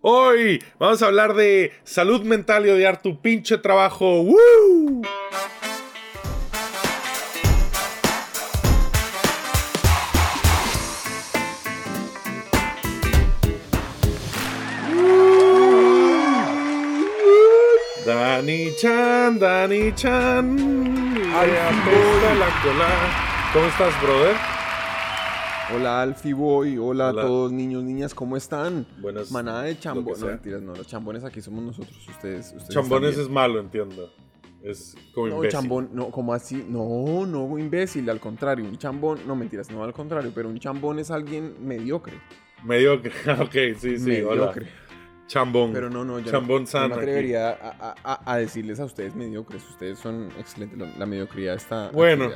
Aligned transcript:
Hoy 0.00 0.62
vamos 0.78 1.02
a 1.02 1.06
hablar 1.06 1.34
de 1.34 1.72
salud 1.82 2.22
mental 2.22 2.64
y 2.64 2.70
odiar 2.70 3.02
tu 3.02 3.20
pinche 3.20 3.58
trabajo. 3.58 4.22
¡Woo! 4.22 5.02
Dani 18.06 18.70
Chan, 18.76 19.38
Dani 19.40 19.92
Chan. 19.96 20.56
Ay, 21.34 21.50
apesta 21.50 22.34
la 22.38 22.62
cola. 22.62 22.88
¿Cómo 23.52 23.66
estás, 23.66 24.00
brother? 24.00 24.57
Hola 25.74 26.00
Alfie 26.02 26.32
Boy, 26.32 26.78
hola, 26.78 27.10
Hola. 27.10 27.22
a 27.22 27.26
todos 27.26 27.52
niños, 27.52 27.82
niñas, 27.84 28.14
¿cómo 28.14 28.36
están? 28.36 28.86
Buenas. 29.00 29.30
Manada 29.30 29.64
de 29.64 29.78
chambones. 29.78 30.20
No, 30.20 30.26
mentiras, 30.28 30.62
no, 30.62 30.74
los 30.74 30.86
chambones 30.86 31.24
aquí 31.24 31.42
somos 31.42 31.62
nosotros, 31.62 32.08
ustedes. 32.08 32.46
ustedes 32.56 32.68
Chambones 32.68 33.18
es 33.18 33.28
malo, 33.28 33.60
entiendo. 33.60 34.10
Es 34.62 34.96
como 35.14 35.26
bien. 35.26 35.36
No, 35.36 35.36
imbécil. 35.36 35.60
chambón, 35.60 35.90
no, 35.92 36.10
como 36.10 36.32
así? 36.32 36.64
No, 36.68 37.26
no, 37.26 37.58
imbécil, 37.58 38.08
al 38.08 38.18
contrario, 38.18 38.64
un 38.64 38.78
chambón, 38.78 39.20
no 39.26 39.36
mentiras, 39.36 39.70
no 39.70 39.84
al 39.84 39.92
contrario, 39.92 40.32
pero 40.34 40.48
un 40.48 40.58
chambón 40.58 40.98
es 40.98 41.10
alguien 41.10 41.54
mediocre. 41.60 42.14
Mediocre. 42.64 43.12
ok, 43.40 43.78
sí, 43.78 43.98
sí. 43.98 44.22
Hola. 44.22 44.46
mediocre. 44.46 44.66
Chambón. 45.26 45.74
Pero 45.74 45.90
no, 45.90 46.02
no, 46.06 46.18
yo 46.18 46.30
Chambón 46.30 46.62
no, 46.62 46.66
sano 46.66 46.88
no 46.88 46.96
me 46.96 47.02
atrevería 47.02 47.50
a, 47.50 48.22
a- 48.24 48.36
decirles 48.38 48.80
a 48.80 48.86
ustedes 48.86 49.14
mediocres, 49.14 49.62
ustedes 49.68 49.98
son 49.98 50.30
excelentes, 50.38 50.96
la, 50.96 51.04
mediocridad 51.04 51.54
está... 51.54 51.90
Bueno. 51.90 52.30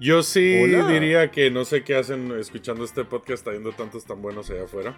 Yo 0.00 0.22
sí 0.22 0.62
Hola. 0.64 0.88
diría 0.88 1.30
que 1.30 1.50
no 1.50 1.64
sé 1.64 1.84
qué 1.84 1.94
hacen 1.96 2.32
escuchando 2.38 2.84
este 2.84 3.04
podcast, 3.04 3.46
habiendo 3.46 3.72
tantos 3.72 4.04
tan 4.06 4.22
buenos 4.22 4.48
allá 4.50 4.64
afuera. 4.64 4.96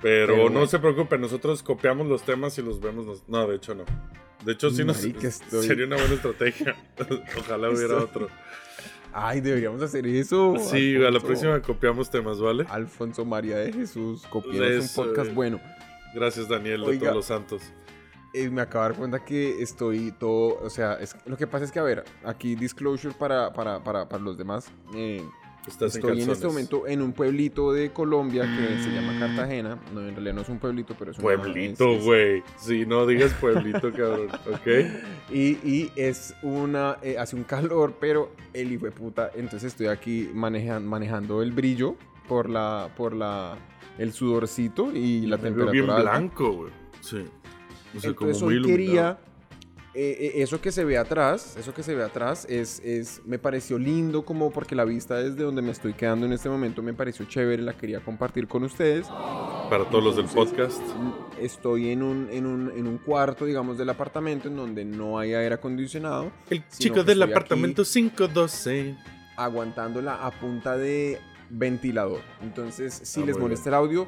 Pero, 0.00 0.34
Pero 0.34 0.50
no 0.50 0.66
se 0.66 0.78
preocupen, 0.78 1.20
nosotros 1.20 1.62
copiamos 1.64 2.06
los 2.06 2.22
temas 2.22 2.56
y 2.58 2.62
los 2.62 2.80
vemos. 2.80 3.04
nos- 3.04 3.28
No, 3.28 3.48
de 3.48 3.56
hecho 3.56 3.74
no. 3.74 3.84
De 4.44 4.52
hecho 4.52 4.70
sí 4.70 4.84
nos 4.84 5.02
estoy- 5.04 5.66
sería 5.66 5.86
una 5.86 5.96
buena 5.96 6.14
estrategia. 6.14 6.76
Ojalá 7.38 7.68
hubiera 7.70 7.94
Estoy- 7.98 8.04
otro. 8.04 8.28
Ay, 9.12 9.40
deberíamos 9.40 9.82
hacer 9.82 10.06
eso. 10.06 10.54
Sí, 10.60 10.94
a 10.96 11.10
la 11.10 11.18
próxima 11.18 11.60
copiamos 11.60 12.08
temas, 12.10 12.40
¿vale? 12.40 12.64
Alfonso 12.68 13.24
María 13.24 13.56
de 13.56 13.72
Jesús, 13.72 14.24
copiaros 14.30 14.84
Eso, 14.84 15.00
un 15.02 15.08
podcast 15.08 15.30
eh. 15.30 15.34
bueno. 15.34 15.60
Gracias 16.14 16.48
Daniel 16.48 16.82
de 16.82 16.86
Oiga. 16.86 17.00
todos 17.00 17.16
los 17.16 17.24
santos. 17.24 17.62
Eh, 18.34 18.50
me 18.50 18.60
acabo 18.60 18.84
de 18.84 18.90
dar 18.90 18.98
cuenta 18.98 19.24
que 19.24 19.62
estoy 19.62 20.12
todo, 20.12 20.58
o 20.62 20.68
sea, 20.70 20.94
es- 20.94 21.16
lo 21.26 21.36
que 21.36 21.46
pasa 21.46 21.64
es 21.64 21.72
que, 21.72 21.78
a 21.78 21.82
ver, 21.82 22.04
aquí 22.24 22.54
disclosure 22.54 23.14
para, 23.14 23.52
para, 23.52 23.82
para, 23.82 24.08
para 24.08 24.22
los 24.22 24.36
demás. 24.36 24.70
eh, 24.94 25.22
Estás 25.66 25.94
estoy 25.96 26.22
en, 26.22 26.30
este 26.30 26.46
momento 26.46 26.86
en 26.86 27.02
un 27.02 27.12
pueblito 27.12 27.72
de 27.74 27.90
Colombia 27.90 28.42
que 28.44 28.82
se 28.82 28.90
llama 28.90 29.18
Cartagena. 29.18 29.78
No, 29.92 30.00
en 30.00 30.14
realidad 30.14 30.32
no 30.34 30.40
es 30.40 30.48
un 30.48 30.58
pueblito, 30.58 30.94
pero 30.98 31.10
es 31.10 31.18
una- 31.18 31.24
Pueblito, 31.24 31.98
güey. 32.00 32.42
Sí, 32.56 32.86
no 32.86 33.04
digas 33.06 33.34
pueblito, 33.34 33.92
cabrón. 33.92 34.28
¿Ok? 34.50 34.66
Y, 35.30 35.58
y 35.68 35.92
es 35.94 36.34
una, 36.42 36.96
eh, 37.02 37.16
hace 37.18 37.36
un 37.36 37.44
calor, 37.44 37.96
pero 38.00 38.30
el 38.54 38.72
hijo 38.72 38.86
de 38.86 38.92
puta, 38.92 39.30
entonces 39.34 39.64
estoy 39.72 39.88
aquí 39.88 40.30
manejan- 40.32 40.84
manejando 40.86 41.42
el 41.42 41.52
brillo 41.52 41.96
por 42.28 42.48
la, 42.48 42.88
por 42.96 43.12
la, 43.14 43.56
el 43.98 44.12
sudorcito 44.14 44.90
y 44.94 45.26
la 45.26 45.36
temperatura 45.36 45.72
bien 45.72 46.02
blanco, 46.02 46.52
güey. 46.52 46.72
Sí. 47.02 47.24
O 47.96 48.00
sea, 48.00 48.14
como 48.14 48.30
Entonces 48.30 48.42
muy 48.42 48.54
hoy 48.54 48.60
iluminado. 48.60 48.76
quería 48.76 49.18
eh, 49.94 50.32
eh, 50.36 50.42
eso 50.42 50.60
que 50.60 50.70
se 50.70 50.84
ve 50.84 50.96
atrás, 50.98 51.56
eso 51.58 51.74
que 51.74 51.82
se 51.82 51.94
ve 51.94 52.04
atrás 52.04 52.46
es, 52.48 52.78
es, 52.84 53.20
me 53.24 53.38
pareció 53.38 53.78
lindo 53.78 54.24
como 54.24 54.52
porque 54.52 54.76
la 54.76 54.84
vista 54.84 55.16
desde 55.16 55.42
donde 55.42 55.60
me 55.62 55.72
estoy 55.72 55.94
quedando 55.94 56.24
en 56.26 56.32
este 56.32 56.48
momento 56.48 56.82
me 56.82 56.92
pareció 56.94 57.24
chévere, 57.24 57.62
la 57.62 57.72
quería 57.72 57.98
compartir 58.00 58.46
con 58.46 58.62
ustedes. 58.64 59.06
Para 59.08 59.84
todos 59.90 60.04
los 60.04 60.16
del 60.16 60.26
Entonces, 60.26 60.54
podcast. 60.56 60.82
Estoy 61.40 61.88
en 61.90 62.02
un, 62.02 62.28
en 62.30 62.46
un, 62.46 62.70
en 62.76 62.86
un 62.86 62.98
cuarto, 62.98 63.44
digamos, 63.44 63.76
del 63.78 63.88
apartamento 63.88 64.48
en 64.48 64.56
donde 64.56 64.84
no 64.84 65.18
hay 65.18 65.34
aire 65.34 65.54
acondicionado, 65.56 66.30
El 66.48 66.62
chico 66.68 67.02
del 67.02 67.22
apartamento 67.22 67.82
512. 67.82 68.94
aguantándola 69.36 70.24
a 70.24 70.30
punta 70.30 70.76
de 70.76 71.18
ventilador. 71.50 72.20
Entonces, 72.42 72.94
si 73.02 73.22
Ah, 73.22 73.26
les 73.26 73.34
muy 73.36 73.42
molesta 73.44 73.70
el 73.70 73.74
audio, 73.74 74.06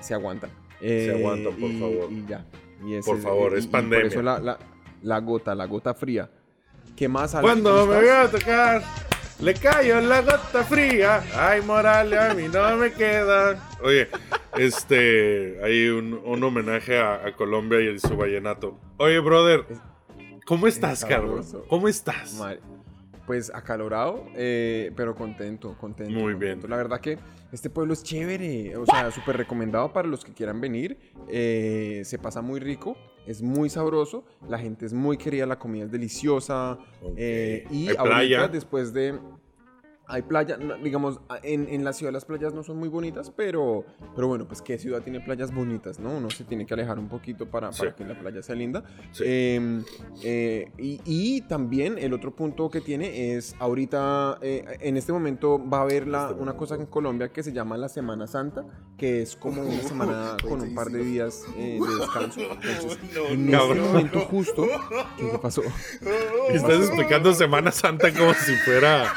se 0.00 0.14
aguantan. 0.14 0.50
Se 0.80 1.10
aguantan, 1.16 1.54
por 1.54 1.70
y- 1.70 1.80
favor. 1.80 2.12
Y 2.12 2.24
ya. 2.28 2.44
Y 2.84 2.94
ese 2.94 3.10
Por 3.10 3.20
favor, 3.20 3.56
es 3.56 3.64
y- 3.64 3.68
y 3.68 3.70
pandemia. 3.70 4.04
Por 4.04 4.12
eso 4.12 4.22
la, 4.22 4.38
la- 4.38 4.58
la 5.02 5.18
gota, 5.20 5.54
la 5.54 5.66
gota 5.66 5.94
fría. 5.94 6.30
¿Qué 6.96 7.08
más? 7.08 7.34
Cuando 7.40 7.70
¿Cómo 7.70 7.86
me 7.92 7.96
voy 8.00 8.08
a 8.08 8.28
tocar, 8.30 8.82
le 9.40 9.54
cayó 9.54 10.00
la 10.00 10.20
gota 10.22 10.64
fría. 10.64 11.22
Ay, 11.36 11.62
Morales, 11.62 12.18
a 12.18 12.34
mí 12.34 12.48
no 12.48 12.76
me 12.76 12.92
queda. 12.92 13.68
Oye, 13.82 14.08
este, 14.56 15.62
hay 15.64 15.88
un, 15.88 16.14
un 16.24 16.42
homenaje 16.42 16.98
a, 16.98 17.26
a 17.26 17.32
Colombia 17.36 17.80
y 17.80 17.98
su 18.00 18.16
vallenato. 18.16 18.78
Oye, 18.96 19.18
brother, 19.20 19.64
¿cómo 20.44 20.66
estás, 20.66 21.04
Carlos? 21.04 21.46
sabroso. 21.46 21.68
¿Cómo 21.68 21.88
estás? 21.88 22.34
Madre. 22.34 22.60
Pues 23.28 23.52
acalorado, 23.54 24.24
eh, 24.34 24.90
pero 24.96 25.14
contento, 25.14 25.76
contento. 25.78 26.12
Muy 26.12 26.32
contento. 26.32 26.62
bien. 26.62 26.70
La 26.70 26.76
verdad 26.78 26.98
que 26.98 27.18
este 27.52 27.68
pueblo 27.68 27.92
es 27.92 28.02
chévere, 28.02 28.74
o 28.76 28.86
sea, 28.86 29.10
súper 29.12 29.36
recomendado 29.36 29.92
para 29.92 30.08
los 30.08 30.24
que 30.24 30.32
quieran 30.32 30.60
venir. 30.62 30.98
eh, 31.28 32.00
se 32.06 32.18
pasa 32.18 32.40
muy 32.40 32.58
rico, 32.58 32.96
es 33.26 33.42
muy 33.42 33.68
sabroso, 33.68 34.24
la 34.48 34.58
gente 34.58 34.86
es 34.86 34.94
muy 34.94 35.18
querida, 35.18 35.44
la 35.44 35.58
comida 35.58 35.84
es 35.84 35.90
deliciosa. 35.92 36.78
Eh, 37.18 37.66
y 37.70 37.88
Hay 37.90 37.96
ahorita, 37.96 38.02
playa. 38.04 38.48
después 38.48 38.94
de... 38.94 39.18
Hay 40.10 40.22
playa, 40.22 40.56
no, 40.56 40.76
digamos, 40.78 41.20
en, 41.42 41.68
en 41.68 41.84
la 41.84 41.92
ciudad 41.92 42.12
las 42.12 42.24
playas 42.24 42.54
no 42.54 42.62
son 42.62 42.78
muy 42.78 42.88
bonitas, 42.88 43.30
pero, 43.36 43.84
pero 44.16 44.26
bueno, 44.26 44.46
pues 44.48 44.62
qué 44.62 44.78
ciudad 44.78 45.02
tiene 45.02 45.20
playas 45.20 45.54
bonitas, 45.54 45.98
¿no? 45.98 46.10
Uno 46.16 46.30
se 46.30 46.44
tiene 46.44 46.64
que 46.64 46.72
alejar 46.72 46.98
un 46.98 47.08
poquito 47.08 47.44
para, 47.46 47.70
para 47.70 47.90
Sí. 47.90 47.96
que 47.96 48.04
la 48.04 48.18
playa 48.18 48.42
sea 48.42 48.54
linda. 48.54 48.82
Sí. 49.12 49.24
Eh, 49.26 49.82
eh, 50.24 50.72
y, 50.78 51.00
y 51.04 51.40
también 51.42 51.98
el 51.98 52.14
otro 52.14 52.34
punto 52.34 52.70
que 52.70 52.80
tiene 52.80 53.34
es 53.36 53.54
ahorita, 53.58 54.38
eh, 54.40 54.78
en 54.80 54.96
este 54.96 55.12
momento 55.12 55.62
va 55.68 55.80
a 55.80 55.82
haber 55.82 56.08
la- 56.08 56.28
Este 56.30 56.40
una 56.42 56.54
cosa 56.56 56.74
en 56.76 56.86
Colombia 56.86 57.28
que 57.30 57.42
se 57.42 57.52
llama 57.52 57.76
la 57.76 57.90
Semana 57.90 58.26
Santa, 58.26 58.64
que 58.96 59.20
es 59.20 59.36
como 59.36 59.60
una 59.60 59.82
semana 59.82 60.36
con 60.42 60.62
un 60.62 60.74
par 60.74 60.88
de 60.88 61.04
días 61.04 61.42
de 61.54 61.78
descanso. 62.00 62.40
Entonces, 62.40 62.98
en 63.30 63.54
este 63.54 63.74
momento 63.80 64.20
justo, 64.20 64.66
¿qué, 65.18 65.30
qué 65.30 65.38
pasó? 65.38 65.60
Estás 66.48 66.80
explicando 66.80 67.34
Semana 67.34 67.70
Santa 67.72 68.10
como 68.12 68.32
si 68.32 68.54
fuera 68.64 69.12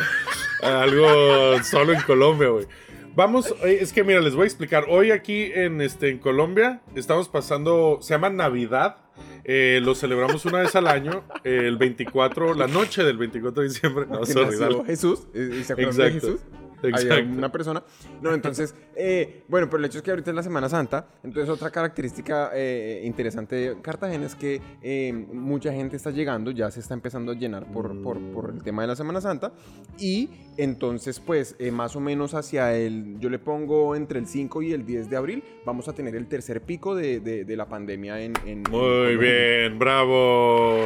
algo 0.62 1.62
solo 1.64 1.94
en 1.94 2.02
Colombia, 2.02 2.50
güey. 2.50 2.68
Vamos, 3.16 3.54
eh, 3.64 3.80
es 3.82 3.92
que 3.92 4.04
mira, 4.04 4.22
les 4.22 4.36
voy 4.36 4.44
a 4.44 4.48
explicar. 4.48 4.86
Hoy 4.88 5.12
aquí 5.12 5.52
en, 5.54 5.82
este, 5.82 6.10
en 6.10 6.18
Colombia 6.18 6.82
estamos 6.96 7.28
pasando, 7.28 8.00
se 8.02 8.14
llama 8.14 8.30
Navidad. 8.30 8.98
Eh, 9.44 9.80
lo 9.84 9.96
celebramos 9.96 10.46
una 10.46 10.60
vez 10.60 10.76
al 10.76 10.88
año, 10.88 11.24
eh, 11.44 11.64
el 11.66 11.78
24, 11.78 12.54
la 12.54 12.68
noche 12.68 13.04
del 13.04 13.18
24 13.18 13.64
de 13.64 13.68
diciembre. 13.68 14.06
No, 14.10 14.26
sorry. 14.26 14.86
Jesús, 14.86 15.28
eh, 15.34 15.58
¿y 15.60 15.64
¿se 15.64 15.74
acuerdan 15.74 15.98
de. 15.98 16.12
Jesús? 16.12 16.40
Había 16.88 17.24
una 17.38 17.52
persona. 17.52 17.84
No, 18.22 18.34
entonces, 18.34 18.76
eh, 18.96 19.44
bueno, 19.48 19.68
pero 19.70 19.80
el 19.80 19.86
hecho 19.86 19.98
es 20.00 20.04
que 20.04 20.12
ahorita 20.12 20.32
es 20.32 20.36
la 20.36 20.44
Semana 20.44 20.70
Santa. 20.70 21.08
Entonces, 21.24 21.50
otra 21.50 21.70
característica 21.70 22.52
eh, 22.54 23.02
interesante 23.06 23.56
de 23.56 23.82
Cartagena 23.82 24.26
es 24.26 24.36
que 24.36 24.62
eh, 24.82 25.14
mucha 25.14 25.72
gente 25.72 25.96
está 25.96 26.12
llegando, 26.12 26.52
ya 26.52 26.70
se 26.72 26.80
está 26.80 26.94
empezando 26.94 27.32
a 27.32 27.36
llenar 27.36 27.66
por, 27.72 28.02
por, 28.02 28.20
por 28.32 28.52
el 28.52 28.64
tema 28.64 28.82
de 28.82 28.88
la 28.90 28.96
Semana 28.96 29.22
Santa. 29.22 29.52
Y 30.00 30.30
entonces, 30.58 31.20
pues, 31.20 31.56
eh, 31.60 31.72
más 31.72 31.96
o 31.96 32.00
menos 32.00 32.34
hacia 32.34 32.76
el, 32.76 33.20
yo 33.20 33.30
le 33.30 33.40
pongo 33.40 33.96
entre 33.96 34.20
el 34.20 34.28
5 34.28 34.62
y 34.62 34.74
el 34.74 34.86
10 34.86 35.10
de 35.10 35.18
abril, 35.18 35.44
vamos 35.66 35.88
a 35.88 35.94
tener 35.94 36.16
el 36.16 36.28
tercer 36.28 36.62
pico 36.62 36.96
de, 36.96 37.20
de- 37.20 37.46
de 37.46 37.56
la 37.56 37.68
pandemia 37.68 38.20
en. 38.22 38.34
en- 38.46 38.64
Muy 38.70 39.16
bien, 39.18 39.78
bravo. 39.80 40.78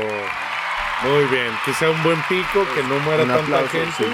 Muy 1.03 1.25
bien, 1.25 1.51
que 1.65 1.73
sea 1.73 1.89
un 1.91 2.01
buen 2.03 2.17
pico, 2.29 2.65
que 2.73 2.81
no 2.83 2.97
muera 2.99 3.23
tanta 3.25 3.67
gente. 3.67 3.91
sí. 3.97 4.05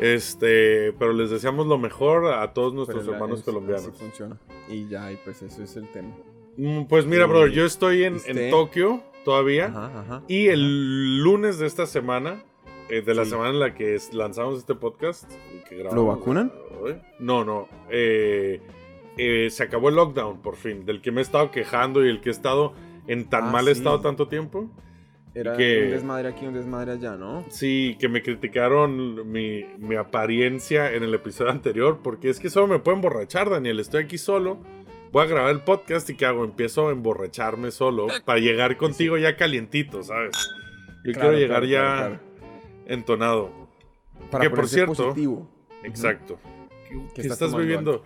Este, 0.00 0.92
pero 0.98 1.12
les 1.12 1.30
deseamos 1.30 1.66
lo 1.66 1.76
mejor 1.78 2.26
a 2.32 2.52
todos 2.54 2.72
nuestros 2.72 3.06
la- 3.06 3.12
hermanos 3.14 3.40
es- 3.40 3.44
colombianos. 3.44 3.88
así 3.88 3.98
funciona. 3.98 4.38
Y 4.68 4.88
ya, 4.88 5.12
y 5.12 5.16
pues 5.16 5.42
eso 5.42 5.62
es 5.62 5.76
el 5.76 5.90
tema. 5.92 6.16
Mm, 6.56 6.84
Pues 6.84 7.06
mira, 7.06 7.26
brother, 7.26 7.50
yo 7.52 7.64
estoy 7.64 8.04
en, 8.04 8.16
en. 8.26 8.50
Tokio 8.50 9.02
todavía. 9.24 9.66
Ajá, 9.66 10.00
ajá. 10.00 10.22
Y 10.26 10.46
el 10.48 11.18
lunes 11.22 11.58
de 11.58 11.66
esta 11.66 11.86
semana, 11.86 12.42
eh, 12.88 13.02
de 13.02 13.14
la 13.14 13.24
Sí. 13.24 13.30
semana 13.30 13.50
en 13.50 13.60
la 13.60 13.74
que 13.74 13.98
lanzamos 14.12 14.58
este 14.58 14.74
podcast. 14.74 15.30
y 15.54 15.68
que 15.68 15.84
¿Lo 15.84 16.06
vacunan? 16.06 16.50
No, 17.18 17.44
no. 17.44 17.68
eh, 17.90 18.60
eh, 19.18 19.48
se 19.50 19.62
acabó 19.62 19.90
el 19.90 19.96
lockdown, 19.96 20.40
por 20.40 20.56
fin. 20.56 20.86
Del 20.86 21.02
que 21.02 21.12
me 21.12 21.20
he 21.20 21.22
estado 21.22 21.50
quejando 21.50 22.04
y 22.04 22.08
el 22.08 22.20
que 22.22 22.30
he 22.30 22.32
estado 22.32 22.72
en 23.06 23.28
tan 23.28 23.48
Ah, 23.48 23.50
mal 23.50 23.64
sí. 23.66 23.72
estado 23.72 24.00
tanto 24.00 24.28
tiempo. 24.28 24.70
Era 25.34 25.56
que- 25.56 25.84
un 25.84 25.90
desmadre 25.90 26.28
aquí, 26.28 26.46
un 26.46 26.54
desmadre 26.54 26.92
allá, 26.92 27.16
¿no? 27.16 27.44
Sí, 27.50 27.96
que 28.00 28.08
me 28.08 28.22
criticaron 28.22 29.30
mi, 29.30 29.64
mi 29.78 29.94
apariencia 29.96 30.92
en 30.92 31.02
el 31.04 31.14
episodio 31.14 31.50
anterior, 31.52 32.00
porque 32.02 32.30
es 32.30 32.40
que 32.40 32.50
solo 32.50 32.66
me 32.66 32.78
puedo 32.80 32.96
emborrachar, 32.96 33.48
Daniel. 33.48 33.78
Estoy 33.80 34.04
aquí 34.04 34.18
solo. 34.18 34.58
Voy 35.12 35.24
a 35.24 35.26
grabar 35.26 35.50
el 35.50 35.60
podcast 35.60 36.08
y 36.10 36.16
¿qué 36.16 36.26
hago? 36.26 36.44
Empiezo 36.44 36.88
a 36.88 36.92
emborracharme 36.92 37.70
solo 37.70 38.06
para 38.24 38.38
llegar 38.40 38.76
contigo 38.76 39.16
ya 39.18 39.36
calientito, 39.36 40.02
¿sabes? 40.02 40.32
Yo 41.04 41.12
Claro, 41.12 41.30
quiero 41.30 41.32
llegar 41.38 41.62
claro, 41.62 41.66
ya 41.66 41.96
claro, 42.08 42.20
entonado. 42.86 43.50
Para 44.30 44.44
Que, 44.44 44.50
por 44.50 44.68
cierto, 44.68 44.94
positivo. 44.94 45.48
Exacto. 45.82 46.38
¿Qué, 46.88 47.22
qué 47.22 47.28
estás 47.28 47.54
bebiendo? 47.54 48.04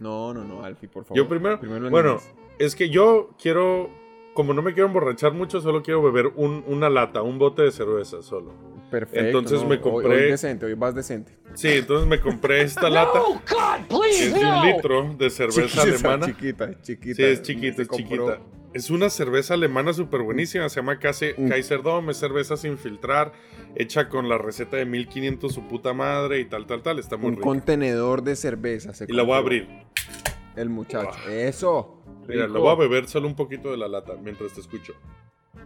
No, 0.00 0.34
no, 0.34 0.44
no, 0.44 0.64
Alfie, 0.64 0.88
por 0.88 1.04
favor. 1.04 1.16
Yo 1.16 1.28
primero, 1.28 1.58
bueno, 1.90 2.18
es 2.58 2.74
que 2.74 2.88
yo 2.90 3.30
quiero, 3.40 3.90
como 4.34 4.54
no 4.54 4.62
me 4.62 4.72
quiero 4.72 4.86
emborrachar 4.86 5.32
mucho, 5.32 5.60
solo 5.60 5.82
quiero 5.82 6.02
beber 6.02 6.28
un- 6.36 6.64
una 6.66 6.88
lata, 6.90 7.22
un 7.22 7.38
bote 7.38 7.62
de 7.62 7.70
cerveza 7.72 8.22
solo. 8.22 8.52
Perfecto. 8.90 9.24
Entonces 9.26 9.62
no, 9.62 9.68
me 9.68 9.76
hoy- 9.76 9.80
compré- 9.80 10.24
Hoy, 10.24 10.30
decente, 10.30 10.66
hoy 10.66 10.74
vas 10.74 10.94
decente. 10.94 11.32
Sí, 11.54 11.68
entonces 11.68 12.06
me 12.08 12.20
compré 12.20 12.62
esta 12.62 12.88
lata, 12.90 13.18
No, 13.18 13.28
God, 13.34 13.40
que 13.40 13.84
please, 13.88 14.26
es 14.26 14.34
de 14.34 14.44
un 14.44 14.62
litro 14.66 15.14
de 15.18 15.30
cerveza 15.30 15.82
alemana. 15.82 16.26
Chiquita, 16.26 16.80
chiquita. 16.82 17.14
Sí, 17.16 17.22
es 17.22 17.42
chiquita, 17.42 17.82
es 17.82 17.88
chiquita. 17.88 18.40
Es 18.74 18.88
una 18.88 19.10
cerveza 19.10 19.52
alemana 19.52 19.92
súper 19.92 20.22
buenísima. 20.22 20.66
Se 20.70 20.76
llama 20.76 20.98
Kase- 20.98 21.34
Mm. 21.36 21.48
Kaiserdom. 21.50 22.08
Es 22.08 22.16
cerveza 22.16 22.56
sin 22.56 22.78
filtrar. 22.78 23.32
Hecha 23.74 24.08
con 24.08 24.30
la 24.30 24.38
receta 24.38 24.78
de 24.78 24.86
1500 24.86 25.52
su 25.52 25.68
puta 25.68 25.92
madre 25.92 26.40
y 26.40 26.46
tal, 26.46 26.66
tal, 26.66 26.80
tal. 26.82 26.98
Está 26.98 27.18
muy 27.18 27.28
Un 27.28 27.34
rica. 27.34 27.44
contenedor 27.44 28.22
de 28.22 28.34
cerveza. 28.34 28.94
se 28.94 29.04
Y 29.06 29.12
la 29.12 29.24
voy 29.24 29.34
a 29.34 29.36
abrir. 29.38 29.68
El 30.56 30.68
muchacho. 30.68 31.10
Ah. 31.26 31.30
Eso. 31.32 32.02
Mira, 32.28 32.42
rico. 32.46 32.54
lo 32.58 32.60
voy 32.62 32.72
a 32.72 32.74
beber 32.76 33.06
solo 33.08 33.26
un 33.26 33.34
poquito 33.34 33.70
de 33.70 33.76
la 33.78 33.88
lata 33.88 34.14
mientras 34.22 34.52
te 34.52 34.60
escucho. 34.60 34.92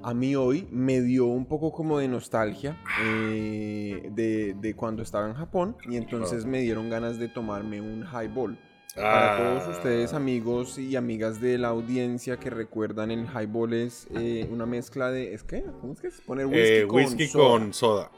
A 0.02 0.14
mí 0.14 0.36
hoy 0.36 0.68
me 0.70 1.00
dio 1.00 1.26
un 1.26 1.46
poco 1.46 1.72
como 1.72 1.98
de 1.98 2.08
nostalgia 2.08 2.76
eh, 3.02 4.08
de, 4.12 4.54
de 4.54 4.74
cuando 4.74 5.02
estaba 5.02 5.28
en 5.28 5.34
Japón 5.34 5.76
y 5.88 5.96
entonces 5.96 6.44
me 6.44 6.60
dieron 6.60 6.90
ganas 6.90 7.18
de 7.18 7.28
tomarme 7.28 7.80
un 7.80 8.04
highball. 8.04 8.58
Para 8.94 9.34
Ah. 9.34 9.36
todos 9.60 9.76
ustedes 9.76 10.14
amigos 10.14 10.78
y 10.78 10.96
amigas 10.96 11.40
de 11.40 11.58
la 11.58 11.68
audiencia 11.68 12.38
que 12.38 12.48
recuerdan 12.50 13.10
el 13.10 13.26
highball 13.26 13.74
es 13.74 14.06
eh, 14.14 14.48
una 14.50 14.64
mezcla 14.64 15.10
de... 15.10 15.34
¿Es 15.34 15.42
qué? 15.42 15.64
¿Cómo 15.82 15.92
es 15.92 16.00
que 16.00 16.06
es? 16.08 16.20
Poner 16.22 16.46
whisky, 16.46 16.60
Eh, 16.62 16.86
con, 16.86 16.96
whisky 16.96 17.26
soda. 17.26 17.48
con 17.50 17.72
soda. 17.74 18.10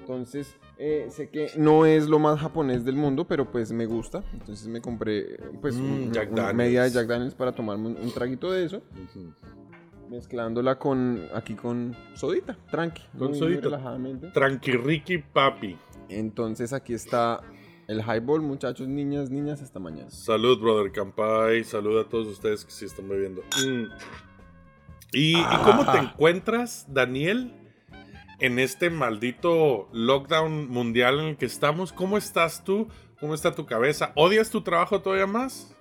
Entonces, 0.00 0.54
eh, 0.84 1.06
sé 1.10 1.30
que 1.30 1.48
no 1.56 1.86
es 1.86 2.08
lo 2.08 2.18
más 2.18 2.40
japonés 2.40 2.84
del 2.84 2.96
mundo, 2.96 3.24
pero 3.26 3.48
pues 3.50 3.70
me 3.70 3.86
gusta. 3.86 4.24
Entonces 4.32 4.66
me 4.66 4.80
compré 4.80 5.38
pues 5.60 5.76
Mm, 5.76 5.84
un- 5.84 6.12
Jack 6.12 6.32
una 6.32 6.52
media 6.52 6.82
de 6.82 6.90
Jack 6.90 7.06
Daniels 7.06 7.34
para 7.36 7.52
tomarme 7.52 7.86
un, 7.88 7.96
un 7.98 8.12
traguito 8.12 8.50
de 8.50 8.64
eso. 8.64 8.82
Mezclándola 10.10 10.78
con 10.78 11.20
aquí 11.34 11.54
con 11.54 11.96
sodita, 12.14 12.56
tranqui. 12.70 13.02
Con 13.12 13.18
muy- 13.18 13.28
muy 13.28 13.38
sodita. 13.38 13.60
relajadamente. 13.62 14.28
Tranquirriqui 14.28 15.18
papi. 15.18 15.78
Entonces 16.08 16.72
aquí 16.72 16.92
está 16.92 17.40
el 17.86 18.00
highball, 18.00 18.42
muchachos, 18.42 18.88
niñas, 18.88 19.30
niñas, 19.30 19.62
hasta 19.62 19.78
mañana. 19.78 20.10
Salud, 20.10 20.60
brother 20.60 20.92
Campai. 20.92 21.64
Salud 21.64 21.98
a 21.98 22.08
todos 22.08 22.26
ustedes 22.26 22.64
que 22.64 22.70
sí 22.72 22.84
están 22.84 23.08
bebiendo. 23.08 23.40
Mm. 23.64 23.84
¿Y, 25.14 25.36
y 25.38 25.44
cómo 25.64 25.84
te 25.84 25.98
Ah. 25.98 26.10
encuentras, 26.12 26.86
Daniel, 26.92 27.54
en 28.42 28.58
este 28.58 28.90
maldito 28.90 29.88
lockdown 29.92 30.68
mundial 30.68 31.20
en 31.20 31.26
el 31.26 31.36
que 31.36 31.46
estamos? 31.46 31.92
¿Cómo 31.92 32.18
estás 32.18 32.64
tú? 32.64 32.88
¿Cómo 33.20 33.34
está 33.34 33.54
tu 33.54 33.66
cabeza? 33.66 34.12
¿Odias 34.16 34.50
tu 34.50 34.62
trabajo 34.62 35.00
todavía 35.00 35.28
más? 35.28 35.74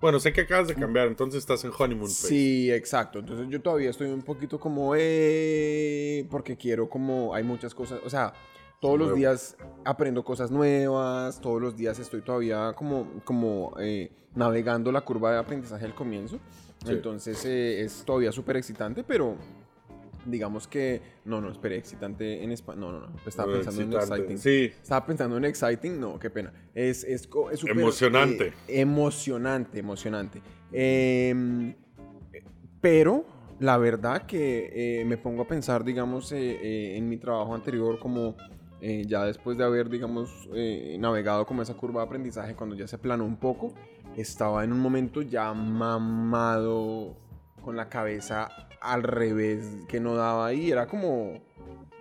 Bueno, 0.00 0.18
sé 0.18 0.32
que 0.32 0.40
acabas 0.42 0.66
de 0.66 0.74
cambiar, 0.74 1.06
entonces 1.06 1.38
estás 1.38 1.64
en 1.64 1.70
honeymoon 1.76 2.10
phase. 2.10 2.28
Sí, 2.28 2.72
exacto. 2.72 3.20
Entonces 3.20 3.46
yo 3.48 3.60
todavía 3.60 3.90
estoy 3.90 4.08
un 4.10 4.22
poquito 4.22 4.58
como, 4.58 4.94
eh, 4.96 6.26
porque 6.28 6.56
quiero 6.56 6.88
como, 6.88 7.34
hay 7.34 7.44
muchas 7.44 7.72
cosas, 7.72 8.00
o 8.04 8.10
sea, 8.10 8.32
todos 8.80 8.98
los 8.98 9.14
días 9.14 9.56
aprendo 9.84 10.24
cosas 10.24 10.50
nuevas, 10.50 11.40
todos 11.40 11.62
los 11.62 11.76
días 11.76 12.00
estoy 12.00 12.22
todavía 12.22 12.72
como, 12.74 13.08
como 13.24 13.74
eh, 13.78 14.10
navegando 14.34 14.90
la 14.90 15.02
curva 15.02 15.32
de 15.32 15.38
aprendizaje 15.38 15.84
al 15.84 15.94
comienzo. 15.94 16.40
Sí. 16.84 16.92
Entonces 16.92 17.44
eh, 17.44 17.82
es 17.82 18.02
todavía 18.04 18.32
súper 18.32 18.56
excitante, 18.56 19.04
pero 19.04 19.36
digamos 20.30 20.68
que, 20.68 21.00
no, 21.24 21.40
no, 21.40 21.50
espere, 21.50 21.76
excitante 21.76 22.42
en 22.42 22.52
español, 22.52 22.80
no, 22.80 23.00
no, 23.00 23.06
no, 23.08 23.16
estaba 23.26 23.52
pensando 23.52 23.82
en 23.82 23.92
excitante. 23.92 24.14
exciting. 24.32 24.38
Sí, 24.38 24.72
Estaba 24.82 25.06
pensando 25.06 25.36
en 25.36 25.44
exciting, 25.44 26.00
no, 26.00 26.18
qué 26.18 26.30
pena. 26.30 26.52
Es, 26.74 27.04
es, 27.04 27.28
es 27.52 27.64
Emocionante. 27.64 28.48
eh, 28.68 28.80
emocionante, 28.80 29.78
emocionante. 29.78 30.42
Em, 30.72 31.74
pero 32.80 33.24
la 33.58 33.76
verdad 33.78 34.26
que 34.26 35.00
eh, 35.00 35.04
me 35.04 35.16
pongo 35.16 35.42
a 35.42 35.48
pensar, 35.48 35.84
digamos, 35.84 36.30
eh, 36.32 36.58
eh, 36.62 36.96
en 36.96 37.08
mi 37.08 37.16
trabajo 37.16 37.54
anterior, 37.54 37.98
como 37.98 38.36
ya 38.80 39.24
después 39.24 39.58
de 39.58 39.64
haber, 39.64 39.88
digamos, 39.90 40.48
navegado 41.00 41.44
como 41.46 41.62
esa 41.62 41.74
curva 41.74 42.02
de 42.02 42.06
aprendizaje, 42.06 42.54
cuando 42.54 42.76
ya 42.76 42.86
se 42.86 42.96
planó 42.96 43.24
un 43.24 43.34
poco, 43.36 43.74
estaba 44.16 44.62
en 44.62 44.72
un 44.72 44.78
momento 44.78 45.20
ya 45.20 45.52
mamado, 45.52 47.16
con 47.60 47.74
la 47.74 47.88
cabeza 47.88 48.67
al 48.80 49.02
revés, 49.02 49.66
que 49.88 50.00
no 50.00 50.14
daba 50.14 50.46
ahí. 50.46 50.70
Era 50.70 50.86
como, 50.86 51.34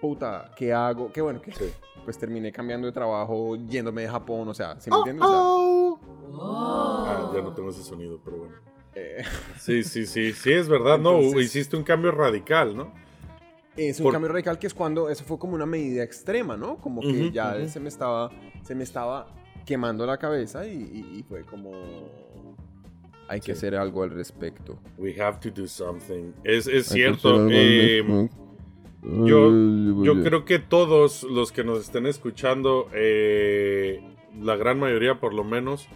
puta, 0.01 0.51
¿qué 0.56 0.74
hago? 0.74 1.12
Qué 1.12 1.21
bueno 1.21 1.41
que 1.41 1.51
sí. 1.53 1.65
pues 2.06 2.18
terminé 2.18 2.51
cambiando 2.51 2.88
de 2.88 2.94
trabajo, 2.94 3.56
yéndome 3.68 4.03
de 4.03 4.07
Japón, 4.09 4.47
o 4.47 4.53
sea, 4.53 4.79
¿sí 4.79 4.89
me 4.89 4.97
entiendes? 4.97 5.25
O 5.25 5.29
sea, 5.29 5.41
Ah, 6.39 7.31
ya 7.33 7.41
no 7.41 7.53
tengo 7.53 7.69
ese 7.69 7.83
sonido, 7.83 8.19
pero 8.24 8.38
bueno. 8.38 8.56
eh, 8.95 9.24
Sí, 9.59 9.83
sí, 9.83 10.06
sí, 10.06 10.33
sí, 10.33 10.51
es 10.53 10.68
verdad, 10.69 10.97
no, 11.00 11.19
hiciste 11.39 11.75
un 11.75 11.83
cambio 11.83 12.12
radical, 12.12 12.75
¿no? 12.75 12.94
es 13.75 14.00
un 14.00 14.06
Por- 14.06 14.13
cambio 14.13 14.29
radical 14.31 14.57
que 14.57 14.65
es 14.65 14.74
cuando 14.74 15.07
eso 15.09 15.24
fue 15.24 15.38
como 15.38 15.53
una 15.53 15.68
medida 15.68 16.03
extrema, 16.03 16.57
¿no? 16.57 16.77
Como 16.77 17.01
que 17.01 17.29
ya 17.31 17.68
se 17.68 17.79
me 17.79 17.89
estaba 17.89 18.31
se 18.63 18.74
me 18.74 18.83
estaba 18.83 19.27
quemando 19.68 20.03
la 20.07 20.18
cabeza 20.18 20.65
y, 20.65 20.71
y- 20.77 21.19
y 21.19 21.24
fue 21.24 21.44
como 21.44 21.71
hay 23.27 23.39
que 23.39 23.47
Sí. 23.47 23.51
hacer 23.53 23.75
algo 23.75 24.03
al 24.03 24.12
respecto. 24.12 24.79
We 24.97 25.19
have 25.21 25.39
to 25.41 25.50
do 25.50 25.68
something. 25.68 26.33
Es, 26.44 26.68
es 26.68 26.88
cierto. 26.88 27.47
eh, 27.50 28.29
yo, 29.03 29.51
yo 30.03 30.24
creo 30.24 30.44
que 30.45 30.59
todos 30.59 31.24
los 31.24 31.51
que 31.51 31.63
nos 31.63 31.79
estén 31.81 32.06
escuchando, 32.07 32.89
eh, 32.94 34.01
la 34.41 34.56
gran 34.56 34.79
mayoría 34.79 35.19
por 35.19 35.33
lo 35.33 35.44
menos, 35.44 35.88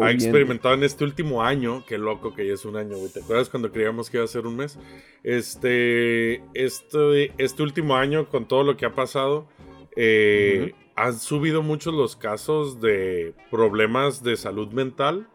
ha 0.00 0.12
experimentado 0.12 0.74
en 0.74 0.84
este 0.84 1.02
último 1.02 1.42
año, 1.42 1.84
qué 1.88 1.98
loco 1.98 2.32
que 2.34 2.46
ya 2.46 2.52
es 2.54 2.64
un 2.64 2.76
año, 2.76 2.96
güey. 2.98 3.10
¿Te 3.10 3.20
acuerdas 3.20 3.48
cuando 3.48 3.72
creíamos 3.72 4.08
que 4.10 4.18
iba 4.18 4.24
a 4.24 4.28
ser 4.28 4.46
un 4.46 4.56
mes? 4.56 4.78
Este, 5.24 6.42
este, 6.54 7.32
este 7.42 7.62
último 7.62 7.96
año, 7.96 8.28
con 8.28 8.46
todo 8.46 8.62
lo 8.62 8.76
que 8.76 8.86
ha 8.86 8.94
pasado, 8.94 9.48
eh, 9.96 10.74
han 10.94 11.18
subido 11.18 11.62
muchos 11.62 11.94
los 11.94 12.14
casos 12.16 12.80
de 12.80 13.34
problemas 13.50 14.22
de 14.22 14.36
salud 14.36 14.68
mental, 14.72 15.26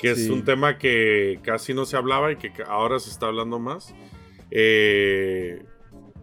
que 0.00 0.10
es 0.12 0.28
un 0.30 0.44
tema 0.44 0.78
que 0.78 1.38
casi 1.42 1.74
no 1.74 1.84
se 1.84 1.96
hablaba 1.96 2.32
y 2.32 2.36
que 2.36 2.50
ahora 2.66 2.98
se 2.98 3.10
está 3.10 3.26
hablando 3.26 3.58
más. 3.58 3.94
Eh, 4.50 5.62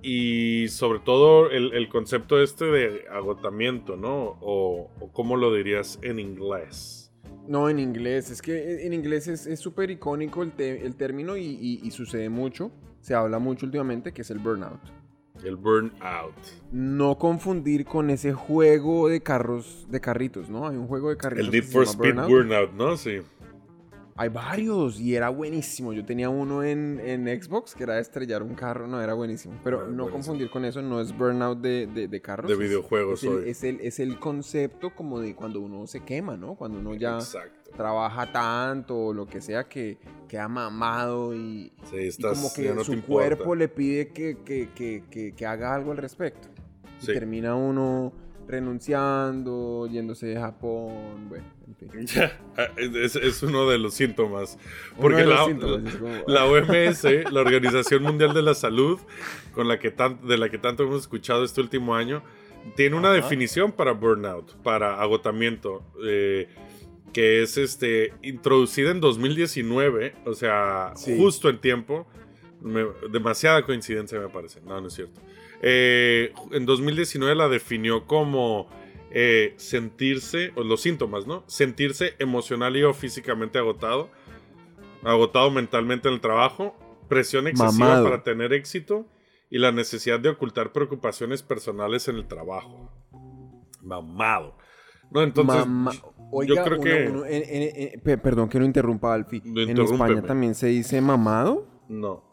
y 0.01 0.67
sobre 0.69 0.99
todo 0.99 1.49
el, 1.49 1.73
el 1.73 1.89
concepto 1.89 2.41
este 2.41 2.65
de 2.65 3.05
agotamiento, 3.11 3.97
¿no? 3.97 4.37
O, 4.41 4.91
o 4.99 5.11
cómo 5.11 5.35
lo 5.37 5.53
dirías 5.53 5.99
en 6.01 6.19
inglés. 6.19 7.11
No, 7.47 7.69
en 7.69 7.79
inglés. 7.79 8.29
Es 8.29 8.41
que 8.41 8.85
en 8.85 8.93
inglés 8.93 9.27
es 9.27 9.59
súper 9.59 9.89
icónico 9.89 10.43
el, 10.43 10.51
el 10.59 10.95
término 10.95 11.35
y, 11.37 11.43
y- 11.45 11.79
y 11.83 11.91
sucede 11.91 12.29
mucho. 12.29 12.71
Se 13.01 13.13
habla 13.15 13.39
mucho 13.39 13.65
últimamente 13.65 14.13
que 14.13 14.21
es 14.21 14.31
el 14.31 14.39
burnout. 14.39 14.79
El 15.43 15.55
burnout. 15.55 16.33
No 16.71 17.17
confundir 17.17 17.85
con 17.85 18.09
ese 18.09 18.33
juego 18.33 19.07
de 19.07 19.21
carros, 19.21 19.85
de 19.89 20.01
carritos, 20.01 20.49
¿no? 20.49 20.67
Hay 20.67 20.75
un 20.77 20.87
juego 20.87 21.09
de 21.09 21.17
carritos. 21.17 21.47
El 21.47 21.51
Need 21.53 21.63
for 21.71 21.83
Speed 21.83 22.15
Burnout. 22.15 22.29
Burnout, 22.29 22.73
¿no? 22.73 22.97
Sí. 22.97 23.17
Hay 24.19 24.29
varios 24.29 24.99
y 24.99 25.15
era 25.15 25.29
buenísimo. 25.29 25.93
Yo 25.93 26.03
tenía 26.03 26.27
uno 26.29 26.63
en, 26.63 26.99
en 27.05 27.27
Xbox 27.41 27.75
que 27.75 27.83
era 27.83 27.99
estrellar 27.99 28.41
un 28.41 28.55
carro. 28.55 28.87
No, 28.87 28.99
era 28.99 29.13
buenísimo. 29.13 29.53
Pero 29.63 29.77
Ah, 29.77 29.81
no 29.81 29.85
buenísimo. 29.89 30.09
confundir 30.11 30.49
con 30.49 30.65
eso. 30.65 30.81
No 30.81 30.99
es 30.99 31.15
burnout 31.15 31.59
de, 31.59 31.85
de, 31.85 32.07
de 32.07 32.21
carros. 32.21 32.47
De 32.47 32.53
es- 32.53 32.59
videojuegos 32.59 33.23
Es 33.23 33.29
el, 33.29 33.43
es, 33.47 33.63
el, 33.63 33.79
es 33.81 33.99
el 33.99 34.19
concepto 34.19 34.95
como 34.95 35.19
de 35.19 35.35
cuando 35.35 35.61
uno 35.61 35.85
se 35.85 35.99
quema, 35.99 36.35
¿no? 36.35 36.55
Cuando 36.55 36.79
uno 36.79 36.95
ya 36.95 37.17
Exacto. 37.17 37.69
trabaja 37.77 38.31
tanto 38.31 38.97
o 38.97 39.13
lo 39.13 39.27
que 39.27 39.39
sea 39.39 39.65
que 39.69 39.99
queda 40.27 40.47
mamado 40.47 41.35
y, 41.35 41.71
Sí, 41.89 41.97
y 41.97 42.07
estás, 42.07 42.37
como 42.39 42.51
que 42.53 42.73
no 42.73 42.83
su 42.83 42.99
cuerpo 43.03 43.53
le 43.53 43.67
pide 43.67 44.07
que, 44.07 44.39
que, 44.43 44.69
que, 44.73 45.03
que, 45.11 45.33
que 45.33 45.45
haga 45.45 45.75
algo 45.75 45.91
al 45.91 45.97
respecto. 45.97 46.47
Y 47.01 47.05
Sí. 47.05 47.13
termina 47.13 47.53
uno 47.55 48.11
renunciando, 48.47 49.87
yéndose 49.87 50.27
de 50.27 50.39
Japón, 50.39 51.27
bueno, 51.29 51.45
en 51.67 51.75
fin. 51.91 52.05
Ya, 52.07 52.39
ah, 52.57 52.67
es, 52.77 53.15
es 53.15 53.43
uno 53.43 53.69
de 53.69 53.77
los 53.77 53.93
síntomas. 53.93 54.57
Porque 54.99 55.25
la, 55.25 55.45
síntomas, 55.45 55.95
como, 55.95 56.13
la 56.27 56.45
OMS, 56.45 57.03
la 57.31 57.41
Organización 57.41 58.03
Mundial 58.03 58.33
de 58.33 58.41
la 58.41 58.53
Salud, 58.53 58.99
con 59.53 59.67
la 59.67 59.79
que 59.79 59.91
tan- 59.91 60.25
de 60.27 60.37
la 60.37 60.49
que 60.49 60.57
tanto 60.57 60.83
hemos 60.83 61.01
escuchado 61.01 61.43
este 61.43 61.61
último 61.61 61.95
año, 61.95 62.23
tiene 62.75 62.95
una 62.95 63.09
Ajá. 63.09 63.17
definición 63.17 63.71
para 63.71 63.91
burnout, 63.91 64.55
para 64.63 65.01
agotamiento, 65.01 65.83
eh, 66.05 66.47
que 67.13 67.41
es 67.41 67.57
este 67.57 68.13
introducida 68.21 68.91
en 68.91 68.99
2019, 68.99 70.15
o 70.25 70.33
sea, 70.33 70.91
Sí. 70.95 71.15
justo 71.17 71.49
en 71.49 71.59
tiempo. 71.59 72.07
Me- 72.61 72.87
demasiada 73.11 73.63
coincidencia 73.63 74.19
me 74.19 74.29
parece. 74.29 74.61
No, 74.61 74.81
no 74.81 74.87
es 74.87 74.93
cierto. 74.93 75.21
Eh, 75.61 76.33
en 76.51 76.65
2019 76.65 77.35
la 77.35 77.47
definió 77.49 78.05
como 78.05 78.67
eh, 79.11 79.53
sentirse, 79.57 80.51
o 80.55 80.63
los 80.63 80.81
síntomas, 80.81 81.25
¿no? 81.27 81.43
Sentirse 81.47 82.15
emocional 82.19 82.75
y 82.77 82.83
o 82.83 82.93
físicamente 82.93 83.57
agotado, 83.57 84.09
agotado 85.03 85.49
mentalmente 85.51 86.07
en 86.07 86.15
el 86.15 86.21
trabajo, 86.21 86.75
presión 87.07 87.47
excesiva 87.47 87.71
Mamado. 87.87 88.03
para 88.05 88.23
tener 88.23 88.51
éxito 88.53 89.05
y 89.49 89.59
la 89.59 89.71
necesidad 89.71 90.19
de 90.19 90.29
ocultar 90.29 90.73
preocupaciones 90.73 91.41
personales 91.41 92.07
en 92.09 92.17
el 92.17 92.27
trabajo. 92.27 92.91
Mamado. 93.81 94.57
No, 95.09 95.21
entonces. 95.23 95.65
Mama- 95.65 95.93
yo 96.45 96.55
creo 96.63 96.75
uno- 96.79 96.83
que. 96.83 97.07
uno- 97.09 97.25
en- 97.25 97.43
en- 97.43 97.93
en- 97.93 97.99
pe- 98.01 98.17
perdón 98.17 98.49
que 98.49 98.59
no 98.59 98.65
interrumpa, 98.65 99.13
Alfie. 99.13 99.41
En. 99.45 99.79
España 99.79 100.21
también 100.21 100.53
se 100.53 100.67
dice 100.67 100.99
mamado. 100.99 101.65
No. 101.87 102.26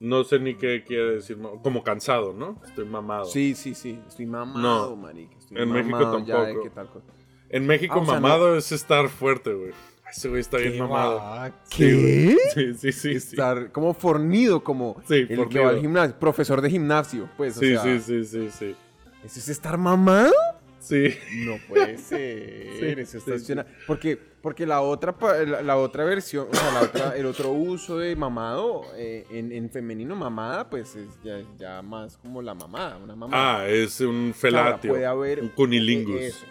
No 0.00 0.22
sé 0.24 0.38
ni 0.38 0.54
qué 0.54 0.84
quiere 0.84 1.14
decir. 1.16 1.38
Como 1.62 1.82
cansado, 1.82 2.32
¿no? 2.32 2.60
Estoy 2.64 2.84
mamado. 2.84 3.24
Sí, 3.24 3.54
sí, 3.54 3.74
sí. 3.74 4.00
Estoy 4.06 4.26
mamado, 4.26 4.90
No. 4.90 4.96
marica. 4.96 5.36
Estoy 5.36 5.58
En 5.60 5.72
México 5.72 5.96
mamado 5.98 6.18
de 6.20 6.32
tampoco. 6.32 6.62
qué 6.62 6.70
tal 6.70 6.88
cosa. 6.88 7.06
En 7.50 7.66
México, 7.66 7.94
Ah, 7.96 8.02
o 8.02 8.04
sea, 8.04 8.14
mamado 8.14 8.56
es 8.56 8.70
estar 8.72 9.08
fuerte, 9.08 9.52
güey. 9.52 9.72
Ese 10.10 10.28
güey 10.28 10.40
está 10.40 10.58
bien 10.58 10.72
¿Qué 10.74 10.78
mamado. 10.80 11.16
va? 11.16 11.48
Sí, 11.64 11.76
¿Qué? 11.76 12.36
Sí, 12.54 12.74
sí, 12.74 12.92
sí. 12.92 12.92
Sí, 12.92 13.16
Estar 13.16 13.72
como 13.72 13.92
fornido, 13.92 14.62
como 14.62 15.02
Sí, 15.06 15.26
el 15.28 15.48
que 15.48 15.58
va 15.60 15.70
al 15.70 15.80
gimnasio, 15.80 16.18
profesor 16.18 16.60
de 16.62 16.70
gimnasio, 16.70 17.28
pues, 17.36 17.56
o 17.56 17.60
sí, 17.60 17.70
sea, 17.70 17.82
sí, 17.82 18.00
sí, 18.00 18.24
sí, 18.24 18.48
sí. 18.50 18.76
¿eso 19.24 19.38
es 19.40 19.48
estar 19.48 19.76
mamado? 19.76 20.32
Sí. 20.80 21.14
No 21.44 21.56
puede 21.68 21.98
ser, 21.98 22.72
Sí, 22.78 23.00
eso 23.00 23.18
está 23.18 23.38
sí, 23.38 23.44
suena- 23.44 23.66
Porque, 23.86 24.16
porque 24.16 24.64
la 24.66 24.80
otra, 24.80 25.14
la, 25.46 25.62
la 25.62 25.76
otra 25.76 26.04
versión, 26.04 26.46
o 26.50 26.54
sea, 26.54 26.72
la 26.72 26.80
otra, 26.82 27.16
el 27.16 27.26
otro 27.26 27.50
uso 27.50 27.98
de 27.98 28.14
mamado, 28.16 28.82
eh, 28.96 29.26
en, 29.30 29.50
en 29.52 29.68
femenino 29.70 30.14
mamada, 30.14 30.70
pues 30.70 30.94
es 30.96 31.08
ya, 31.22 31.40
ya 31.56 31.82
más 31.82 32.16
como 32.16 32.40
la 32.42 32.54
mamada, 32.54 32.96
una 32.98 33.16
mamada. 33.16 33.60
Ah, 33.62 33.68
es 33.68 34.00
un 34.00 34.32
felatio. 34.34 34.90
puede 34.92 35.06
haber 35.06 35.40
un 35.42 35.48
cunilingus. 35.48 36.14
eh, 36.20 36.26
eso. 36.28 36.46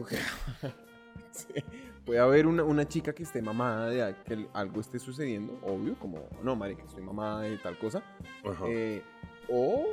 Ok. 0.00 0.12
Sí. 1.32 1.48
Puede 2.06 2.20
haber 2.20 2.46
una, 2.46 2.62
una 2.64 2.88
chica 2.88 3.12
que 3.12 3.24
esté 3.24 3.42
mamada 3.42 3.90
de 3.90 4.14
que 4.24 4.46
algo 4.54 4.80
esté 4.80 4.98
sucediendo, 4.98 5.58
obvio, 5.62 5.96
como, 5.98 6.26
no, 6.42 6.56
marica, 6.56 6.82
estoy 6.84 7.02
mamada 7.02 7.42
de 7.42 7.58
tal 7.58 7.76
cosa. 7.78 8.02
Ajá. 8.42 8.64
eh, 8.68 9.02
o, 9.50 9.86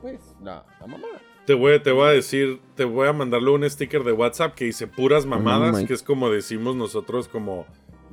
pues, 0.00 0.20
la, 0.42 0.64
la 0.80 0.86
mamada. 0.88 1.20
Te 1.46 1.52
voy, 1.54 1.78
te 1.80 1.92
voy 1.92 2.08
a 2.08 2.10
decir, 2.12 2.60
te 2.74 2.84
voy 2.84 3.06
a 3.06 3.12
mandarle 3.12 3.50
un 3.50 3.68
sticker 3.68 4.02
de 4.02 4.12
WhatsApp 4.12 4.54
que 4.54 4.64
dice 4.64 4.86
puras 4.86 5.26
mamadas, 5.26 5.84
que 5.84 5.92
es 5.92 6.02
como 6.02 6.30
decimos 6.30 6.74
nosotros 6.76 7.28
como 7.28 7.66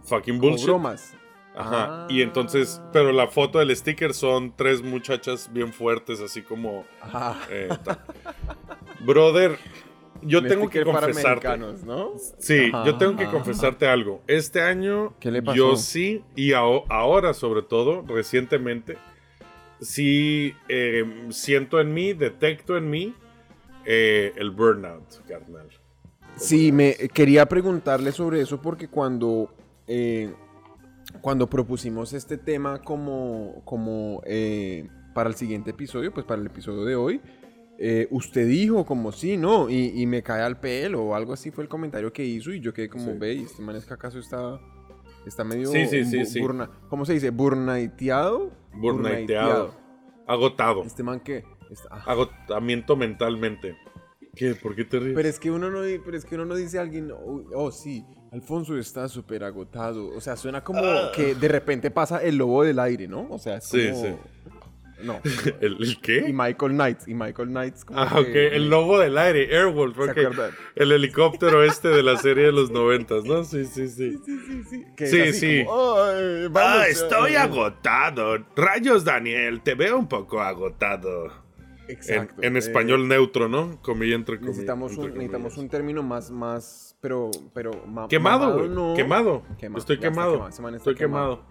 fucking 0.03 0.37
Como 0.37 0.49
bullshit. 0.51 0.67
bromas. 0.67 1.13
Ajá. 1.55 2.03
Ah. 2.03 2.07
Y 2.09 2.21
entonces, 2.21 2.81
pero 2.93 3.11
la 3.11 3.27
foto 3.27 3.59
del 3.59 3.75
sticker 3.75 4.13
son 4.13 4.53
tres 4.55 4.81
muchachas 4.81 5.49
bien 5.51 5.71
fuertes, 5.73 6.19
así 6.21 6.41
como. 6.41 6.85
Ah, 7.01 7.37
eh, 7.49 7.69
Brother, 9.01 9.57
yo 10.21 10.39
un 10.39 10.47
tengo 10.47 10.69
que 10.69 10.83
confesarte. 10.83 11.21
americanos, 11.47 11.83
¿no? 11.83 12.11
Sí, 12.39 12.69
Ajá, 12.73 12.85
yo 12.85 12.97
tengo 12.97 13.15
que 13.17 13.23
ajá. 13.23 13.31
confesarte 13.33 13.87
algo. 13.87 14.21
Este 14.27 14.61
año, 14.61 15.13
¿Qué 15.19 15.31
le 15.31 15.41
pasó? 15.41 15.55
yo 15.57 15.75
sí, 15.75 16.23
y 16.35 16.53
ahora 16.53 17.33
sobre 17.33 17.63
todo, 17.63 18.03
recientemente, 18.07 18.97
sí 19.81 20.53
eh, 20.69 21.27
siento 21.29 21.79
en 21.81 21.93
mí, 21.93 22.13
detecto 22.13 22.77
en 22.77 22.89
mí 22.89 23.13
eh, 23.85 24.31
el 24.37 24.51
burnout, 24.51 25.25
carnal. 25.27 25.67
Sí, 26.37 26.71
me 26.71 26.93
quería 27.13 27.45
preguntarle 27.47 28.11
sobre 28.11 28.41
eso 28.41 28.61
porque 28.61 28.87
cuando, 28.87 29.53
eh, 29.87 30.31
cuando 31.21 31.49
propusimos 31.49 32.13
este 32.13 32.37
tema 32.37 32.81
como, 32.81 33.61
como 33.65 34.21
eh, 34.25 34.87
para 35.13 35.29
el 35.29 35.35
siguiente 35.35 35.71
episodio, 35.71 36.13
pues 36.13 36.25
para 36.25 36.39
el 36.39 36.47
episodio 36.47 36.85
de 36.85 36.95
hoy, 36.95 37.21
usted 38.11 38.47
dijo 38.47 38.85
como 38.85 39.11
sí, 39.11 39.37
¿no? 39.37 39.67
Y, 39.67 39.99
y 39.99 40.05
me 40.05 40.21
cae 40.21 40.43
al 40.43 40.59
pelo 40.59 41.01
o 41.03 41.15
algo 41.15 41.33
así 41.33 41.49
fue 41.49 41.63
el 41.63 41.67
comentario 41.67 42.13
que 42.13 42.23
hizo 42.23 42.53
y 42.53 42.59
yo 42.59 42.73
quedé 42.73 42.87
como, 42.87 43.11
Sí. 43.13 43.17
ve, 43.17 43.33
¿y 43.33 43.41
este 43.41 43.63
man 43.63 43.75
es 43.75 43.85
que 43.85 43.93
acaso 43.95 44.19
está, 44.19 44.59
está 45.25 45.43
medio... 45.43 45.67
Sí, 45.67 45.85
sí, 45.87 46.05
sí, 46.05 46.17
bu- 46.19 46.25
sí. 46.25 46.39
burna- 46.41 46.69
¿Cómo 46.89 47.05
se 47.05 47.13
dice? 47.13 47.29
¿Burnaiteado? 47.31 48.51
Burnaiteado. 48.73 49.73
Agotado. 50.27 50.83
Este 50.83 51.03
man 51.03 51.19
que... 51.19 51.43
está- 51.69 51.89
ah. 51.91 52.03
Agotamiento 52.07 52.95
mentalmente. 52.95 53.75
¿Qué? 54.35 54.55
¿Por 54.55 54.75
qué 54.75 54.85
te 54.85 54.99
ríes? 54.99 55.13
Pero 55.15 55.27
es 55.27 55.39
que 55.39 55.51
uno 55.51 55.69
no, 55.69 55.79
pero 56.05 56.15
es 56.17 56.23
que 56.25 56.35
uno 56.35 56.45
no 56.45 56.55
dice 56.55 56.77
a 56.79 56.81
alguien, 56.81 57.11
oh, 57.11 57.43
oh, 57.53 57.71
sí, 57.71 58.05
Alfonso 58.31 58.77
está 58.77 59.09
súper 59.09 59.43
agotado. 59.43 60.07
O 60.15 60.21
sea, 60.21 60.37
suena 60.37 60.63
como 60.63 60.81
que 61.13 61.35
de 61.35 61.47
repente 61.49 61.91
pasa 61.91 62.23
el 62.23 62.37
lobo 62.37 62.63
del 62.63 62.79
aire, 62.79 63.07
¿no? 63.09 63.27
O 63.29 63.37
sea, 63.37 63.57
es 63.57 63.65
Sí, 63.65 63.89
como- 63.91 64.01
sí. 64.03 64.15
No. 65.03 65.19
¿El, 65.61 65.77
el 65.81 65.89
Y 65.89 65.95
qué? 65.97 66.31
Michael 66.33 66.71
Knights, 66.73 67.07
y 67.07 67.13
Michael 67.13 67.49
Knights 67.49 67.85
como 67.85 67.99
Ah, 67.99 68.09
ok. 68.19 68.25
que- 68.25 68.47
El 68.55 68.69
lobo 68.69 68.99
del 68.99 69.17
aire, 69.17 69.55
Airwolf. 69.55 69.95
¿Se 69.97 70.03
ok. 70.03 70.09
acuerdan? 70.09 70.51
El 70.75 70.91
helicóptero 70.91 71.63
este 71.63 71.87
de 71.89 72.03
la 72.03 72.17
serie 72.17 72.45
de 72.45 72.51
los 72.51 72.71
noventas, 72.71 73.23
¿no? 73.25 73.43
Sí, 73.43 73.65
sí, 73.65 73.87
sí. 73.89 74.17
Sí, 74.25 74.37
sí, 74.47 74.63
sí. 74.97 75.05
Sí, 75.07 75.33
sí. 75.33 75.65
como, 75.65 75.95
"Ay, 76.01 76.47
vamos, 76.49 76.61
Ah, 76.81 76.87
eh". 76.87 76.91
estoy 76.91 77.35
agotado. 77.35 78.37
Rayos, 78.55 79.03
Daniel, 79.03 79.61
te 79.61 79.75
veo 79.75 79.97
un 79.97 80.07
poco 80.07 80.41
agotado. 80.41 81.41
Exacto. 81.87 82.41
en 82.41 82.55
eh, 82.55 82.59
español 82.59 83.07
neutro, 83.09 83.49
¿no? 83.49 83.81
Comilla 83.81 84.15
entre 84.15 84.35
comillas. 84.37 84.55
necesitamos 84.55 84.95
un, 84.95 85.07
necesitamos 85.13 85.57
un 85.57 85.67
término 85.67 86.01
más, 86.01 86.31
más, 86.31 86.95
pero, 87.01 87.31
pero 87.53 87.71
ma- 87.85 88.07
Quemado, 88.07 88.53
güey. 88.59 88.69
no. 88.69 88.93
Quemado. 88.95 89.43
Quema- 89.59 89.77
Estoy 89.77 89.97
quemado. 89.99 90.47
quemado, 90.49 90.77
Estoy 90.77 90.95
quemado. 90.95 91.43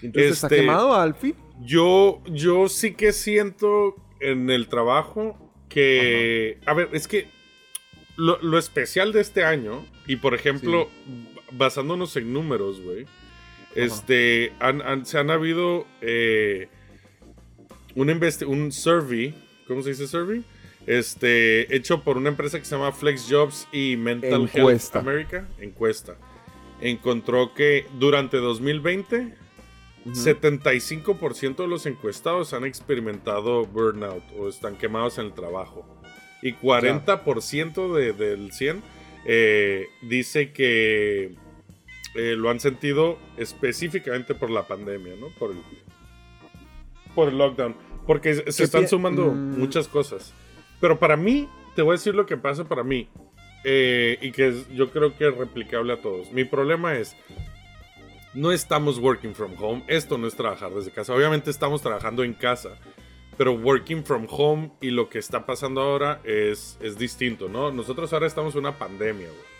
Entonces, 0.00 0.32
¿está 0.32 0.46
Este- 0.46 0.60
quemado, 0.60 0.94
Alfie? 0.94 1.34
Yo, 1.64 2.22
yo 2.26 2.68
sí 2.68 2.94
que 2.94 3.12
siento 3.12 3.96
en 4.20 4.50
el 4.50 4.68
trabajo 4.68 5.38
que. 5.68 6.58
A 6.66 6.74
ver, 6.74 6.88
es 6.92 7.08
que 7.08 7.26
lo, 8.16 8.38
lo 8.42 8.58
especial 8.58 9.12
de 9.12 9.20
este 9.20 9.44
año, 9.44 9.84
y 10.06 10.16
por 10.16 10.34
ejemplo, 10.34 10.88
basándonos 11.52 12.16
en 12.16 12.32
números, 12.32 12.80
güey, 12.80 13.06
este, 13.74 14.52
han, 14.60 14.82
han- 14.82 15.06
se 15.06 15.18
han 15.18 15.30
habido 15.30 15.86
eh, 16.00 16.68
un, 17.94 18.10
un 18.46 18.72
survey, 18.72 19.34
¿cómo 19.66 19.82
se 19.82 19.90
dice 19.90 20.06
survey? 20.06 20.44
Este, 20.86 21.74
hecho 21.76 22.02
por 22.02 22.16
una 22.16 22.28
empresa 22.28 22.58
que 22.58 22.64
se 22.64 22.74
llama 22.74 22.92
Flex 22.92 23.26
Jobs 23.30 23.68
y 23.72 23.96
Mental 23.96 24.42
Encuesta. 24.52 24.98
Health 24.98 25.08
America, 25.08 25.48
encuesta. 25.60 26.16
Encontró 26.80 27.54
que 27.54 27.86
durante 27.98 28.38
2020 28.38 29.34
Ujú. 30.04 30.14
75% 30.14 31.56
de 31.62 31.68
los 31.68 31.86
encuestados 31.86 32.52
han 32.54 32.64
experimentado 32.64 33.64
burnout 33.66 34.22
o 34.36 34.48
están 34.48 34.76
quemados 34.76 35.18
en 35.18 35.26
el 35.26 35.32
trabajo. 35.32 35.86
Y 36.42 36.54
40% 36.54 37.94
de- 37.94 38.12
del 38.12 38.52
100 38.52 38.82
eh, 39.24 39.86
dice 40.02 40.52
que 40.52 41.36
eh, 42.14 42.34
lo 42.36 42.50
han 42.50 42.58
sentido 42.60 43.18
específicamente 43.36 44.34
por 44.34 44.50
la 44.50 44.66
pandemia, 44.66 45.14
¿no? 45.20 45.28
Por 45.38 45.52
el, 45.52 45.58
por 47.14 47.28
el 47.28 47.38
lockdown. 47.38 47.74
Porque 48.06 48.34
se- 48.34 48.50
se 48.52 48.58
¿Qué 48.58 48.64
están 48.64 48.88
sumando 48.88 49.30
mm. 49.32 49.58
muchas 49.58 49.86
cosas. 49.88 50.34
Pero 50.80 50.98
para 50.98 51.16
mí, 51.16 51.48
te 51.76 51.82
voy 51.82 51.92
a 51.94 51.98
decir 51.98 52.14
lo 52.14 52.26
que 52.26 52.36
pasa 52.36 52.64
para 52.68 52.82
mí. 52.82 53.08
eh, 53.64 54.18
y 54.20 54.32
que 54.32 54.48
es- 54.48 54.68
yo 54.74 54.90
creo 54.90 55.16
que 55.16 55.28
es 55.28 55.36
replicable 55.36 55.92
a 55.92 56.02
todos. 56.02 56.32
Mi 56.32 56.42
problema 56.44 56.96
es, 56.98 57.14
no 58.34 58.52
estamos 58.52 58.98
working 58.98 59.34
from 59.34 59.52
home. 59.58 59.84
Esto 59.88 60.18
no 60.18 60.26
es 60.26 60.34
trabajar 60.34 60.70
desde 60.72 60.90
casa. 60.90 61.14
Obviamente 61.14 61.50
estamos 61.50 61.82
trabajando 61.82 62.24
en 62.24 62.32
casa. 62.34 62.70
Pero 63.38 63.54
working 63.54 64.04
from 64.04 64.26
home 64.28 64.72
y 64.80 64.90
lo 64.90 65.08
que 65.08 65.18
está 65.18 65.46
pasando 65.46 65.80
ahora 65.80 66.20
es, 66.22 66.76
es 66.82 66.98
distinto, 66.98 67.48
¿no? 67.48 67.72
Nosotros 67.72 68.12
ahora 68.12 68.26
estamos 68.26 68.54
en 68.54 68.60
una 68.60 68.78
pandemia, 68.78 69.26
güey. 69.28 69.52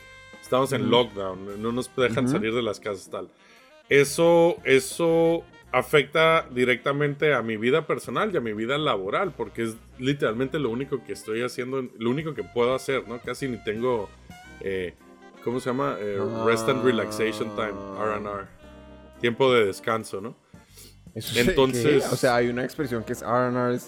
Estamos 0.43 0.73
en 0.73 0.83
Ujú. 0.83 0.91
lockdown. 0.91 1.62
No 1.62 1.73
nos 1.73 1.91
dejan 1.97 2.29
salir 2.29 2.52
de 2.55 2.62
las 2.62 2.81
casas 2.81 3.09
tal. 3.11 3.31
Eso, 3.88 4.57
eso 4.64 5.43
afecta 5.73 6.47
directamente 6.50 7.33
a 7.33 7.41
mi 7.43 7.57
vida 7.57 7.87
personal 7.87 8.31
y 8.33 8.37
a 8.37 8.41
mi 8.41 8.52
vida 8.52 8.76
laboral, 8.76 9.33
porque 9.35 9.62
es 9.62 9.76
literalmente 9.99 10.59
lo 10.59 10.69
único 10.69 11.02
que 11.02 11.14
estoy 11.14 11.41
haciendo, 11.43 11.83
lo 11.99 12.11
único 12.11 12.35
que 12.35 12.45
puedo 12.45 12.75
hacer, 12.75 13.09
¿no? 13.09 13.21
Casi 13.21 13.49
ni 13.49 13.57
tengo, 13.64 14.11
eh, 14.61 14.95
¿cómo 15.43 15.61
se 15.61 15.71
llama? 15.71 15.97
Eh, 15.99 16.19
Rest 16.45 16.69
and 16.69 16.85
Relaxation 16.85 17.57
Time. 17.57 17.73
RR. 17.99 18.47
Tiempo 19.23 19.50
de 19.55 19.64
descanso, 19.64 20.21
¿no? 20.21 20.37
Eso 21.14 21.38
es- 21.41 21.49
Entonces-. 21.49 22.12
O 22.12 22.17
sea, 22.17 22.37
hay 22.37 22.49
una 22.49 22.62
expresión 22.64 23.02
que 23.05 23.14
es 23.14 23.23
R&R. 23.23 23.79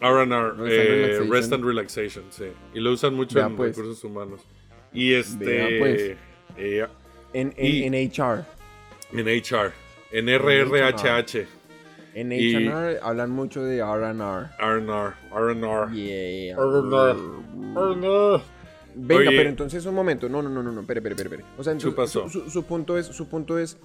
RR, 0.00 0.56
Rest 0.56 0.60
and 0.60 0.70
eh, 0.70 0.78
Relaxation. 0.88 1.30
Rest 1.30 1.52
and 1.52 1.64
Relaxation, 1.64 2.24
sí. 2.30 2.44
Y 2.74 2.80
lo 2.80 2.92
usan 2.92 3.14
mucho 3.14 3.38
en 3.40 3.54
pues. 3.56 3.76
recursos 3.76 4.02
humanos. 4.04 4.40
Y 4.92 5.12
este. 5.14 5.78
Pues. 5.78 6.02
eh, 6.56 6.86
En, 7.32 7.52
en, 7.56 7.66
Y- 7.66 7.82
en 7.84 7.94
HR. 7.94 8.44
en 9.12 9.28
HR. 9.28 9.72
En 10.12 10.28
RRHH. 10.28 11.46
En 12.14 12.32
HR 12.32 12.98
hablan 13.02 13.30
mucho 13.30 13.62
de 13.62 13.78
R&R. 13.78 14.48
RNR. 14.58 15.14
RNR. 15.30 15.92
Yeah. 15.92 16.56
RNR. 16.56 18.40
Venga, 18.94 19.30
Oye. 19.30 19.36
pero 19.36 19.48
entonces 19.48 19.84
un 19.86 19.94
momento. 19.94 20.28
No, 20.28 20.42
no, 20.42 20.48
no, 20.48 20.62
no, 20.62 20.72
no. 20.72 20.80
Espere, 20.80 20.98
espere, 21.00 21.14
espere. 21.22 21.44
O 21.56 21.62
sea, 21.62 21.72
entonces, 21.72 21.94
pasó? 21.94 22.28
Su, 22.28 22.40
su- 22.40 22.50
su 22.50 22.64
punto 22.64 22.98
es, 22.98 23.06
su 23.06 23.28
punto 23.28 23.58
es, 23.58 23.76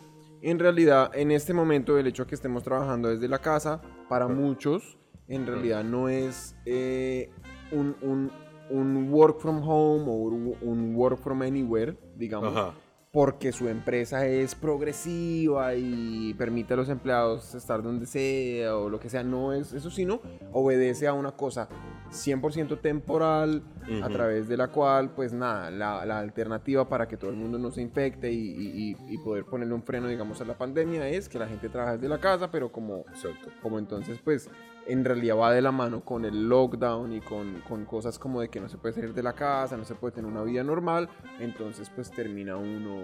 en 0.44 0.60
realidad, 0.60 1.10
en 1.16 1.32
este 1.32 1.54
momento, 1.54 1.98
el 1.98 2.06
hecho 2.08 2.28
que 2.28 2.36
estemos 2.36 2.64
trabajando 2.64 3.10
desde 3.10 3.28
la 3.28 3.40
casa, 3.40 3.82
para 4.10 4.28
muchos, 4.28 4.98
en 5.28 5.48
realidad 5.48 5.84
no 5.84 6.10
es 6.10 6.56
eh, 6.66 7.32
un, 7.72 7.96
un- 8.02 8.32
un 8.70 9.12
work 9.12 9.40
from 9.40 9.62
home 9.68 10.04
o 10.08 10.14
un, 10.14 10.56
un 10.62 10.96
work 10.96 11.18
from 11.20 11.42
anywhere, 11.42 11.98
digamos. 12.16 12.56
Ajá. 12.56 12.74
porque 13.12 13.52
su 13.52 13.68
empresa 13.70 14.26
es 14.26 14.56
progresiva 14.56 15.76
y 15.76 16.34
permite 16.34 16.74
a 16.74 16.78
los 16.78 16.90
empleados 16.90 17.54
estar 17.54 17.84
donde 17.84 18.08
sea 18.08 18.76
o 18.76 18.90
lo 18.90 19.00
que 19.00 19.08
sea, 19.10 19.22
no 19.24 19.54
es 19.54 19.72
eso, 19.74 19.92
sino 19.92 20.20
obedece 20.52 21.08
a 21.08 21.14
una 21.14 21.32
cosa. 21.34 21.70
100% 22.14 22.80
temporal, 22.80 23.64
a 24.02 24.08
través 24.10 24.48
de 24.48 24.56
la 24.56 24.70
cual, 24.70 25.10
pues 25.16 25.34
nada, 25.34 25.70
la, 25.72 26.06
la 26.06 26.20
alternativa 26.20 26.88
para 26.88 27.08
que 27.08 27.18
todo 27.18 27.32
el 27.32 27.36
mundo 27.36 27.58
no 27.60 27.72
se 27.72 27.82
infecte 27.82 28.32
y, 28.32 28.38
y- 28.38 28.96
y- 29.10 29.14
y 29.16 29.18
poder 29.18 29.44
ponerle 29.46 29.74
un 29.74 29.84
freno, 29.84 30.08
digamos, 30.08 30.40
a 30.40 30.46
la 30.46 30.58
pandemia 30.58 31.08
es 31.10 31.28
que 31.28 31.38
la 31.40 31.48
gente 31.48 31.68
trabaje 31.70 31.96
desde 31.98 32.08
la 32.10 32.20
casa, 32.20 32.50
pero 32.52 32.72
como, 32.72 33.00
Exacto. 33.10 33.50
como 33.62 33.80
entonces, 33.80 34.20
pues, 34.24 34.50
en 34.88 35.04
realidad 35.04 35.38
va 35.38 35.52
de 35.54 35.62
la 35.62 35.72
mano 35.72 36.04
con 36.06 36.24
el 36.26 36.48
lockdown 36.48 37.14
y 37.14 37.20
con, 37.22 37.62
con 37.68 37.86
cosas 37.86 38.20
como 38.20 38.42
de 38.42 38.50
que 38.50 38.60
no 38.60 38.70
se 38.70 38.78
puede 38.78 38.94
salir 38.94 39.14
de 39.14 39.24
la 39.24 39.34
casa, 39.34 39.76
no 39.78 39.86
se 39.86 39.96
puede 39.96 40.14
tener 40.16 40.30
una 40.32 40.44
vida 40.44 40.64
normal, 40.64 41.10
entonces, 41.40 41.90
pues, 41.90 42.12
termina 42.12 42.56
uno... 42.58 43.02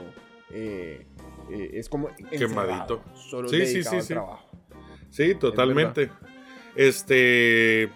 eh, 0.51 1.05
eh, 1.51 1.69
es 1.73 1.89
como 1.89 2.09
Quemadito. 2.29 3.01
solo 3.15 3.49
Sí, 3.49 3.65
sí, 3.65 3.73
dedicado 3.73 3.91
sí, 3.91 3.97
al 3.97 4.03
sí. 4.03 4.13
trabajo. 4.13 4.45
Sí, 5.09 5.35
totalmente. 5.35 6.11
Este, 6.75 7.89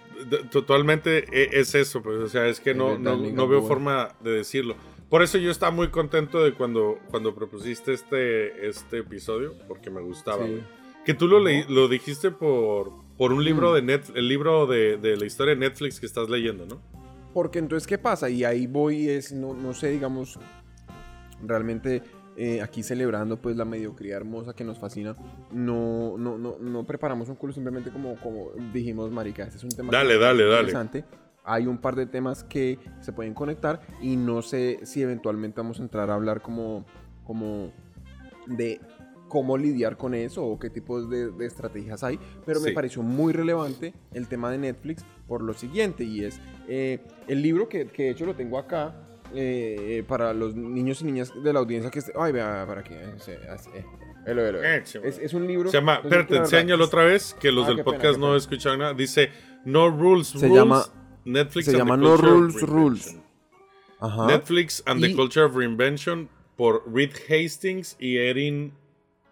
totalmente 0.52 1.26
e- 1.32 1.60
es 1.60 1.76
eso, 1.76 2.02
pues, 2.02 2.18
o 2.20 2.28
sea, 2.28 2.48
es 2.48 2.60
que 2.60 2.74
no, 2.74 2.98
no, 2.98 3.16
no 3.18 3.48
veo 3.48 3.62
forma 3.64 4.16
de 4.22 4.32
decirlo. 4.32 4.76
Por 5.10 5.22
eso 5.22 5.38
yo 5.38 5.52
estaba 5.52 5.72
muy 5.72 5.90
contento 5.90 6.44
de 6.44 6.54
cuando, 6.54 6.98
cuando 7.12 7.36
propusiste 7.36 7.94
este, 7.94 8.68
este 8.68 9.00
episodio, 9.00 9.54
porque 9.68 9.90
me 9.90 10.02
gustaba. 10.02 10.46
Sí. 10.48 10.60
Que 11.06 11.14
tú 11.14 11.28
lo, 11.28 11.40
lo 11.40 11.88
dijiste 11.88 12.32
por, 12.32 12.92
por 13.18 13.32
un 13.34 13.44
libro 13.44 13.72
Mm. 13.72 13.76
de 13.76 13.82
net, 13.82 14.02
el 14.16 14.28
libro 14.28 14.66
de, 14.66 14.98
de 14.98 15.18
la 15.18 15.26
historia 15.26 15.54
de 15.54 15.60
Netflix 15.60 16.00
que 16.00 16.06
estás 16.06 16.30
leyendo, 16.30 16.66
¿no? 16.66 16.82
Porque 17.34 17.60
entonces, 17.60 17.86
¿qué 17.88 17.98
pasa? 17.98 18.30
Y 18.30 18.44
ahí 18.44 18.68
voy, 18.68 19.10
es, 19.10 19.32
no, 19.34 19.54
no 19.54 19.74
sé, 19.74 19.90
digamos, 19.92 20.40
realmente 21.46 22.02
eh, 22.36 22.62
aquí 22.62 22.84
celebrando 22.84 23.40
pues 23.42 23.56
la 23.56 23.66
mediocridad 23.66 24.18
hermosa 24.18 24.54
que 24.54 24.64
nos 24.64 24.80
fascina, 24.80 25.16
no, 25.52 26.18
no, 26.18 26.38
no, 26.38 26.58
no 26.60 26.84
preparamos 26.86 27.30
un 27.30 27.36
curso 27.36 27.56
simplemente 27.56 27.92
como, 27.92 28.16
como 28.18 28.52
dijimos, 28.74 29.12
marica, 29.12 29.44
este 29.44 29.58
es 29.58 29.64
un 29.64 29.70
tema 29.72 29.92
Dale, 29.92 30.18
dale, 30.18 30.44
dale. 30.46 30.60
interesante. 30.72 31.06
Hay 31.46 31.68
un 31.68 31.78
par 31.78 31.96
de 31.96 32.06
temas 32.06 32.44
que 32.44 32.80
se 33.02 33.12
pueden 33.12 33.34
conectar 33.34 33.82
y 34.02 34.16
no 34.16 34.42
sé 34.42 34.80
si 34.84 35.02
eventualmente 35.02 35.60
vamos 35.60 35.80
a 35.80 35.84
entrar 35.84 36.10
a 36.10 36.14
hablar 36.16 36.42
como, 36.42 36.86
como 37.26 37.72
de 38.48 38.80
cómo 39.28 39.58
lidiar 39.58 39.98
con 39.98 40.14
eso 40.14 40.46
o 40.46 40.60
qué 40.60 40.70
tipos 40.70 41.10
de, 41.10 41.32
de 41.32 41.46
estrategias 41.46 42.04
hay, 42.04 42.20
pero 42.46 42.60
me 42.62 42.70
Sí. 42.70 42.74
pareció 42.76 43.02
muy 43.02 43.34
relevante 43.34 43.94
el 44.14 44.28
tema 44.28 44.52
de 44.52 44.60
Netflix 44.60 45.04
por 45.28 45.42
lo 45.42 45.54
siguiente 45.54 46.04
y 46.04 46.24
es 46.24 46.40
eh, 46.68 47.00
el 47.28 47.42
libro 47.42 47.68
que, 47.68 47.88
que 47.88 48.04
de 48.04 48.10
hecho 48.12 48.26
lo 48.28 48.36
tengo 48.36 48.58
acá 48.60 48.94
eh, 49.36 50.04
para 50.08 50.34
los 50.34 50.56
niños 50.56 51.02
y 51.02 51.06
niñas 51.06 51.32
de 51.42 51.54
la 51.54 51.60
audiencia 51.60 51.90
que 51.92 52.00
esté, 52.00 52.14
ay 52.18 52.32
vea 52.32 52.66
para 52.68 52.82
eh, 52.82 53.14
se- 53.18 53.34
eh. 53.34 53.86
Eh, 54.26 54.82
chaval. 54.86 55.10
es, 55.10 55.18
es 55.20 55.34
un 55.34 55.46
libro 55.48 55.70
Se 55.70 55.78
llama, 55.78 55.96
espérate, 56.04 56.38
enséñalo 56.38 56.86
otra 56.86 57.04
vez, 57.04 57.36
que 57.40 57.52
los 57.52 57.66
Ah, 57.66 57.68
del 57.70 57.78
pena, 57.78 57.86
podcast 57.86 58.18
no 58.20 58.28
pena. 58.28 58.38
escucharon 58.38 58.80
nada. 58.80 58.94
Dice, 58.94 59.30
No 59.66 59.90
Rules, 59.90 60.28
Se 60.28 60.48
Rules, 60.48 60.54
llama- 60.64 60.86
Netflix 61.26 61.66
se 61.66 61.72
and 61.72 61.78
the 61.78 61.80
llama 61.80 61.98
No 61.98 62.16
Rules. 62.18 62.62
Rules. 62.62 63.18
Ajá. 64.00 64.28
Netflix 64.28 64.82
and 64.86 65.02
the 65.02 65.14
Culture 65.16 65.46
of 65.46 65.56
Reinvention 65.56 66.30
por 66.56 66.84
Reed 66.94 67.12
Hastings 67.30 67.96
y 68.00 68.18
Erin 68.18 68.74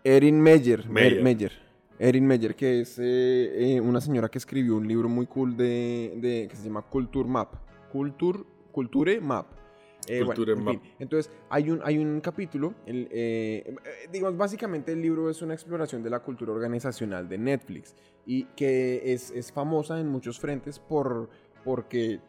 Erin 0.03 0.41
Meyer, 0.41 0.87
Meyer. 0.89 1.21
Meyer. 1.21 1.23
Meyer. 1.23 1.51
Erin 1.99 2.25
Meyer, 2.25 2.55
que 2.55 2.81
es 2.81 2.97
eh, 2.97 3.75
eh, 3.75 3.81
una 3.81 4.01
señora 4.01 4.27
que 4.29 4.39
escribió 4.39 4.75
un 4.75 4.87
libro 4.87 5.07
muy 5.07 5.27
cool 5.27 5.55
de, 5.55 6.13
de- 6.17 6.47
que 6.49 6.55
se 6.55 6.63
llama 6.65 6.81
Culture 6.81 7.27
Map. 7.29 7.53
Culture, 7.91 8.39
Culture 8.71 9.21
Map. 9.21 9.45
Eh, 10.07 10.23
bueno, 10.23 10.33
Culture 10.35 10.53
en 10.57 10.63
Map. 10.63 10.73
fin. 10.81 10.91
Entonces, 10.99 11.31
hay 11.49 11.69
un, 11.69 11.79
hay 11.83 11.97
un 11.97 12.21
capítulo, 12.21 12.73
el, 12.85 13.07
eh, 13.11 13.63
eh, 13.67 14.09
digamos, 14.11 14.37
básicamente 14.37 14.91
el 14.93 15.01
libro 15.01 15.29
es 15.29 15.41
una 15.41 15.53
exploración 15.53 16.01
de 16.03 16.09
la 16.09 16.19
cultura 16.21 16.51
organizacional 16.51 17.29
de 17.29 17.37
Netflix 17.37 17.95
y 18.25 18.45
que 18.55 19.13
es, 19.13 19.31
es 19.31 19.51
famosa 19.51 19.99
en 19.99 20.07
muchos 20.07 20.39
frentes 20.39 20.79
por, 20.79 21.29
porque 21.63 22.19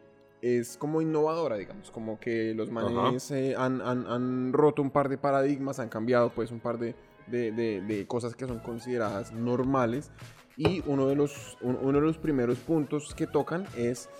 es 0.42 0.76
como 0.76 1.00
innovadora, 1.00 1.56
digamos, 1.56 1.90
como 1.90 2.18
que 2.20 2.52
los 2.54 2.70
manes 2.70 3.30
eh, 3.30 3.54
han, 3.56 3.80
han- 3.80 4.06
han 4.06 4.52
roto 4.52 4.82
un 4.82 4.90
par 4.90 5.08
de 5.08 5.16
paradigmas, 5.16 5.78
han 5.78 5.88
cambiado 5.88 6.30
pues 6.30 6.50
un 6.50 6.60
par 6.60 6.78
de, 6.78 6.94
de- 7.28 7.52
de- 7.52 7.80
de 7.80 8.06
cosas 8.06 8.34
que 8.34 8.46
son 8.46 8.58
consideradas 8.58 9.32
normales 9.32 10.10
y 10.56 10.82
uno 10.86 11.06
de 11.06 11.14
los, 11.14 11.56
un- 11.62 11.78
uno 11.80 12.00
de 12.00 12.06
los 12.06 12.18
primeros 12.18 12.58
puntos 12.58 13.14
que 13.14 13.26
tocan 13.26 13.64
es 13.76 14.10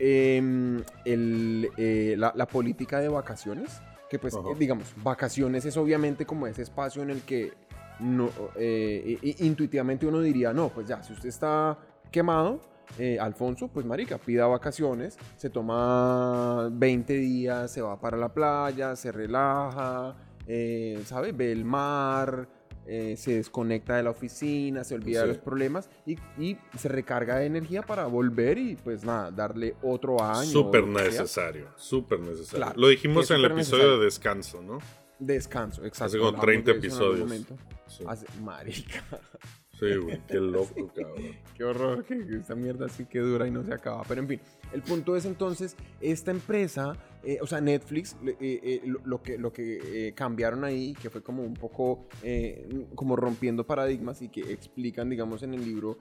em, 0.00 0.82
el, 1.04 1.68
eh, 1.76 2.14
la, 2.18 2.32
la 2.34 2.46
política 2.46 2.98
de 3.00 3.08
vacaciones, 3.08 3.82
que 4.08 4.18
pues 4.18 4.34
Ajá. 4.34 4.48
eh, 4.48 4.54
digamos, 4.58 4.92
vacaciones 5.02 5.64
es 5.66 5.76
obviamente 5.76 6.26
como 6.26 6.46
ese 6.46 6.62
espacio 6.62 7.02
en 7.02 7.10
el 7.10 7.20
que 7.22 7.52
no, 8.00 8.30
eh, 8.56 9.18
intuitivamente 9.40 10.06
uno 10.06 10.20
diría, 10.20 10.52
no, 10.52 10.70
pues 10.70 10.88
ya, 10.88 11.02
si 11.02 11.12
usted 11.12 11.28
está 11.28 11.78
quemado, 12.10 12.60
eh, 12.98 13.18
Alfonso, 13.20 13.68
pues 13.68 13.86
marica, 13.86 14.18
pida 14.18 14.46
vacaciones, 14.46 15.16
se 15.36 15.50
toma 15.50 16.68
20 16.72 17.12
días, 17.14 17.70
se 17.70 17.82
va 17.82 18.00
para 18.00 18.16
la 18.16 18.32
playa, 18.32 18.96
se 18.96 19.12
relaja, 19.12 20.16
eh, 20.46 21.00
¿sabe? 21.04 21.32
Ve 21.32 21.52
el 21.52 21.64
mar, 21.64 22.48
eh, 22.92 23.16
se 23.16 23.34
desconecta 23.36 23.96
de 23.96 24.02
la 24.02 24.10
oficina, 24.10 24.82
se 24.82 24.96
olvida 24.96 25.20
de 25.22 25.28
los 25.28 25.38
problemas 25.38 25.88
y, 26.06 26.18
y 26.38 26.56
se 26.76 26.88
recarga 26.88 27.36
de 27.36 27.46
energía 27.46 27.82
para 27.82 28.06
volver 28.06 28.58
y 28.58 28.74
pues 28.74 29.04
nada, 29.04 29.30
darle 29.30 29.76
otro 29.82 30.20
año. 30.22 30.50
Súper 30.50 30.86
necesario, 30.88 31.68
súper 31.76 32.18
necesario. 32.18 32.64
Claro, 32.64 32.80
Lo 32.80 32.88
dijimos 32.88 33.30
en 33.30 33.36
el 33.36 33.44
episodio 33.44 33.56
necesario. 33.84 33.98
de 33.98 34.04
descanso, 34.06 34.60
¿no? 34.62 34.78
Descanso, 35.20 35.84
exacto. 35.84 36.04
Hace 36.06 36.16
como 36.18 36.28
hablamos 36.30 36.46
30 36.46 36.72
de 36.72 36.78
eso 36.78 36.96
en 36.96 37.02
algún 37.02 37.14
episodios. 37.14 37.28
momento. 37.48 37.56
Sí, 37.86 38.04
Hace- 38.08 38.26
marica. 38.42 39.04
Sí, 39.78 39.96
güey, 39.96 40.20
qué 40.26 40.34
loco, 40.40 40.92
cabrón. 40.94 41.36
Qué 41.56 41.64
horror 41.64 42.04
que 42.04 42.14
esta 42.38 42.54
mierda 42.54 42.88
sí 42.88 43.04
que 43.06 43.18
dura 43.20 43.46
y 43.46 43.50
no 43.50 43.62
se 43.64 43.72
acaba. 43.72 44.02
Pero 44.08 44.20
en 44.22 44.28
fin, 44.28 44.40
el 44.72 44.82
punto 44.82 45.16
es 45.16 45.24
entonces, 45.24 45.76
esta 46.00 46.30
empresa, 46.30 46.96
eh, 47.22 47.38
o 47.42 47.46
sea, 47.46 47.60
Netflix, 47.60 48.16
eh, 48.24 48.36
eh, 48.40 48.82
lo, 48.84 49.00
lo 49.04 49.22
que, 49.22 49.36
lo 49.36 49.52
que 49.52 50.12
cambiaron 50.14 50.64
ahí, 50.64 50.94
que 50.94 51.10
fue 51.10 51.22
como 51.22 51.42
un 51.42 51.54
poco, 51.54 52.06
como 52.94 53.16
rompiendo 53.16 53.66
paradigmas 53.66 54.22
y 54.22 54.28
que 54.28 54.52
explican, 54.52 55.10
digamos, 55.10 55.42
en 55.42 55.54
el 55.54 55.64
libro, 55.64 55.98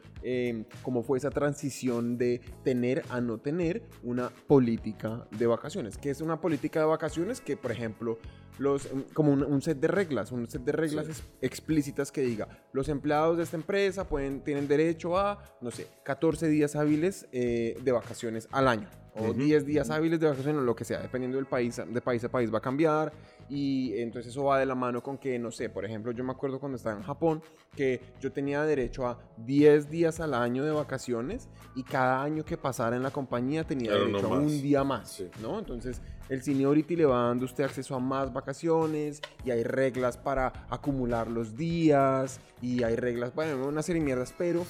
cómo 0.83 1.03
fue 1.03 1.17
esa 1.17 1.29
transición 1.29 2.17
de 2.17 2.41
tener 2.63 3.03
a 3.09 3.21
no 3.21 3.39
tener 3.39 3.83
una 4.03 4.29
política 4.47 5.27
de 5.31 5.47
vacaciones. 5.47 5.97
que 5.97 6.09
es 6.09 6.21
una 6.21 6.39
política 6.39 6.79
de 6.79 6.85
vacaciones? 6.85 7.41
Que, 7.41 7.57
por 7.57 7.71
ejemplo, 7.71 8.19
los, 8.59 8.87
como 9.13 9.31
un, 9.31 9.43
un 9.43 9.61
set 9.61 9.79
de 9.79 9.87
reglas, 9.87 10.31
un 10.31 10.47
set 10.47 10.61
de 10.63 10.71
reglas 10.71 11.07
Sí. 11.07 11.23
explícitas 11.41 12.11
que 12.11 12.21
diga, 12.21 12.47
los 12.73 12.89
empleados 12.89 13.37
de 13.37 13.43
esta 13.43 13.55
empresa 13.57 14.07
pueden, 14.07 14.41
tienen 14.43 14.67
derecho 14.67 15.17
a, 15.17 15.41
no 15.61 15.71
sé, 15.71 15.87
14 16.03 16.47
días 16.47 16.75
hábiles 16.75 17.27
eh, 17.31 17.77
de 17.81 17.91
vacaciones 17.91 18.47
al 18.51 18.67
año, 18.67 18.89
o 19.15 19.29
Ujú, 19.29 19.33
10 19.33 19.65
días 19.65 19.89
hábiles 19.89 20.19
de 20.19 20.27
vacaciones, 20.27 20.61
o 20.61 20.65
lo 20.65 20.75
que 20.75 20.85
sea, 20.85 21.01
dependiendo 21.01 21.37
del 21.37 21.47
país, 21.47 21.81
de 21.87 22.01
país 22.01 22.23
a 22.23 22.29
país 22.29 22.53
va 22.53 22.59
a 22.59 22.61
cambiar, 22.61 23.11
y 23.49 23.97
entonces 23.99 24.31
eso 24.31 24.43
va 24.43 24.59
de 24.59 24.65
la 24.65 24.75
mano 24.75 25.01
con 25.01 25.17
que, 25.17 25.39
no 25.39 25.51
sé, 25.51 25.69
por 25.69 25.85
ejemplo, 25.85 26.11
yo 26.11 26.23
me 26.23 26.31
acuerdo 26.31 26.59
cuando 26.59 26.75
estaba 26.75 26.95
en 26.97 27.03
Japón, 27.03 27.41
que 27.75 28.01
yo 28.19 28.31
tenía 28.31 28.63
derecho 28.63 29.07
a 29.07 29.19
10 29.37 29.89
días 29.89 30.19
al 30.19 30.33
año 30.33 30.65
de 30.65 30.71
vacaciones, 30.71 31.47
y 31.75 31.83
cada 31.83 32.21
año 32.21 32.43
que 32.43 32.57
pasara 32.57 32.95
en 32.97 33.03
la 33.03 33.11
compañía 33.11 33.63
tenía 33.63 33.91
Claro, 33.91 34.05
derecho 34.05 34.27
no 34.27 34.35
a 34.35 34.39
un 34.39 34.61
día 34.61 34.83
más, 34.83 35.09
Sí. 35.11 35.29
¿no? 35.41 35.59
Entonces, 35.59 36.01
el 36.29 36.43
seniority 36.43 36.95
le 36.95 37.05
va 37.05 37.23
dando 37.23 37.45
a 37.45 37.47
usted 37.47 37.63
acceso 37.63 37.95
a 37.95 37.99
más 37.99 38.31
vacaciones 38.31 39.21
y 39.43 39.51
hay 39.51 39.63
reglas 39.63 40.17
para 40.17 40.53
acumular 40.69 41.29
los 41.29 41.57
días 41.57 42.39
y 42.61 42.83
hay 42.83 42.95
reglas, 42.95 43.33
bueno, 43.33 43.67
una 43.67 43.81
serie 43.81 43.99
de 44.01 44.05
mierdas, 44.05 44.33
pero 44.37 44.65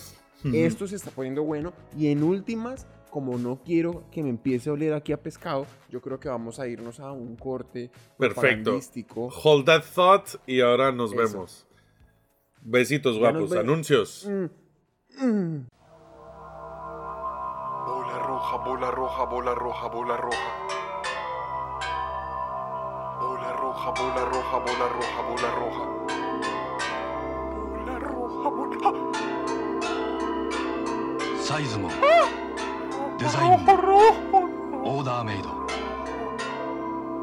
esto 0.54 0.88
se 0.88 0.96
está 0.96 1.12
poniendo 1.12 1.44
bueno 1.44 1.74
y 1.98 2.08
en 2.08 2.24
últimas, 2.24 2.88
como 3.10 3.38
no 3.38 3.60
quiero 3.64 4.06
que 4.10 4.24
me 4.24 4.30
empiece 4.30 4.70
a 4.70 4.74
oler 4.74 4.94
aquí 4.94 5.12
a 5.12 5.22
pescado, 5.22 5.66
yo 5.90 6.02
creo 6.02 6.20
que 6.20 6.30
vamos 6.30 6.60
a 6.60 6.68
irnos 6.68 7.00
a 7.02 7.12
un 7.12 7.36
corte 7.36 7.92
Perfecto. 8.18 8.80
Hold 9.44 9.66
that 9.66 9.84
thought 9.94 10.28
y 10.48 10.62
ahora 10.62 10.92
nos 10.92 11.12
Eso. 11.12 11.22
vemos. 11.22 11.68
Besitos 12.62 13.16
Ya 13.16 13.32
guapos, 13.32 13.52
anuncios. 13.54 14.28
Mm, 14.30 15.26
mm. 15.26 15.68
Bola 17.86 18.20
roja, 18.20 18.58
bola 18.58 18.92
roja, 18.92 19.24
bola 19.26 19.56
roja, 19.56 19.88
bola 19.88 20.18
roja 20.18 20.89
roja, 23.80 23.92
bola 23.92 24.26
roja, 24.26 24.60
bola 24.60 24.88
roja, 24.90 25.22
bola 25.28 25.50
roja. 25.56 25.86
Bola 27.72 28.00
roja, 28.00 28.50
bola. 28.50 28.92
Size 31.42 31.78
mo. 31.78 31.90
Ah, 32.04 32.28
Design 33.18 33.64
mo. 33.66 33.74
Order 34.84 35.24
made. 35.24 35.48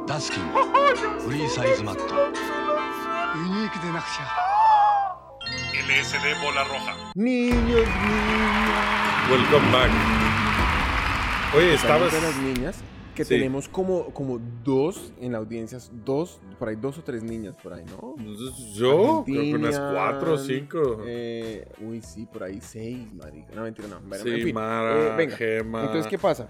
Daskin. 0.07 0.43
Ah, 0.55 0.95
Free 1.21 1.49
size 1.49 1.83
mat. 1.83 1.99
Unique 3.35 3.79
de 3.83 3.93
Naxia. 3.93 4.25
Ah. 4.25 5.17
LSD 5.87 6.35
bola 6.43 6.65
roja. 6.65 6.95
Niños, 7.15 7.87
niños. 7.87 9.31
Welcome 9.31 9.73
back. 9.73 9.91
Oye, 11.55 11.75
estabas. 11.75 12.13
Niñas 12.39 12.77
que 13.17 13.25
Sí. 13.25 13.31
tenemos 13.35 13.69
como, 13.69 14.05
como 14.15 14.39
dos 14.63 15.13
en 15.21 15.33
la 15.33 15.39
audiencia, 15.39 15.79
dos, 16.05 16.39
por 16.59 16.69
ahí 16.69 16.77
dos 16.77 16.99
o 16.99 17.03
tres 17.03 17.25
niñas 17.25 17.57
por 17.61 17.73
ahí, 17.73 17.85
¿no? 17.87 18.15
Yo, 18.75 19.25
creo 19.27 19.45
que 19.49 19.55
unas 19.57 19.77
cuatro 19.79 20.35
o 20.35 20.39
cinco. 20.39 21.03
eh, 21.07 21.67
uy, 21.81 22.01
sí, 22.03 22.27
por 22.27 22.45
ahí 22.45 22.61
seis, 22.61 23.13
marica. 23.15 23.55
No, 23.57 23.63
mentira, 23.63 23.89
no. 23.89 24.01
Bueno, 24.07 24.23
sí, 24.23 24.31
en 24.31 24.43
fin. 24.45 24.55
Mara, 24.55 25.15
eh, 25.15 25.17
venga. 25.17 25.37
Gema. 25.37 25.81
Entonces, 25.81 26.07
¿qué 26.07 26.19
pasa? 26.19 26.47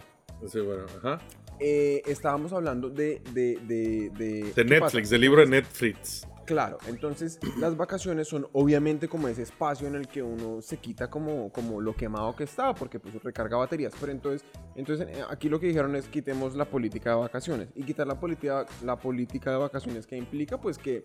Sí, 0.47 0.61
bueno, 0.61 0.85
ajá. 0.99 1.21
eh, 1.59 2.03
estábamos 2.05 2.53
hablando 2.53 2.91
de... 2.91 3.23
De, 3.33 3.59
de, 3.67 4.11
de, 4.11 4.43
De 4.43 4.53
¿qué 4.55 4.65
Netflix, 4.65 5.03
pasa? 5.05 5.11
del 5.11 5.21
libro 5.23 5.41
de 5.41 5.47
Netflix. 5.47 6.27
Claro, 6.47 6.79
entonces 6.87 7.39
las 7.59 7.77
vacaciones 7.77 8.29
son 8.29 8.47
obviamente 8.53 9.09
como 9.09 9.27
ese 9.29 9.43
espacio 9.43 9.89
en 9.89 9.97
el 9.97 10.07
que 10.07 10.23
uno 10.23 10.63
se 10.63 10.77
quita 10.77 11.11
como, 11.11 11.51
como 11.51 11.81
lo 11.81 11.95
quemado 11.95 12.35
que 12.37 12.45
está, 12.45 12.73
porque 12.75 13.01
pues 13.01 13.21
recarga 13.23 13.57
baterías. 13.57 13.93
Pero 13.99 14.13
entonces, 14.13 14.45
entonces 14.77 15.09
eh, 15.09 15.23
aquí 15.29 15.49
lo 15.49 15.59
que 15.59 15.67
dijeron 15.67 15.97
es 15.97 16.07
quitemos 16.09 16.55
la 16.55 16.65
política 16.65 17.11
de 17.11 17.17
vacaciones. 17.17 17.69
Y 17.75 17.83
quitar 17.83 18.07
la 18.07 18.19
política, 18.19 18.65
la 18.85 18.97
política 18.97 19.51
de 19.51 19.57
vacaciones 19.57 20.07
que 20.07 20.17
implica 20.17 20.61
pues 20.61 20.79
que 20.79 21.03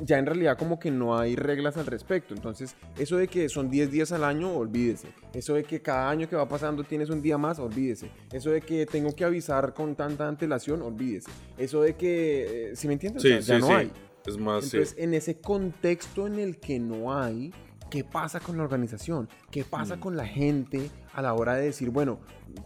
ya 0.00 0.16
en 0.18 0.26
realidad 0.26 0.56
como 0.56 0.78
que 0.78 0.90
no 0.90 1.18
hay 1.18 1.34
reglas 1.34 1.76
al 1.76 1.86
respecto. 1.86 2.34
Entonces, 2.34 2.76
eso 2.96 3.16
de 3.16 3.26
que 3.26 3.48
son 3.48 3.68
10 3.68 3.90
días 3.90 4.12
al 4.12 4.22
año, 4.22 4.52
olvídese. 4.54 5.08
Eso 5.32 5.54
de 5.54 5.64
que 5.64 5.82
cada 5.82 6.08
año 6.08 6.28
que 6.28 6.36
va 6.36 6.48
pasando 6.48 6.84
tienes 6.84 7.10
un 7.10 7.20
día 7.20 7.36
más, 7.36 7.58
olvídese. 7.58 8.10
Eso 8.32 8.50
de 8.50 8.60
que 8.60 8.86
tengo 8.86 9.12
que 9.14 9.24
avisar 9.24 9.74
con 9.74 9.96
tanta 9.96 10.28
antelación, 10.28 10.82
olvídese. 10.82 11.30
Eso 11.56 11.82
de 11.82 11.96
que, 11.96 12.70
eh, 12.70 12.76
si 12.76 12.86
me 12.86 12.92
entiendes? 12.92 13.24
O 13.24 13.26
Sí, 13.26 13.42
sea, 13.42 13.56
ya 13.56 13.56
sí, 13.56 13.60
no 13.60 13.76
hay. 13.76 13.90
Es 14.28 14.38
más, 14.38 14.64
sí. 14.66 14.76
Entonces, 14.76 14.98
en 14.98 15.14
ese 15.14 15.40
contexto 15.40 16.26
en 16.26 16.38
el 16.38 16.58
que 16.58 16.78
no 16.78 17.14
hay, 17.14 17.52
¿qué 17.90 18.04
pasa 18.04 18.38
con 18.40 18.56
la 18.56 18.62
organización? 18.64 19.28
¿Qué 19.50 19.64
pasa 19.64 19.96
Mm. 19.96 20.00
con 20.00 20.16
la 20.16 20.26
gente 20.26 20.90
a 21.14 21.22
la 21.22 21.34
hora 21.34 21.54
de 21.54 21.64
decir, 21.64 21.90
bueno, 21.90 22.20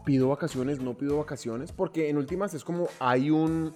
pido 0.05 0.29
vacaciones, 0.29 0.81
no 0.81 0.97
pido 0.97 1.17
vacaciones? 1.19 1.73
Porque 1.73 2.09
en 2.09 2.19
últimas 2.19 2.55
es 2.55 2.65
como 2.65 2.89
hay 2.99 3.31
un... 3.31 3.75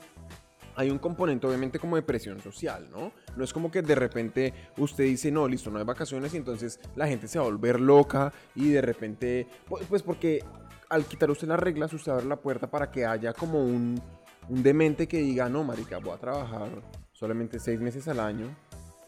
Hay 0.78 0.90
un 0.90 0.98
componente 0.98 1.46
obviamente 1.46 1.78
como 1.78 1.96
de 1.96 2.02
presión 2.02 2.38
social, 2.42 2.86
¿no? 2.90 3.10
No 3.34 3.44
es 3.44 3.50
como 3.54 3.70
que 3.70 3.80
de 3.80 3.94
repente 3.94 4.52
usted 4.76 5.04
dice, 5.04 5.30
no, 5.30 5.48
listo, 5.48 5.70
no 5.70 5.78
hay 5.78 5.86
vacaciones 5.86 6.34
y 6.34 6.36
entonces 6.36 6.78
la 6.94 7.08
gente 7.08 7.28
se 7.28 7.38
va 7.38 7.46
a 7.46 7.48
volver 7.48 7.80
loca 7.80 8.30
y 8.54 8.68
de 8.68 8.82
repente, 8.82 9.46
pues, 9.66 9.86
pues 9.86 10.02
porque 10.02 10.44
al 10.90 11.06
quitar 11.06 11.30
usted 11.30 11.48
las 11.48 11.58
reglas, 11.58 11.94
usted 11.94 12.12
abre 12.12 12.26
la 12.26 12.36
puerta 12.36 12.70
para 12.70 12.90
que 12.90 13.06
haya 13.06 13.32
como 13.32 13.64
un, 13.64 13.98
un 14.50 14.62
demente 14.62 15.08
que 15.08 15.16
diga, 15.16 15.48
no, 15.48 15.64
marica, 15.64 15.96
voy 15.96 16.12
a 16.12 16.18
trabajar 16.18 16.68
solamente 17.18 17.58
seis 17.58 17.80
meses 17.80 18.06
al 18.08 18.20
año, 18.20 18.54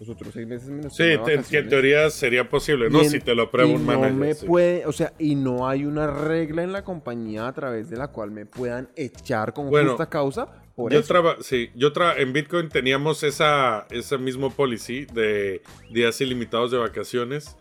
los 0.01 0.09
otros 0.09 0.33
seis 0.33 0.47
meses 0.47 0.69
menos 0.71 0.97
Sí, 0.97 1.05
te- 1.25 1.43
que 1.51 1.59
en 1.59 1.69
teoría 1.69 2.09
sería 2.09 2.49
posible, 2.49 2.89
¿no? 2.89 3.03
En- 3.03 3.11
si 3.11 3.21
te 3.21 3.35
lo 3.35 3.43
aprueba 3.45 3.69
un 3.71 3.85
no 3.85 3.93
manager. 3.93 4.13
me 4.15 4.35
sí. 4.35 4.47
puede, 4.47 4.87
o 4.87 4.93
sea, 4.93 5.13
y 5.19 5.35
no 5.35 5.69
hay 5.69 5.85
una 5.85 6.07
regla 6.07 6.63
en 6.63 6.73
la 6.73 6.85
compañía 6.85 7.47
a 7.49 7.53
través 7.53 7.91
de 7.91 7.97
la 7.97 8.09
cual 8.09 8.31
me 8.31 8.47
puedan 8.47 8.89
echar 8.97 9.53
con 9.53 9.69
Bueno, 9.69 9.91
justa 9.91 10.09
causa 10.09 10.63
por 10.75 10.93
yo 10.93 11.01
eso. 11.01 11.09
traba, 11.09 11.37
sí, 11.41 11.71
yo 11.75 11.93
tra 11.93 12.17
en 12.17 12.33
Bitcoin 12.33 12.69
teníamos 12.69 13.23
esa, 13.25 13.87
ese 13.91 14.17
mismo 14.19 14.51
policy 14.51 15.05
de 15.13 15.63
días 15.91 16.21
ilimitados 16.21 16.71
de 16.71 16.79
vacaciones, 16.79 17.57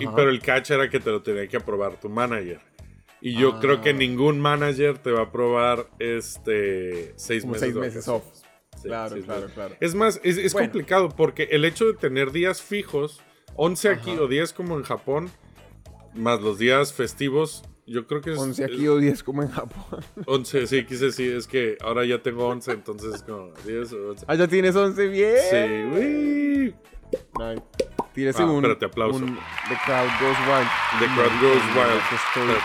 y, 0.00 0.06
pero 0.06 0.30
el 0.30 0.40
catch 0.40 0.70
era 0.70 0.88
que 0.88 1.00
te 1.00 1.10
lo 1.10 1.20
tenía 1.22 1.46
que 1.48 1.56
aprobar 1.58 2.00
tu 2.00 2.08
manager. 2.08 2.60
Y 3.20 3.34
yo 3.38 3.54
Ah. 3.54 3.58
creo 3.60 3.80
que 3.80 3.92
ningún 3.92 4.38
manager 4.38 4.98
te 4.98 5.10
va 5.10 5.20
a 5.20 5.24
aprobar 5.24 5.86
este 5.98 7.12
seis 7.16 7.42
Como 7.42 7.54
meses 7.54 7.68
seis 7.72 7.74
meses 7.74 8.06
off. 8.08 8.24
Sí, 8.84 8.88
claro, 8.88 9.10
seis 9.14 9.24
claro, 9.24 9.46
claro. 9.54 9.76
Es 9.80 9.94
más, 9.94 10.20
es, 10.22 10.38
es 10.38 10.52
Bueno. 10.52 10.68
complicado 10.68 11.08
porque 11.08 11.44
el 11.50 11.64
hecho 11.64 11.86
de 11.86 11.94
tener 11.94 12.30
días 12.30 12.62
fijos, 12.62 13.20
11 13.56 13.88
aquí 13.88 14.12
Ajá. 14.12 14.22
o 14.22 14.28
10 14.28 14.52
como 14.52 14.76
en 14.76 14.82
Japón, 14.84 15.30
más 16.14 16.40
los 16.40 16.58
días 16.58 16.92
festivos, 16.92 17.62
yo 17.86 18.06
creo 18.06 18.20
que 18.20 18.32
es... 18.32 18.38
11 18.38 18.64
es- 18.64 18.70
aquí 18.70 18.86
o 18.88 18.98
10 18.98 19.22
como 19.22 19.42
en 19.42 19.50
Japón. 19.50 20.04
11, 20.26 20.66
sí, 20.66 20.84
quise 20.84 21.06
decir, 21.06 21.34
es 21.36 21.46
que 21.46 21.76
ahora 21.82 22.04
ya 22.04 22.22
tengo 22.22 22.46
11, 22.46 22.72
entonces 22.72 23.14
es 23.16 23.22
como 23.22 23.52
10 23.66 23.92
o 23.94 24.08
11. 24.10 24.24
Ah, 24.28 24.34
ya 24.36 24.46
tienes 24.48 24.74
11 24.76 25.08
bien. 25.08 25.34
Sí, 25.50 25.56
uy. 25.98 26.74
Nice. 27.38 27.62
Tírese 28.12 28.42
Ah, 28.42 28.46
un. 28.46 28.56
espérate, 28.56 28.86
aplauso. 28.86 29.18
un 29.18 29.34
The 29.36 29.76
Crowd 29.84 30.08
Goes 30.20 30.38
Wild. 30.46 30.68
The 31.00 31.06
Crowd 31.06 31.40
Goes 31.40 31.64
Wild. 31.74 32.02
Estoy, 32.12 32.56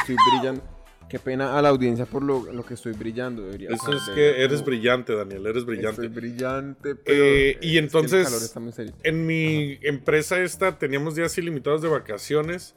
estoy 0.00 0.16
brillando. 0.30 0.62
Qué 1.12 1.18
pena 1.18 1.58
a 1.58 1.60
la 1.60 1.68
audiencia 1.68 2.06
por 2.06 2.22
lo, 2.22 2.50
lo 2.50 2.64
que 2.64 2.72
estoy 2.72 2.94
brillando. 2.94 3.42
Debería 3.42 3.68
Eso 3.68 3.92
es 3.92 4.02
que 4.14 4.30
eres 4.42 4.60
como- 4.62 4.64
brillante, 4.64 5.14
Daniel, 5.14 5.46
eres 5.46 5.66
brillante. 5.66 6.06
Estoy 6.06 6.08
brillante, 6.08 6.94
pero. 6.94 7.22
Eh, 7.22 7.58
y 7.60 7.66
es 7.66 7.72
que 7.72 7.78
entonces- 7.80 8.20
el 8.20 8.24
calor 8.24 8.42
está 8.42 8.60
muy 8.60 8.72
serio. 8.72 8.94
En 9.02 9.26
mi 9.26 9.78
empresa 9.82 10.40
esta 10.42 10.78
teníamos 10.78 11.14
días 11.14 11.36
ilimitados 11.36 11.82
de 11.82 11.88
vacaciones. 11.88 12.74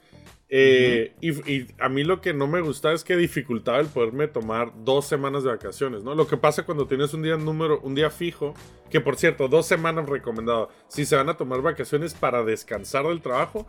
eh, 0.50 1.14
y, 1.22 1.32
y 1.52 1.68
a 1.80 1.90
mí 1.90 2.04
lo 2.04 2.22
que 2.22 2.34
no 2.34 2.46
me 2.46 2.62
gustaba 2.62 2.94
es 2.94 3.04
que 3.06 3.16
dificultaba 3.16 3.80
el 3.80 3.88
poderme 3.88 4.28
tomar 4.28 4.72
dos 4.84 5.08
semanas 5.08 5.44
de 5.44 5.50
vacaciones, 5.50 6.04
¿no? 6.04 6.14
Lo 6.14 6.28
que 6.28 6.38
pasa 6.38 6.64
cuando 6.64 6.86
tienes 6.88 7.14
un 7.16 7.24
día 7.24 7.36
número, 7.36 7.80
un 7.82 7.96
día 7.96 8.10
fijo, 8.12 8.54
que 8.92 9.02
por 9.02 9.16
cierto, 9.16 9.48
dos 9.48 9.66
semanas 9.66 10.08
recomendado. 10.08 10.70
Si 10.88 11.04
se 11.06 11.16
van 11.16 11.30
a 11.30 11.34
tomar 11.36 11.62
vacaciones 11.62 12.14
para 12.14 12.44
descansar 12.44 13.08
del 13.08 13.22
trabajo, 13.22 13.66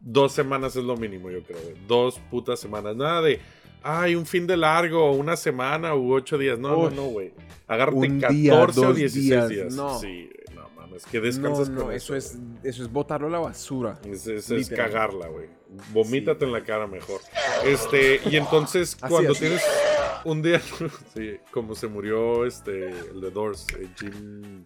dos 0.00 0.32
semanas 0.32 0.76
es 0.76 0.84
lo 0.84 0.96
mínimo, 0.96 1.30
yo 1.30 1.42
creo. 1.42 1.58
Dos 1.88 2.20
putas 2.30 2.60
semanas. 2.60 2.94
Nada 2.96 3.22
de, 3.22 3.40
ay, 3.82 4.14
un 4.14 4.26
fin 4.26 4.46
de 4.46 4.56
largo, 4.56 5.12
una 5.12 5.36
semana 5.36 5.94
u 5.94 6.12
ocho 6.12 6.36
días. 6.38 6.58
No, 6.58 6.76
no, 6.76 6.90
no, 6.90 7.04
güey. 7.04 7.32
Agárrate 7.66 7.96
Un 7.98 8.20
14 8.20 8.34
día, 8.40 8.54
o 8.54 8.66
dos 8.66 8.96
16 8.96 9.24
días, 9.24 9.48
días. 9.48 9.74
no. 9.74 9.98
Sí, 9.98 10.28
no 10.54 10.68
mames, 10.76 11.06
que 11.06 11.20
descansas 11.20 11.68
no, 11.68 11.82
con 11.84 11.92
eso, 11.94 12.14
eso. 12.16 12.36
es, 12.36 12.38
eso 12.64 12.82
es 12.82 12.90
botarlo 12.92 13.28
a 13.28 13.30
la 13.30 13.38
basura. 13.38 13.98
Es, 14.04 14.26
es- 14.26 14.68
cagarla, 14.70 15.28
güey. 15.28 15.48
Vomítate 15.92 16.44
en 16.44 16.52
la 16.52 16.62
cara 16.64 16.86
mejor. 16.88 17.20
Este, 17.64 18.20
y 18.28 18.36
entonces 18.36 18.96
Así, 19.00 19.08
cuando 19.12 19.32
así. 19.32 19.40
tienes 19.40 19.62
un 20.24 20.42
día, 20.42 20.60
sí, 21.14 21.36
como 21.52 21.74
se 21.76 21.86
murió 21.86 22.44
este, 22.44 22.88
el 22.88 23.20
de 23.20 23.30
Doors, 23.30 23.66
eh, 23.78 23.86
Jim 23.98 24.64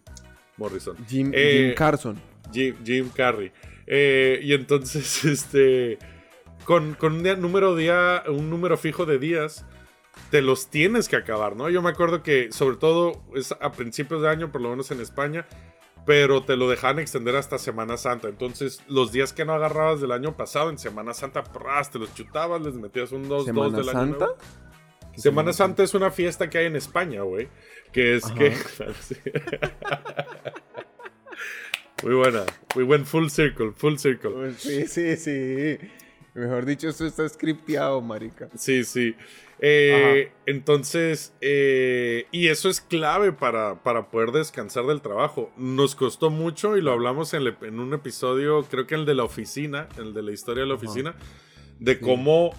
Morrison. 0.56 0.96
Jim, 1.06 1.30
Eh, 1.34 1.66
Jim 1.66 1.74
Carson. 1.74 2.20
Jim, 2.52 2.74
Jim 2.84 3.10
Carrey. 3.14 3.52
Eh, 3.86 4.40
y 4.42 4.54
entonces, 4.54 5.24
este, 5.26 5.98
con, 6.64 6.94
con 6.94 7.14
un 7.14 7.22
día- 7.22 7.36
número 7.36 7.74
día, 7.76 8.22
un 8.28 8.50
número 8.50 8.76
fijo 8.76 9.06
de 9.06 9.18
días, 9.18 9.64
te 10.30 10.42
los 10.42 10.68
tienes 10.70 11.08
que 11.08 11.16
acabar, 11.16 11.56
¿no? 11.56 11.68
Yo 11.70 11.82
me 11.82 11.90
acuerdo 11.90 12.22
que, 12.22 12.50
sobre 12.52 12.76
todo, 12.76 13.22
es 13.34 13.52
a 13.52 13.72
principios 13.72 14.22
de 14.22 14.28
año, 14.28 14.50
por 14.52 14.60
lo 14.60 14.70
menos 14.70 14.90
en 14.90 15.00
España, 15.00 15.46
pero 16.06 16.42
te 16.42 16.56
lo 16.56 16.68
dejaban 16.68 16.98
extender 16.98 17.34
hasta 17.36 17.58
Semana 17.58 17.96
Santa. 17.96 18.28
Entonces, 18.28 18.82
los 18.88 19.10
días 19.10 19.32
que 19.32 19.44
no 19.44 19.54
agarrabas 19.54 20.00
del 20.00 20.12
año 20.12 20.36
pasado, 20.36 20.70
en 20.70 20.78
Semana 20.78 21.14
Santa, 21.14 21.42
pras, 21.44 21.90
te 21.90 21.98
los 21.98 22.14
chutabas, 22.14 22.60
les 22.62 22.74
metías 22.74 23.10
un 23.12 23.28
2-2 23.28 23.44
¿Semana 23.46 23.78
del 23.78 23.88
año 23.88 23.98
Santa? 23.98 24.18
nuevo. 24.26 24.36
Semana 25.16 25.52
Santa 25.52 25.82
es 25.84 25.94
una 25.94 26.10
fiesta 26.10 26.50
que 26.50 26.58
hay 26.58 26.66
en 26.66 26.76
España, 26.76 27.22
güey. 27.22 27.48
Que 27.92 28.16
es 28.16 28.24
Ajá. 28.24 28.34
que. 28.38 28.54
Muy 32.02 32.14
buena. 32.14 32.44
We 32.74 32.82
went 32.84 33.06
full 33.06 33.28
circle, 33.28 33.72
full 33.76 33.96
circle. 33.96 34.52
Sí, 34.58 34.86
sí, 34.86 35.16
sí. 35.16 35.78
Mejor 36.34 36.64
dicho, 36.66 36.88
esto 36.88 37.06
está 37.06 37.28
scripteado, 37.28 38.00
marica. 38.00 38.48
Sí, 38.56 38.84
sí. 38.84 39.14
Eh, 39.60 40.32
entonces, 40.46 41.32
eh, 41.40 42.26
y 42.32 42.48
eso 42.48 42.68
es 42.68 42.80
clave 42.80 43.32
para, 43.32 43.82
para 43.82 44.10
poder 44.10 44.32
descansar 44.32 44.84
del 44.86 45.00
trabajo. 45.00 45.52
Nos 45.56 45.94
costó 45.94 46.30
mucho 46.30 46.76
y 46.76 46.80
lo 46.80 46.90
hablamos 46.92 47.34
en, 47.34 47.44
le- 47.44 47.56
en 47.62 47.78
un 47.78 47.94
episodio, 47.94 48.62
creo 48.68 48.86
que 48.86 48.96
el 48.96 49.06
de 49.06 49.14
la 49.14 49.22
oficina, 49.24 49.88
el 49.96 50.12
de 50.12 50.22
la 50.22 50.32
historia 50.32 50.64
de 50.64 50.68
la 50.68 50.74
oficina, 50.74 51.14
de 51.78 52.00
cómo 52.00 52.50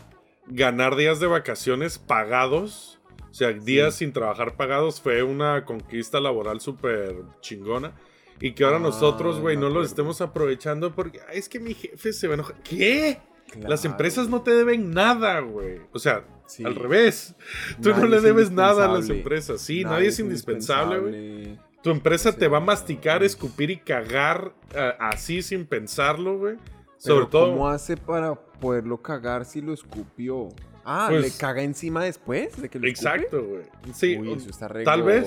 ganar 0.48 0.96
días 0.96 1.20
de 1.20 1.28
vacaciones 1.28 2.00
pagados, 2.00 3.00
o 3.30 3.34
sea, 3.34 3.52
días 3.52 3.96
sin 3.96 4.14
trabajar 4.14 4.56
pagados, 4.56 5.02
fue 5.02 5.22
una 5.22 5.66
conquista 5.66 6.22
laboral 6.22 6.62
súper 6.62 7.14
chingona. 7.42 7.94
Y 8.40 8.54
que 8.54 8.64
ahora 8.64 8.78
Ah, 8.78 8.82
nosotros, 8.82 9.40
güey, 9.40 9.58
no 9.58 9.70
lo 9.70 9.84
estemos 9.84 10.22
aprovechando 10.22 10.94
porque 10.96 11.20
"Ay, 11.30 11.40
es 11.40 11.50
que 11.50 11.60
mi 11.60 11.74
jefe 11.74 12.14
se 12.14 12.28
va 12.28 12.34
a 12.34 12.36
enojar. 12.36 12.62
¿Qué? 12.64 13.20
Las 13.62 13.86
empresas 13.86 14.28
no 14.30 14.42
te 14.42 14.52
deben 14.52 14.92
nada, 14.92 15.40
güey. 15.40 15.80
O 15.94 16.00
sea, 16.00 16.26
Sí. 16.48 16.64
al 16.64 16.76
revés. 16.76 17.36
Tú 17.82 17.90
no 17.92 18.06
le 18.06 18.18
es 18.18 18.24
debes 18.24 18.52
nada 18.52 18.86
a 18.86 18.88
las 18.88 19.10
empresas. 19.10 19.62
Sí, 19.62 19.84
nadie, 19.84 20.10
es 20.10 20.20
indispensable, 20.20 21.00
güey. 21.00 21.60
Tu 21.82 21.90
empresa 21.92 22.32
Sí. 22.32 22.38
te 22.40 22.48
va 22.48 22.58
a 22.58 22.62
masticar, 22.62 23.24
escupir 23.24 23.70
y 23.72 23.78
cagar 23.78 24.54
ah, 24.76 24.96
así 25.12 25.42
sin 25.42 25.66
pensarlo, 25.66 26.38
güey. 26.38 26.56
Sobre 26.98 27.18
Pero 27.22 27.28
todo. 27.28 27.50
¿Cómo 27.52 27.68
hace 27.70 27.98
para 27.98 28.36
poderlo 28.36 29.02
cagar 29.02 29.46
si 29.46 29.62
lo 29.62 29.74
escupió? 29.74 30.50
Ah, 30.84 31.08
Pues- 31.10 31.22
¿le 31.24 31.32
caga 31.40 31.62
encima 31.64 32.04
después 32.04 32.62
de 32.62 32.70
que 32.70 32.80
lo? 32.80 32.88
Exacto, 32.88 33.44
güey. 33.44 33.64
Sí, 33.94 34.18
Uy, 34.18 34.34
eso 34.34 34.50
está 34.50 34.68
re 34.68 34.84
tal 34.84 35.04
vez. 35.04 35.26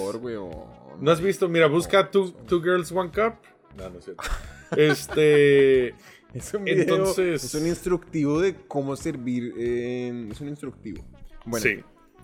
¿No 1.01 1.11
has 1.11 1.21
visto? 1.21 1.49
Mira, 1.49 1.67
busca 1.67 2.11
two, 2.11 2.33
two 2.47 2.61
Girls, 2.61 2.91
One 2.93 3.11
Cup. 3.11 3.35
No, 3.77 3.89
no 3.91 3.99
es 3.99 4.05
cierto. 4.05 4.23
Este. 4.77 5.95
Es 6.35 6.53
un 6.55 6.65
video, 6.65 6.83
Entonces- 6.83 7.43
es 7.45 7.55
un 7.55 7.67
instructivo 7.67 8.41
de 8.41 8.55
cómo 8.67 8.97
servir. 8.97 9.55
eh, 9.59 10.29
es 10.31 10.41
un 10.41 10.49
instructivo. 10.49 11.03
Bueno, 11.45 11.65
sí. 11.67 11.81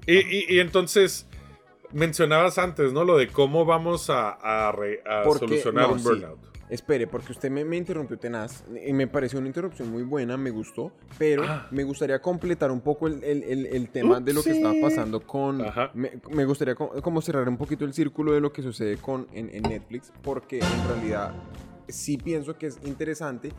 Y, 0.07 0.15
y- 0.19 0.47
y 0.57 0.61
entonces. 0.61 1.27
Mencionabas 1.93 2.59
antes, 2.59 2.93
¿no? 2.93 3.05
Lo 3.05 3.17
de 3.17 3.29
cómo 3.29 3.65
vamos 3.65 4.11
a, 4.11 4.31
a 4.31 4.73
re- 4.73 5.01
a 5.07 5.23
Porque- 5.23 5.47
solucionar 5.47 5.87
no, 5.87 5.93
un 5.93 5.99
sí. 6.01 6.05
burnout. 6.05 6.39
Espere, 6.69 7.07
porque 7.07 7.31
usted 7.31 7.51
me, 7.53 7.65
me 7.65 7.77
interrumpió 7.77 8.19
tenaz 8.19 8.65
y 8.85 8.93
me 8.93 9.07
pareció 9.07 9.39
una 9.39 9.47
interrupción 9.47 9.93
muy 9.93 10.03
buena, 10.03 10.37
me 10.37 10.51
gustó, 10.51 10.91
pero 11.19 11.45
Ah. 11.47 11.69
me 11.71 11.85
gustaría 11.85 12.21
completar 12.21 12.73
un 12.73 12.81
poco 12.81 13.07
el, 13.07 13.23
el- 13.23 13.45
el- 13.45 13.67
el 13.67 13.89
tema 13.91 14.19
de 14.19 14.33
lo 14.35 14.43
que 14.43 14.51
estaba 14.51 14.71
Upsi. 14.73 14.83
pasando 14.83 15.21
con... 15.21 15.59
Me, 15.93 16.19
me 16.33 16.45
gustaría 16.47 16.75
co- 16.75 17.01
como 17.01 17.21
cerrar 17.23 17.49
un 17.49 17.57
poquito 17.59 17.85
el 17.85 17.93
círculo 17.95 18.33
de 18.33 18.41
lo 18.41 18.53
que 18.53 18.63
sucede 18.63 18.97
con, 18.97 19.29
en, 19.33 19.55
en 19.55 19.63
Netflix, 19.63 20.11
porque 20.23 20.59
en 20.59 20.89
realidad 20.89 21.33
sí 21.87 22.17
pienso 22.17 22.59
que 22.59 22.67
es 22.67 22.79
interesante 22.85 23.51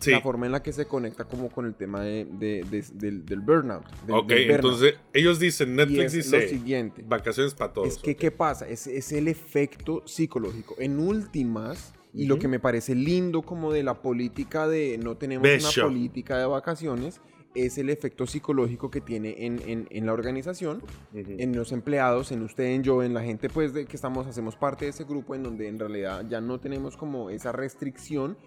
Sí. 0.00 0.10
la 0.12 0.20
forma 0.20 0.46
en 0.46 0.52
la 0.52 0.62
que 0.62 0.72
se 0.72 0.86
conecta 0.86 1.24
como 1.24 1.50
con 1.50 1.66
el 1.66 1.74
tema 1.74 2.00
de, 2.02 2.24
de- 2.24 2.64
de- 2.70 2.84
del, 2.94 3.24
del 3.26 3.40
burnout. 3.40 3.84
del- 4.06 4.16
Ok, 4.16 4.28
del 4.28 4.38
burnout. 4.48 4.64
entonces 4.64 4.94
ellos 5.12 5.38
dicen, 5.38 5.70
Y 5.70 5.76
Netflix 5.76 6.14
es 6.14 6.30
lo 6.32 6.38
dice, 6.38 6.48
siguiente. 6.48 7.04
vacaciones 7.06 7.54
para 7.54 7.72
todos. 7.72 7.88
Es 7.88 7.98
que, 7.98 8.16
¿qué 8.16 8.30
pasa? 8.30 8.66
Es, 8.68 8.86
es 8.86 9.12
el 9.12 9.28
efecto 9.28 10.02
psicológico. 10.06 10.74
En 10.78 10.98
últimas, 10.98 11.92
y 12.12 12.24
lo 12.26 12.34
Ujú. 12.34 12.42
que 12.42 12.48
me 12.48 12.58
parece 12.58 12.94
lindo 12.94 13.42
como 13.42 13.72
de 13.72 13.82
la 13.82 13.94
política 14.02 14.66
de 14.66 14.98
no 14.98 15.16
tenemos 15.16 15.46
una 15.76 15.84
política 15.86 16.38
de 16.38 16.46
vacaciones, 16.46 17.20
es 17.54 17.78
el 17.78 17.90
efecto 17.90 18.26
psicológico 18.26 18.90
que 18.90 19.00
tiene 19.00 19.44
en, 19.44 19.60
en- 19.66 19.86
en 19.90 20.06
la 20.06 20.12
organización, 20.12 20.78
Ujú. 21.12 21.22
en 21.38 21.54
los 21.56 21.72
empleados, 21.72 22.32
en 22.32 22.42
usted, 22.42 22.64
en 22.64 22.82
yo, 22.84 23.02
en 23.02 23.12
la 23.12 23.22
gente 23.22 23.48
pues 23.48 23.74
de 23.74 23.86
que 23.86 23.96
estamos, 23.96 24.26
hacemos 24.26 24.56
parte 24.56 24.84
de 24.86 24.92
ese 24.92 25.04
grupo 25.04 25.34
en 25.34 25.42
donde 25.42 25.68
en 25.68 25.78
realidad 25.78 26.24
ya 26.28 26.40
no 26.40 26.58
tenemos 26.60 26.96
como 26.96 27.28
esa 27.28 27.52
restricción, 27.52 28.38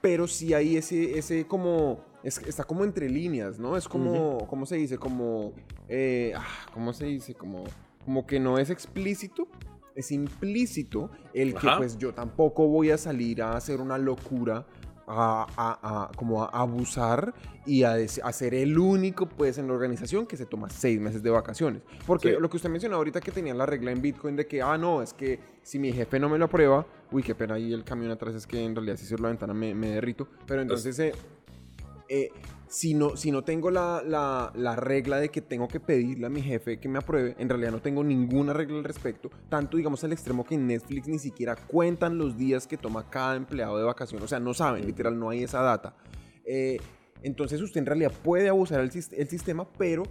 pero 0.00 0.26
sí 0.26 0.54
hay 0.54 0.76
ese, 0.76 1.18
ese 1.18 1.46
como, 1.46 2.00
es- 2.22 2.38
está 2.46 2.64
como 2.64 2.84
entre 2.84 3.08
líneas, 3.08 3.58
¿no? 3.58 3.76
Es 3.76 3.86
como, 3.88 4.46
¿cómo 4.48 4.66
se 4.66 4.76
dice? 4.76 4.98
Como, 4.98 5.52
eh, 5.88 6.32
ah, 6.36 6.44
¿cómo 6.72 6.92
se 6.92 7.06
dice? 7.06 7.34
Como, 7.34 7.64
como 8.04 8.26
que 8.26 8.40
no 8.40 8.58
es 8.58 8.70
explícito, 8.70 9.46
es 9.94 10.10
implícito 10.10 11.10
el 11.34 11.54
que 11.54 11.66
pues 11.78 11.98
yo 11.98 12.14
tampoco 12.14 12.66
voy 12.66 12.90
a 12.90 12.98
salir 12.98 13.42
a 13.42 13.56
hacer 13.56 13.80
una 13.80 13.98
locura. 13.98 14.66
A, 15.06 15.46
a- 15.56 16.04
a- 16.04 16.10
como 16.16 16.42
a 16.44 16.46
abusar 16.48 17.34
y 17.66 17.82
a, 17.82 17.96
ser 18.08 18.54
el 18.54 18.78
único 18.78 19.26
pues 19.28 19.58
en 19.58 19.66
la 19.66 19.72
organización 19.74 20.26
que 20.26 20.36
se 20.36 20.46
toma 20.46 20.70
seis 20.70 21.00
meses 21.00 21.22
de 21.22 21.30
vacaciones. 21.30 21.82
Porque 22.06 22.30
Sí. 22.34 22.36
lo 22.40 22.48
que 22.48 22.56
usted 22.56 22.70
mencionó 22.70 22.96
ahorita 22.96 23.20
que 23.20 23.30
tenían 23.32 23.58
la 23.58 23.66
regla 23.66 23.90
en 23.90 24.00
Bitcoin 24.00 24.36
de 24.36 24.46
que, 24.46 24.62
ah, 24.62 24.78
no, 24.78 25.02
es 25.02 25.12
que 25.12 25.38
si 25.62 25.78
mi 25.78 25.92
jefe 25.92 26.18
no 26.20 26.28
me 26.28 26.38
lo 26.38 26.44
aprueba, 26.46 26.86
uy, 27.10 27.22
qué 27.22 27.34
pena 27.34 27.54
ahí 27.54 27.72
el 27.72 27.84
camión 27.84 28.10
atrás 28.10 28.34
es 28.34 28.46
que 28.46 28.64
en 28.64 28.74
realidad 28.74 28.96
si 28.96 29.06
cierro 29.06 29.22
la 29.24 29.28
ventana 29.30 29.52
me, 29.54 29.74
me 29.74 29.88
derrito. 29.90 30.28
Pero 30.46 30.62
entonces, 30.62 30.98
eh, 30.98 31.12
eh, 32.14 32.30
si, 32.68 32.92
no, 32.94 33.12
no 33.32 33.42
tengo 33.44 33.70
la, 33.70 34.02
la- 34.06 34.52
la 34.54 34.76
regla 34.76 35.18
de 35.18 35.30
que 35.30 35.40
tengo 35.40 35.66
que 35.66 35.80
pedirle 35.80 36.26
a 36.26 36.28
mi 36.28 36.42
jefe 36.42 36.78
que 36.78 36.88
me 36.88 36.98
apruebe, 36.98 37.34
en 37.38 37.48
realidad 37.48 37.70
no 37.72 37.80
tengo 37.80 38.04
ninguna 38.04 38.52
regla 38.52 38.78
al 38.78 38.84
respecto. 38.84 39.30
Tanto, 39.48 39.76
digamos, 39.78 40.04
al 40.04 40.12
extremo 40.12 40.44
que 40.44 40.54
en 40.56 40.66
Netflix 40.66 41.08
ni 41.08 41.18
siquiera 41.18 41.56
cuentan 41.56 42.18
los 42.18 42.36
días 42.36 42.66
que 42.66 42.76
toma 42.76 43.08
cada 43.08 43.36
empleado 43.36 43.78
de 43.78 43.84
vacación. 43.84 44.22
O 44.22 44.28
sea, 44.28 44.40
no 44.40 44.52
saben, 44.54 44.84
literal, 44.86 45.18
no 45.18 45.30
hay 45.30 45.42
esa 45.42 45.62
data. 45.62 45.96
Eh, 46.44 46.78
entonces 47.22 47.60
usted 47.62 47.78
en 47.80 47.86
realidad 47.86 48.12
puede 48.22 48.48
abusar 48.48 48.80
el 48.80 48.90
sistema, 48.90 49.66
pero 49.78 50.02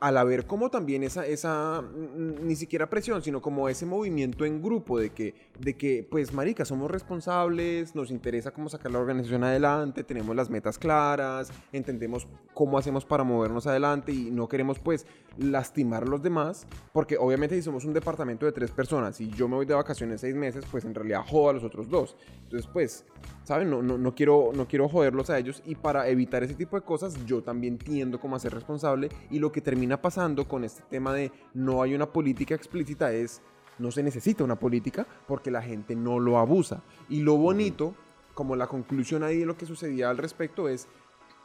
al 0.00 0.16
haber 0.16 0.46
como 0.46 0.70
también 0.70 1.02
esa, 1.02 1.26
esa 1.26 1.82
mm, 1.82 2.46
ni 2.46 2.56
siquiera 2.56 2.88
presión, 2.88 3.22
sino 3.22 3.42
como 3.42 3.68
ese 3.68 3.86
movimiento 3.86 4.44
en 4.44 4.62
grupo 4.62 4.98
de 4.98 5.10
que, 5.10 5.34
de 5.58 5.76
que, 5.76 6.06
pues, 6.08 6.32
marica, 6.32 6.64
somos 6.64 6.90
responsables, 6.90 7.94
nos 7.94 8.10
interesa 8.10 8.52
cómo 8.52 8.68
sacar 8.68 8.92
la 8.92 9.00
organización 9.00 9.44
adelante, 9.44 10.04
tenemos 10.04 10.36
las 10.36 10.50
metas 10.50 10.78
claras, 10.78 11.50
entendemos 11.72 12.28
cómo 12.54 12.78
hacemos 12.78 13.04
para 13.04 13.24
movernos 13.24 13.66
adelante 13.66 14.12
y 14.12 14.30
no 14.30 14.48
queremos, 14.48 14.78
pues, 14.78 15.06
lastimar 15.38 16.02
a 16.02 16.06
los 16.06 16.22
demás, 16.22 16.66
porque 16.92 17.16
obviamente 17.16 17.54
si 17.56 17.62
somos 17.62 17.84
un 17.84 17.92
departamento 17.92 18.46
de 18.46 18.52
tres 18.52 18.70
personas 18.70 19.20
y 19.20 19.30
yo 19.30 19.48
me 19.48 19.56
voy 19.56 19.66
de 19.66 19.74
vacaciones 19.74 20.20
seis 20.20 20.34
meses, 20.34 20.64
pues 20.70 20.84
en 20.84 20.94
realidad 20.94 21.22
jodo 21.26 21.50
a 21.50 21.52
los 21.52 21.64
otros 21.64 21.88
dos. 21.88 22.16
Entonces, 22.44 22.68
pues, 22.72 23.04
¿saben? 23.44 23.70
No, 23.70 23.82
no, 23.82 23.98
no, 23.98 24.14
quiero, 24.14 24.50
no 24.54 24.66
quiero 24.66 24.88
joderlos 24.88 25.30
a 25.30 25.38
ellos 25.38 25.62
y 25.64 25.74
para 25.76 26.08
evitar 26.08 26.42
ese 26.42 26.54
tipo 26.54 26.76
de 26.76 26.82
cosas 26.82 27.24
yo 27.24 27.42
también 27.42 27.78
tiendo 27.78 28.20
como 28.20 28.36
a 28.36 28.40
ser 28.40 28.52
responsable 28.52 29.08
y 29.30 29.38
lo 29.38 29.52
que 29.52 29.60
termina 29.60 29.87
pasando 29.96 30.46
con 30.46 30.62
este 30.64 30.82
tema 30.90 31.14
de 31.14 31.32
no 31.54 31.82
hay 31.82 31.94
una 31.94 32.06
política 32.06 32.54
explícita 32.54 33.10
es 33.12 33.40
no 33.78 33.90
se 33.90 34.02
necesita 34.02 34.44
una 34.44 34.56
política 34.56 35.06
porque 35.26 35.50
la 35.50 35.62
gente 35.62 35.94
no 35.96 36.18
lo 36.18 36.38
abusa. 36.38 36.82
Y 37.08 37.22
lo 37.22 37.36
bonito, 37.36 37.94
como 38.34 38.54
la 38.56 38.66
conclusión 38.66 39.22
ahí 39.22 39.38
de 39.38 39.46
lo 39.46 39.56
que 39.56 39.66
sucedía 39.66 40.10
al 40.10 40.18
respecto 40.18 40.68
es, 40.68 40.86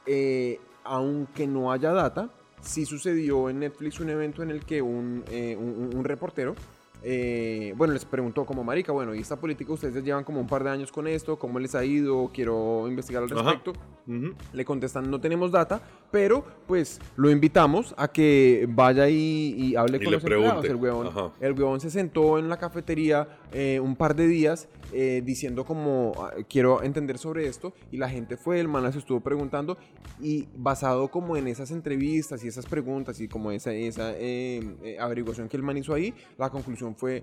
eh, 0.06 0.60
aunque 0.84 1.47
no 1.47 1.71
haya 1.71 1.91
data, 1.91 2.29
sí 2.62 2.86
sucedió 2.86 3.49
en 3.49 3.60
Netflix 3.60 3.99
un 3.99 4.10
evento 4.10 4.41
en 4.43 4.49
el 4.49 4.65
que 4.65 4.82
un, 4.82 5.23
eh, 5.29 5.56
un- 5.60 5.91
un 5.95 6.03
reportero 6.03 6.56
eh, 7.03 7.73
bueno, 7.75 7.93
les 7.93 8.05
preguntó 8.05 8.45
como 8.45 8.63
marica, 8.63 8.91
bueno, 8.91 9.13
¿y 9.13 9.19
esta 9.19 9.35
política 9.35 9.73
ustedes 9.73 9.93
ya 9.95 10.01
llevan 10.01 10.23
como 10.23 10.39
un 10.39 10.47
par 10.47 10.63
de 10.63 10.69
años 10.69 10.91
con 10.91 11.07
esto? 11.07 11.37
¿Cómo 11.37 11.59
les 11.59 11.75
ha 11.75 11.83
ido? 11.83 12.29
Quiero 12.33 12.87
investigar 12.87 13.23
al 13.23 13.29
respecto. 13.29 13.73
Ujú. 14.07 14.33
Le 14.51 14.65
contestan, 14.65 15.09
no 15.09 15.19
tenemos 15.21 15.51
data, 15.51 15.81
pero 16.11 16.45
pues 16.67 16.99
lo 17.15 17.29
invitamos 17.29 17.93
a 17.97 18.07
que 18.09 18.65
vaya 18.69 19.07
y, 19.09 19.53
y 19.57 19.75
hable 19.75 19.97
Y 19.97 20.03
con 20.03 20.13
los 20.13 20.23
empleados. 20.23 20.65
El 20.65 20.75
huevón, 20.75 21.07
Ajá. 21.07 21.31
el 21.39 21.53
huevón 21.53 21.79
se 21.79 21.89
sentó 21.89 22.37
en 22.39 22.49
la 22.49 22.57
cafetería 22.57 23.27
eh, 23.51 23.79
un 23.81 23.95
par 23.95 24.15
de 24.15 24.27
días 24.27 24.67
eh, 24.91 25.21
diciendo 25.25 25.65
como, 25.65 26.13
"Ah, 26.19 26.31
quiero 26.49 26.83
entender 26.83 27.17
sobre 27.17 27.47
esto, 27.47 27.73
y 27.91 27.97
la 27.97 28.09
gente 28.09 28.37
fue, 28.37 28.59
el 28.59 28.67
man 28.67 28.91
se 28.93 28.99
estuvo 28.99 29.21
preguntando, 29.21 29.77
y 30.21 30.47
basado 30.55 31.09
como 31.09 31.35
en 31.37 31.47
esas 31.47 31.71
entrevistas 31.71 32.43
y 32.43 32.47
esas 32.47 32.65
preguntas 32.65 33.19
y 33.19 33.27
como 33.27 33.51
esa, 33.51 33.73
esa 33.73 34.11
eh, 34.15 34.61
eh, 34.83 34.97
averiguación 34.99 35.47
que 35.49 35.57
el 35.57 35.63
man 35.63 35.77
hizo 35.77 35.93
ahí, 35.93 36.13
la 36.37 36.49
conclusión 36.49 36.92
fue, 36.93 37.21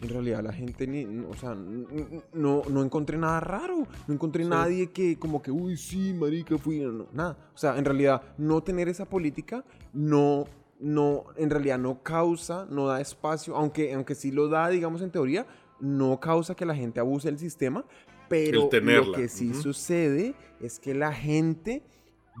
en 0.00 0.08
realidad 0.08 0.42
la 0.42 0.52
gente 0.52 0.86
ni, 0.86 1.04
no, 1.04 1.30
o 1.30 1.34
sea, 1.34 1.54
no, 1.54 2.62
no 2.68 2.82
encontré 2.82 3.16
nada 3.18 3.40
raro, 3.40 3.86
no 4.06 4.14
encontré 4.14 4.44
Sí. 4.44 4.50
nadie 4.50 4.90
que 4.90 5.18
como 5.18 5.42
que, 5.42 5.50
uy, 5.50 5.76
sí, 5.76 6.12
marica, 6.12 6.56
fui, 6.58 6.80
no, 6.80 7.06
nada. 7.12 7.50
O 7.54 7.58
sea, 7.58 7.76
en 7.78 7.84
realidad 7.84 8.22
no 8.38 8.62
tener 8.62 8.88
esa 8.88 9.04
política 9.04 9.64
no, 9.92 10.44
no, 10.78 11.24
en 11.36 11.50
realidad 11.50 11.78
no 11.78 12.02
causa, 12.02 12.66
no 12.70 12.86
da 12.86 13.00
espacio, 13.00 13.56
aunque, 13.56 13.92
aunque 13.92 14.14
sí 14.14 14.30
lo 14.30 14.48
da, 14.48 14.68
digamos, 14.68 15.02
en 15.02 15.10
teoría, 15.10 15.46
no 15.80 16.20
causa 16.20 16.54
que 16.54 16.64
la 16.64 16.74
gente 16.74 17.00
abuse 17.00 17.28
del 17.28 17.38
sistema, 17.38 17.84
pero 18.28 18.68
lo 18.70 19.12
que 19.12 19.28
sí 19.28 19.54
sucede 19.54 20.34
es 20.60 20.78
que 20.78 20.94
la 20.94 21.12
gente 21.12 21.82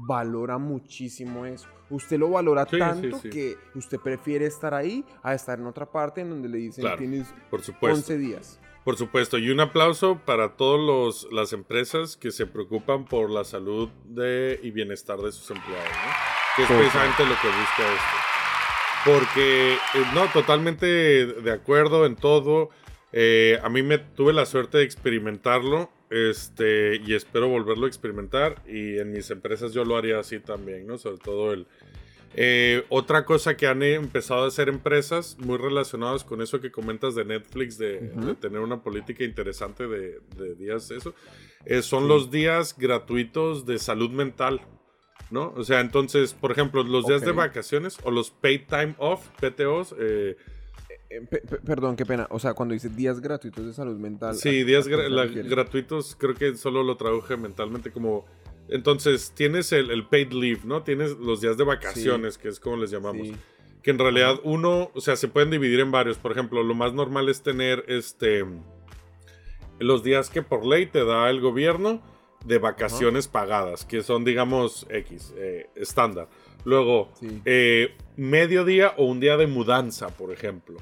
valora 0.06 0.58
muchísimo 0.58 1.46
eso. 1.46 1.68
Usted 1.90 2.18
lo 2.18 2.30
valora 2.30 2.66
Sí, 2.68 2.78
tanto 2.78 3.18
sí. 3.18 3.30
que 3.30 3.56
usted 3.74 3.98
prefiere 3.98 4.46
estar 4.46 4.74
ahí 4.74 5.04
a 5.22 5.34
estar 5.34 5.58
en 5.58 5.66
otra 5.66 5.86
parte 5.86 6.20
en 6.20 6.30
donde 6.30 6.48
le 6.48 6.58
dicen 6.58 6.82
Claro, 6.82 6.98
tienes 6.98 7.28
Por 7.50 7.62
supuesto. 7.62 7.96
11 7.96 8.18
días. 8.18 8.60
Por 8.84 8.96
supuesto, 8.96 9.36
y 9.36 9.50
un 9.50 9.60
aplauso 9.60 10.18
para 10.24 10.56
todas 10.56 11.26
las 11.30 11.52
empresas 11.52 12.16
que 12.16 12.30
se 12.30 12.46
preocupan 12.46 13.04
por 13.04 13.30
la 13.30 13.44
salud 13.44 13.90
de, 14.04 14.58
y 14.62 14.70
bienestar 14.70 15.18
de 15.18 15.30
sus 15.32 15.50
empleados, 15.50 15.88
¿no? 15.90 16.12
Que 16.56 16.62
es 16.62 16.68
precisamente 16.68 17.22
lo 17.24 17.34
que 17.40 17.48
busca 17.48 17.94
esto. 17.94 18.18
Porque, 19.04 19.74
eh, 19.74 20.04
no, 20.14 20.26
totalmente 20.28 20.86
de 20.86 21.52
acuerdo 21.52 22.06
en 22.06 22.16
todo. 22.16 22.70
Eh, 23.12 23.58
a 23.62 23.68
mí 23.68 23.82
me 23.82 23.98
tuve 23.98 24.32
la 24.32 24.46
suerte 24.46 24.78
de 24.78 24.84
experimentarlo 24.84 25.90
este, 26.10 26.96
y 27.04 27.14
espero 27.14 27.48
volverlo 27.48 27.84
a 27.86 27.88
experimentar. 27.88 28.62
Y 28.66 28.98
en 28.98 29.12
mis 29.12 29.30
empresas 29.30 29.72
yo 29.72 29.84
lo 29.84 29.96
haría 29.96 30.18
así 30.18 30.40
también, 30.40 30.86
¿no? 30.86 30.98
Sobre 30.98 31.18
todo 31.18 31.52
el, 31.52 31.66
eh, 32.34 32.84
otra 32.90 33.24
cosa 33.24 33.56
que 33.56 33.66
han 33.66 33.82
empezado 33.82 34.44
a 34.44 34.48
hacer 34.48 34.68
empresas 34.68 35.36
muy 35.38 35.56
relacionadas 35.58 36.24
con 36.24 36.42
eso 36.42 36.60
que 36.60 36.70
comentas 36.70 37.14
de 37.14 37.24
Netflix, 37.24 37.78
de, 37.78 38.12
Ujú. 38.14 38.26
de 38.26 38.34
tener 38.34 38.60
una 38.60 38.82
política 38.82 39.24
interesante 39.24 39.86
de, 39.86 40.20
de 40.36 40.54
días, 40.54 40.90
eso, 40.90 41.14
eh, 41.64 41.82
son 41.82 42.02
Sí. 42.04 42.08
los 42.08 42.30
días 42.30 42.76
gratuitos 42.78 43.64
de 43.66 43.78
salud 43.78 44.10
mental, 44.10 44.60
¿no? 45.30 45.52
O 45.56 45.64
sea, 45.64 45.80
entonces, 45.80 46.34
por 46.34 46.52
ejemplo, 46.52 46.82
los 46.82 47.06
días 47.06 47.22
de 47.22 47.30
Ok. 47.30 47.36
vacaciones 47.36 47.98
o 48.04 48.10
los 48.10 48.30
paid 48.30 48.62
time 48.68 48.94
off, 48.98 49.26
PTOs, 49.40 49.94
eh, 49.98 50.36
Pe- 51.08 51.40
perdón, 51.64 51.96
qué 51.96 52.04
pena. 52.04 52.26
O 52.30 52.38
sea, 52.38 52.54
cuando 52.54 52.74
dice 52.74 52.88
días 52.90 53.20
gratuitos 53.20 53.64
de 53.66 53.72
salud 53.72 53.96
mental. 53.98 54.34
sí, 54.34 54.60
¿a- 54.60 54.64
días 54.64 54.86
gra- 54.88 55.08
la- 55.08 55.26
gratuitos, 55.26 56.14
creo 56.18 56.34
que 56.34 56.54
solo 56.56 56.82
lo 56.82 56.96
traduje 56.96 57.36
mentalmente 57.36 57.90
como... 57.90 58.26
Entonces, 58.68 59.32
tienes 59.34 59.72
el, 59.72 59.90
el 59.90 60.06
paid 60.06 60.32
leave, 60.32 60.60
¿no? 60.64 60.82
Tienes 60.82 61.16
los 61.18 61.40
días 61.40 61.56
de 61.56 61.64
vacaciones, 61.64 62.36
que 62.36 62.48
es 62.48 62.60
como 62.60 62.76
les 62.76 62.90
llamamos. 62.90 63.26
Sí. 63.28 63.36
que 63.82 63.90
en 63.92 63.98
realidad 63.98 64.38
uno, 64.44 64.90
o 64.94 65.00
sea, 65.00 65.16
se 65.16 65.28
pueden 65.28 65.50
dividir 65.50 65.80
en 65.80 65.90
varios. 65.90 66.18
Por 66.18 66.32
ejemplo, 66.32 66.62
lo 66.62 66.74
más 66.74 66.92
normal 66.92 67.30
es 67.30 67.42
tener 67.42 67.84
este 67.88 68.44
los 69.78 70.02
días 70.02 70.28
que 70.28 70.42
por 70.42 70.66
ley 70.66 70.86
te 70.86 71.04
da 71.04 71.30
el 71.30 71.40
gobierno 71.40 72.02
de 72.44 72.58
vacaciones 72.58 73.28
pagadas, 73.28 73.84
que 73.84 74.02
son, 74.02 74.24
digamos, 74.24 74.86
X, 74.90 75.32
eh, 75.36 75.70
estándar. 75.76 76.28
Luego, 76.64 77.10
Sí. 77.18 77.40
eh, 77.44 77.94
medio 78.16 78.64
día 78.64 78.92
o 78.96 79.04
un 79.06 79.20
día 79.20 79.36
de 79.36 79.46
mudanza, 79.46 80.08
por 80.08 80.32
ejemplo. 80.32 80.76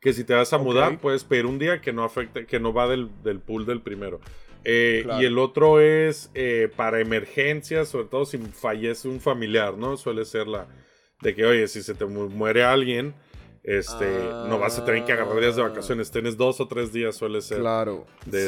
Que 0.00 0.12
si 0.12 0.22
te 0.24 0.32
vas 0.34 0.52
a 0.52 0.58
mudar, 0.58 1.00
puedes 1.00 1.24
pedir 1.24 1.46
un 1.46 1.58
día 1.58 1.80
que 1.80 1.92
no 1.92 2.04
afecte, 2.04 2.46
que 2.46 2.60
no 2.60 2.72
va 2.72 2.86
del, 2.88 3.08
del 3.24 3.40
pool 3.40 3.66
del 3.66 3.80
primero. 3.80 4.20
Eh, 4.64 5.00
Claro. 5.04 5.22
Y 5.22 5.26
el 5.26 5.38
otro 5.38 5.80
es 5.80 6.30
eh, 6.34 6.70
para 6.76 7.00
emergencias, 7.00 7.88
sobre 7.88 8.06
todo 8.06 8.24
si 8.24 8.38
fallece 8.38 9.08
un 9.08 9.20
familiar, 9.20 9.76
¿no? 9.76 9.96
Suele 9.96 10.24
ser 10.24 10.46
la 10.46 10.66
de 11.22 11.34
que, 11.34 11.44
oye, 11.44 11.66
si 11.68 11.82
se 11.82 11.94
te 11.94 12.04
mu- 12.04 12.28
muere 12.28 12.62
alguien, 12.62 13.14
este, 13.64 14.06
no 14.48 14.58
vas 14.58 14.78
a 14.78 14.84
tener 14.84 15.04
que 15.04 15.12
agarrar 15.12 15.40
días 15.40 15.56
de 15.56 15.62
Ah. 15.62 15.68
vacaciones. 15.68 16.10
Tienes 16.10 16.36
dos 16.36 16.60
o 16.60 16.68
tres 16.68 16.92
días, 16.92 17.16
suele 17.16 17.40
ser. 17.40 17.58
Claro. 17.58 18.06
de 18.24 18.46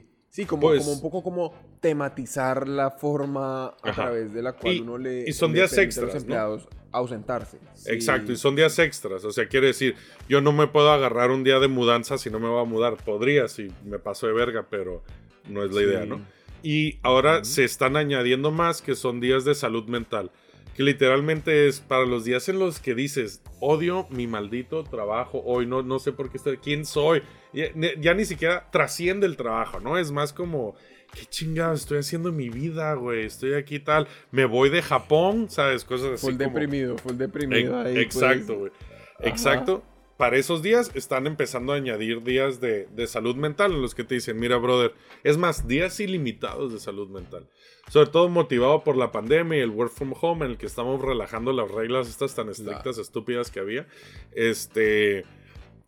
eso. 0.00 0.09
Sí. 0.30 0.46
Como, 0.46 0.62
Pues- 0.68 0.80
como 0.80 0.92
un 0.94 1.00
poco 1.02 1.22
como 1.22 1.52
tematizar 1.80 2.66
la 2.68 2.90
forma 2.90 3.66
a 3.66 3.76
Ajá. 3.82 4.02
través 4.04 4.32
de 4.32 4.42
la 4.42 4.52
cual 4.54 4.74
Y- 4.74 4.80
uno 4.80 4.96
le. 4.98 5.24
y 5.28 5.32
son 5.32 5.52
le 5.52 5.58
días 5.58 5.70
permite 5.70 5.80
a 5.80 5.84
extras, 5.84 6.04
los 6.06 6.14
¿no? 6.14 6.20
empleados 6.20 6.68
ausentarse. 6.92 7.58
Sí. 7.74 7.90
Exacto, 7.92 8.32
y 8.32 8.36
son 8.36 8.56
días 8.56 8.78
extras. 8.78 9.24
O 9.24 9.30
sea, 9.32 9.46
quiere 9.46 9.68
decir, 9.68 9.94
yo 10.28 10.40
no 10.40 10.52
me 10.52 10.66
puedo 10.66 10.90
agarrar 10.90 11.30
un 11.30 11.44
día 11.44 11.58
de 11.60 11.68
mudanza 11.68 12.18
si 12.18 12.30
no 12.30 12.40
me 12.40 12.48
voy 12.48 12.60
a 12.60 12.64
mudar. 12.64 12.96
Podría 12.96 13.46
si 13.48 13.68
me 13.84 13.98
paso 13.98 14.26
de 14.26 14.32
verga, 14.32 14.66
pero 14.68 15.02
no 15.48 15.62
es 15.64 15.72
la 15.72 15.80
Sí. 15.80 15.86
idea, 15.86 16.04
¿no? 16.06 16.20
Y 16.62 16.98
ahora 17.02 17.44
se 17.44 17.64
están 17.64 17.96
añadiendo 17.96 18.50
más 18.50 18.82
que 18.82 18.94
son 18.94 19.20
días 19.20 19.44
de 19.44 19.54
salud 19.54 19.84
mental. 19.86 20.30
Que 20.76 20.82
literalmente 20.82 21.68
es 21.68 21.80
para 21.80 22.04
los 22.06 22.24
días 22.24 22.48
en 22.48 22.58
los 22.58 22.80
que 22.80 22.94
dices, 22.94 23.42
odio 23.60 24.06
mi 24.10 24.26
maldito 24.26 24.82
trabajo 24.84 25.42
hoy, 25.44 25.66
no, 25.66 25.82
no 25.82 25.98
sé 25.98 26.12
por 26.12 26.30
qué 26.30 26.36
estoy, 26.38 26.56
quién 26.58 26.84
soy. 26.86 27.22
Ya, 27.52 27.66
ya 27.98 28.14
ni 28.14 28.24
siquiera 28.24 28.70
trasciende 28.70 29.26
el 29.26 29.36
trabajo, 29.36 29.80
¿no? 29.80 29.98
Es 29.98 30.12
más 30.12 30.32
como, 30.32 30.74
qué 31.12 31.26
chingado 31.26 31.74
estoy 31.74 31.98
haciendo 31.98 32.28
en 32.28 32.36
mi 32.36 32.48
vida, 32.50 32.94
güey. 32.94 33.24
Estoy 33.24 33.54
aquí 33.54 33.78
tal. 33.80 34.06
Me 34.30 34.44
voy 34.44 34.70
de 34.70 34.82
Japón, 34.82 35.50
¿sabes? 35.50 35.84
Cosas 35.84 36.12
así. 36.12 36.26
Full 36.26 36.36
como- 36.36 36.48
deprimido, 36.48 36.96
full 36.98 37.16
deprimido 37.16 37.82
E- 37.82 37.88
ahí. 37.88 37.94
pues. 37.94 38.16
Exacto, 38.16 38.58
güey. 38.58 38.72
Exacto. 39.20 39.82
Para 40.16 40.36
esos 40.36 40.60
días 40.62 40.90
están 40.94 41.26
empezando 41.26 41.72
a 41.72 41.76
añadir 41.76 42.22
días 42.22 42.60
de, 42.60 42.86
de 42.94 43.06
salud 43.06 43.36
mental 43.36 43.72
en 43.72 43.80
los 43.80 43.94
que 43.94 44.04
te 44.04 44.16
dicen, 44.16 44.38
mira, 44.38 44.58
brother, 44.58 44.92
es 45.24 45.38
más, 45.38 45.66
días 45.66 45.98
ilimitados 45.98 46.74
de 46.74 46.78
salud 46.78 47.08
mental. 47.08 47.48
Sobre 47.88 48.10
todo 48.10 48.28
motivado 48.28 48.84
por 48.84 48.96
la 48.98 49.12
pandemia 49.12 49.56
y 49.56 49.60
el 49.62 49.70
work 49.70 49.90
from 49.92 50.12
home 50.20 50.44
en 50.44 50.50
el 50.52 50.58
que 50.58 50.66
estamos 50.66 51.00
relajando 51.00 51.54
las 51.54 51.70
reglas 51.70 52.06
estas 52.06 52.34
tan 52.34 52.50
estrictas, 52.50 52.98
estúpidas 52.98 53.50
que 53.50 53.60
había. 53.60 53.86
Este, 54.32 55.20
en 55.20 55.24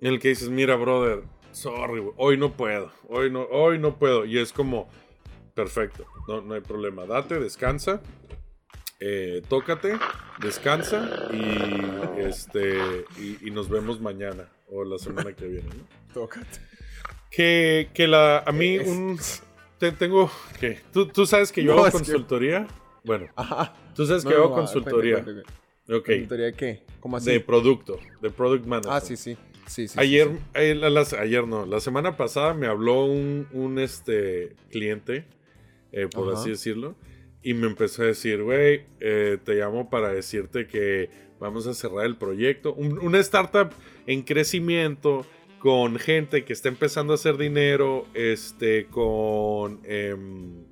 el 0.00 0.18
que 0.18 0.28
dices, 0.28 0.48
mira, 0.48 0.76
brother, 0.76 1.24
sorry, 1.52 2.00
güey, 2.00 2.14
hoy 2.16 2.36
no 2.36 2.52
puedo, 2.52 2.90
hoy 3.08 3.30
no, 3.30 3.42
hoy 3.44 3.78
no 3.78 3.96
puedo. 3.98 4.24
Y 4.24 4.38
es 4.38 4.52
como, 4.52 4.88
perfecto, 5.54 6.06
no, 6.28 6.40
no 6.40 6.54
hay 6.54 6.60
problema, 6.60 7.04
date, 7.06 7.38
descansa 7.38 8.00
eh, 9.04 9.42
tócate, 9.48 9.98
descansa 10.40 11.28
y 11.32 12.20
este 12.20 13.04
y, 13.18 13.48
y 13.48 13.50
nos 13.50 13.68
vemos 13.68 14.00
mañana 14.00 14.48
o 14.70 14.84
la 14.84 14.96
semana 14.98 15.32
que 15.32 15.46
viene. 15.46 15.68
¿no? 15.68 16.14
Tócate. 16.14 16.60
Que, 17.30 17.88
que 17.94 18.06
la 18.06 18.38
a 18.46 18.52
mí 18.52 18.78
un 18.78 19.18
te- 19.78 19.90
tengo 19.92 20.30
que 20.60 20.78
tú, 20.92 21.06
tú 21.06 21.26
sabes 21.26 21.50
que 21.50 21.64
yo 21.64 21.72
No, 21.74 21.78
hago 21.78 21.86
que- 21.86 21.92
consultoría. 21.92 22.68
Bueno, 23.04 23.26
Ajá. 23.34 23.74
tú 23.96 24.06
sabes 24.06 24.22
que 24.22 24.30
No, 24.30 24.36
no, 24.38 24.44
hago 24.44 24.54
consultoría. 24.54 25.14
cuente, 25.24 25.32
cuente, 25.32 25.52
cuente. 25.86 25.94
Ok, 25.98 26.06
¿Consultoría 26.06 26.46
de 26.46 26.54
qué? 26.54 26.82
¿Cómo 27.00 27.16
así? 27.16 27.30
de 27.32 27.40
producto, 27.40 27.98
de 28.20 28.30
product 28.30 28.64
management. 28.66 28.96
ah, 28.96 29.00
sí, 29.04 29.16
sí. 29.16 29.36
Sí, 29.66 29.88
sí, 29.88 29.94
sí, 29.94 30.00
Ayer, 30.00 30.28
sí. 30.28 30.38
eh, 30.54 30.74
la- 30.74 31.06
ayer 31.20 31.46
no, 31.46 31.64
la 31.66 31.80
semana 31.80 32.16
pasada 32.16 32.52
me 32.54 32.66
habló 32.66 33.04
un, 33.04 33.46
un, 33.52 33.78
este 33.78 34.54
cliente, 34.70 35.24
eh, 35.92 36.08
por 36.12 36.28
Ajá. 36.32 36.40
así 36.40 36.50
decirlo, 36.50 36.94
y 37.42 37.54
me 37.54 37.66
empezó 37.66 38.02
a 38.02 38.06
decir, 38.06 38.42
güey, 38.42 38.82
eh, 39.00 39.38
te 39.44 39.54
llamo 39.54 39.88
para 39.90 40.12
decirte 40.12 40.66
que 40.66 41.10
vamos 41.40 41.66
a 41.66 41.74
cerrar 41.74 42.06
el 42.06 42.16
proyecto. 42.16 42.74
Un- 42.74 42.98
una 42.98 43.18
startup 43.20 43.70
en 44.06 44.22
crecimiento, 44.22 45.24
con 45.58 45.96
gente 45.96 46.44
que 46.44 46.52
está 46.52 46.68
empezando 46.68 47.12
a 47.12 47.16
hacer 47.16 47.36
dinero, 47.36 48.06
este, 48.14 48.86
con... 48.86 49.80
em, 49.84 50.64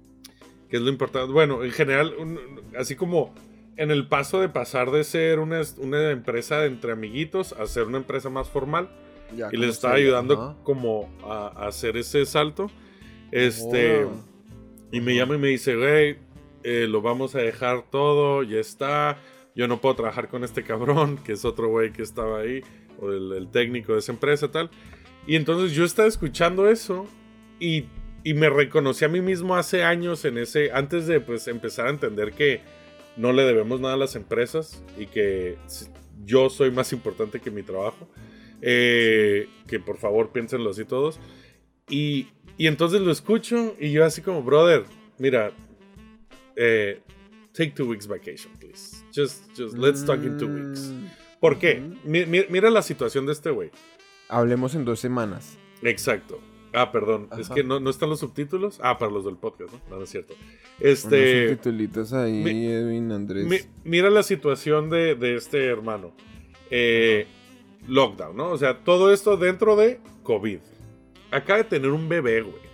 ¿Qué 0.68 0.76
es 0.76 0.83
lo 0.83 0.88
importante? 0.90 1.33
Bueno, 1.33 1.64
en 1.64 1.70
general, 1.72 2.14
un- 2.18 2.38
así 2.76 2.94
como 2.96 3.35
en 3.83 3.90
el 3.90 4.07
paso 4.07 4.40
de 4.40 4.49
pasar 4.49 4.90
de 4.90 5.05
ser 5.05 5.38
una, 5.38 5.62
una 5.79 6.11
empresa 6.11 6.59
de 6.61 6.66
entre 6.66 6.93
amiguitos 6.93 7.53
a 7.55 7.66
ser 7.66 7.85
una 7.87 7.99
empresa 7.99 8.29
más 8.31 8.49
formal 8.49 8.88
Ya, 9.35 9.49
y 9.53 9.57
les 9.57 9.71
estaba 9.71 9.95
serio, 9.95 10.09
ayudando 10.16 10.59
como 10.64 11.09
a, 11.25 11.49
a 11.64 11.69
hacer 11.69 11.97
ese 11.97 12.25
salto. 12.27 12.71
Este, 13.31 14.05
Oh. 14.05 14.11
y 14.93 15.01
me 15.01 15.14
llama 15.14 15.37
y 15.37 15.38
me 15.38 15.49
dice, 15.49 15.77
güey, 15.77 16.19
eh, 16.62 16.87
lo 16.88 17.01
vamos 17.01 17.35
a 17.35 17.38
dejar 17.38 17.83
todo, 17.90 18.43
ya 18.43 18.59
está. 18.59 19.19
Yo 19.55 19.66
no 19.69 19.81
puedo 19.81 19.97
trabajar 19.97 20.29
con 20.29 20.45
este 20.45 20.62
cabrón, 20.64 21.19
que 21.25 21.33
es 21.33 21.45
otro 21.45 21.69
güey 21.69 21.93
que 21.93 22.03
estaba 22.03 22.40
ahí, 22.40 22.62
o 23.01 23.11
el, 23.11 23.33
el 23.33 23.51
técnico 23.51 23.93
de 23.95 24.01
esa 24.01 24.12
empresa, 24.12 24.51
tal. 24.51 24.71
Y 25.27 25.37
entonces 25.37 25.73
yo 25.73 25.85
estaba 25.85 26.09
escuchando 26.09 26.69
eso 26.69 27.07
y, 27.59 27.85
y 28.25 28.35
me 28.35 28.51
reconocí 28.51 29.05
a 29.05 29.09
mí 29.09 29.21
mismo 29.21 29.57
hace 29.57 29.85
años 29.85 30.25
en 30.25 30.38
ese, 30.38 30.71
antes 30.73 31.07
de 31.07 31.21
pues 31.21 31.47
empezar 31.49 31.87
a 31.87 31.90
entender 31.90 32.33
que 32.33 32.61
no 33.16 33.33
le 33.33 33.42
debemos 33.44 33.81
nada 33.81 33.94
a 33.94 33.99
las 33.99 34.16
empresas 34.16 34.83
y 34.99 35.07
que 35.07 35.57
yo 36.25 36.49
soy 36.51 36.70
más 36.70 36.92
importante 36.92 37.40
que 37.40 37.51
mi 37.51 37.62
trabajo. 37.62 38.09
Eh, 38.62 39.49
que 39.66 39.81
por 39.81 39.96
favor 39.96 40.33
piénsenlo 40.33 40.70
así 40.70 40.85
todos. 40.85 41.18
Y, 41.88 42.29
y 42.59 42.66
entonces 42.66 43.01
lo 43.01 43.11
escucho 43.11 43.75
y 43.81 43.90
yo 43.92 44.05
así 44.05 44.20
como, 44.23 44.42
brother, 44.42 44.85
mira, 45.18 45.53
eh, 46.57 47.01
take 47.53 47.70
two 47.70 47.87
weeks 47.87 48.07
vacation, 48.07 48.53
please. 48.59 49.03
Just, 49.14 49.44
just, 49.57 49.77
let's 49.77 50.05
talk 50.05 50.23
in 50.23 50.37
two 50.38 50.46
weeks. 50.49 50.90
Mm, 50.90 51.07
¿Por 51.40 51.59
qué? 51.59 51.81
ujú. 51.85 51.96
Mi- 52.05 52.27
mi- 52.27 52.44
mira 52.51 52.70
la 52.70 52.83
situación 52.83 53.27
de 53.27 53.33
este 53.33 53.51
güey. 53.51 53.70
Hablemos 54.29 54.75
en 54.75 54.85
dos 54.85 55.01
semanas. 55.01 55.57
Exacto. 55.83 56.38
Ah, 56.73 56.93
perdón. 56.93 57.29
Es 57.39 57.49
que 57.51 57.65
no, 57.65 57.81
no 57.81 57.91
están 57.91 58.09
los 58.11 58.21
subtítulos. 58.21 58.79
Ah, 58.83 58.99
para 58.99 59.11
los 59.11 59.25
del 59.25 59.37
podcast, 59.37 59.73
¿no? 59.73 59.81
No, 59.91 59.97
no 59.97 60.05
es 60.05 60.11
cierto. 60.11 60.35
Unos 60.35 60.55
Este. 60.81 61.49
subtitulitos 61.49 62.13
ahí, 62.13 62.33
mi- 62.45 62.67
Edwin 62.67 63.11
Andrés. 63.13 63.47
Mi- 63.47 63.59
mira 63.85 64.09
la 64.11 64.23
situación 64.23 64.89
de, 64.91 65.15
de 65.17 65.35
este 65.37 65.67
hermano. 65.67 66.13
Eh, 66.71 67.27
lockdown, 67.89 68.37
¿no? 68.37 68.51
O 68.51 68.59
sea, 68.59 68.79
todo 68.85 69.13
esto 69.13 69.37
dentro 69.37 69.75
de 69.77 70.01
COVID. 70.23 70.61
Acaba 71.33 71.59
de 71.59 71.65
tener 71.65 71.91
un 71.91 72.09
bebé, 72.09 72.43
güey. 72.43 72.71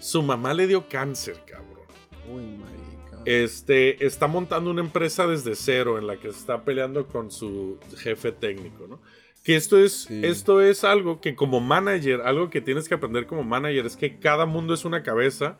Su 0.00 0.22
mamá 0.22 0.54
le 0.54 0.66
dio 0.66 0.88
cáncer, 0.88 1.36
cabrón. 1.46 1.86
Uy, 2.30 2.42
marica. 2.42 3.22
Este, 3.26 4.04
está 4.04 4.26
montando 4.26 4.70
una 4.70 4.82
empresa 4.82 5.26
desde 5.26 5.54
cero 5.54 5.98
en 5.98 6.06
la 6.06 6.16
que 6.18 6.30
se 6.30 6.38
está 6.38 6.62
peleando 6.64 7.06
con 7.06 7.30
su 7.30 7.78
jefe 7.96 8.32
técnico, 8.32 8.86
¿no? 8.86 9.00
Que 9.44 9.54
esto 9.56 9.78
es, 9.78 9.92
Sí. 10.08 10.20
esto 10.24 10.60
es 10.62 10.82
algo 10.84 11.20
que 11.20 11.36
como 11.36 11.60
manager, 11.60 12.22
algo 12.22 12.50
que 12.50 12.60
tienes 12.60 12.88
que 12.88 12.94
aprender 12.94 13.26
como 13.26 13.44
manager 13.44 13.86
es 13.86 13.96
que 13.96 14.18
cada 14.18 14.46
mundo 14.46 14.74
es 14.74 14.84
una 14.84 15.02
cabeza. 15.04 15.58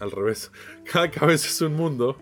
Al 0.00 0.10
revés. 0.10 0.50
Cada 0.92 1.10
cabeza 1.10 1.46
es 1.46 1.60
un 1.60 1.74
mundo 1.76 2.16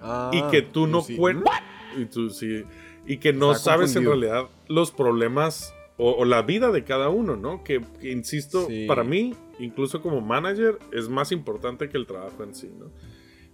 Ah, 0.00 0.30
y 0.34 0.42
que 0.50 0.60
tú 0.62 0.86
no 0.86 1.00
sí. 1.00 1.16
cuentas 1.16 1.54
y 1.96 2.04
tú 2.04 2.28
sí 2.30 2.64
y 3.06 3.16
que 3.16 3.32
no 3.32 3.52
Está 3.52 3.64
sabes 3.72 3.96
en 3.96 4.04
realidad 4.04 4.48
los 4.68 4.90
problemas 4.90 5.72
o, 5.96 6.10
o 6.12 6.24
la 6.26 6.42
vida 6.42 6.70
de 6.70 6.84
cada 6.84 7.08
uno, 7.08 7.36
¿no? 7.36 7.64
Que, 7.64 7.80
que, 8.00 8.10
insisto, 8.12 8.68
para 8.86 9.02
mí, 9.02 9.34
incluso 9.58 10.02
como 10.02 10.20
manager, 10.20 10.78
es 10.92 11.08
más 11.08 11.32
importante 11.32 11.88
que 11.88 11.96
el 11.96 12.06
trabajo 12.06 12.44
en 12.44 12.54
sí, 12.54 12.70
¿no? 12.78 12.90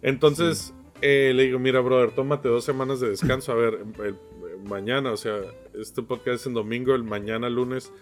Entonces 0.02 0.74
eh, 1.00 1.32
le 1.34 1.44
digo, 1.44 1.58
mira, 1.58 1.80
brother, 1.80 2.10
tómate 2.10 2.48
dos 2.48 2.64
semanas 2.64 3.00
de 3.00 3.10
descanso. 3.10 3.52
A 3.52 3.54
ver, 3.54 3.78
el- 4.02 4.16
mañana, 4.64 5.12
o 5.12 5.16
sea, 5.16 5.40
este 5.74 6.02
podcast 6.02 6.40
es 6.40 6.46
en 6.46 6.54
domingo, 6.54 6.94
el 6.94 7.04
mañana 7.04 7.48
lunes 7.48 7.92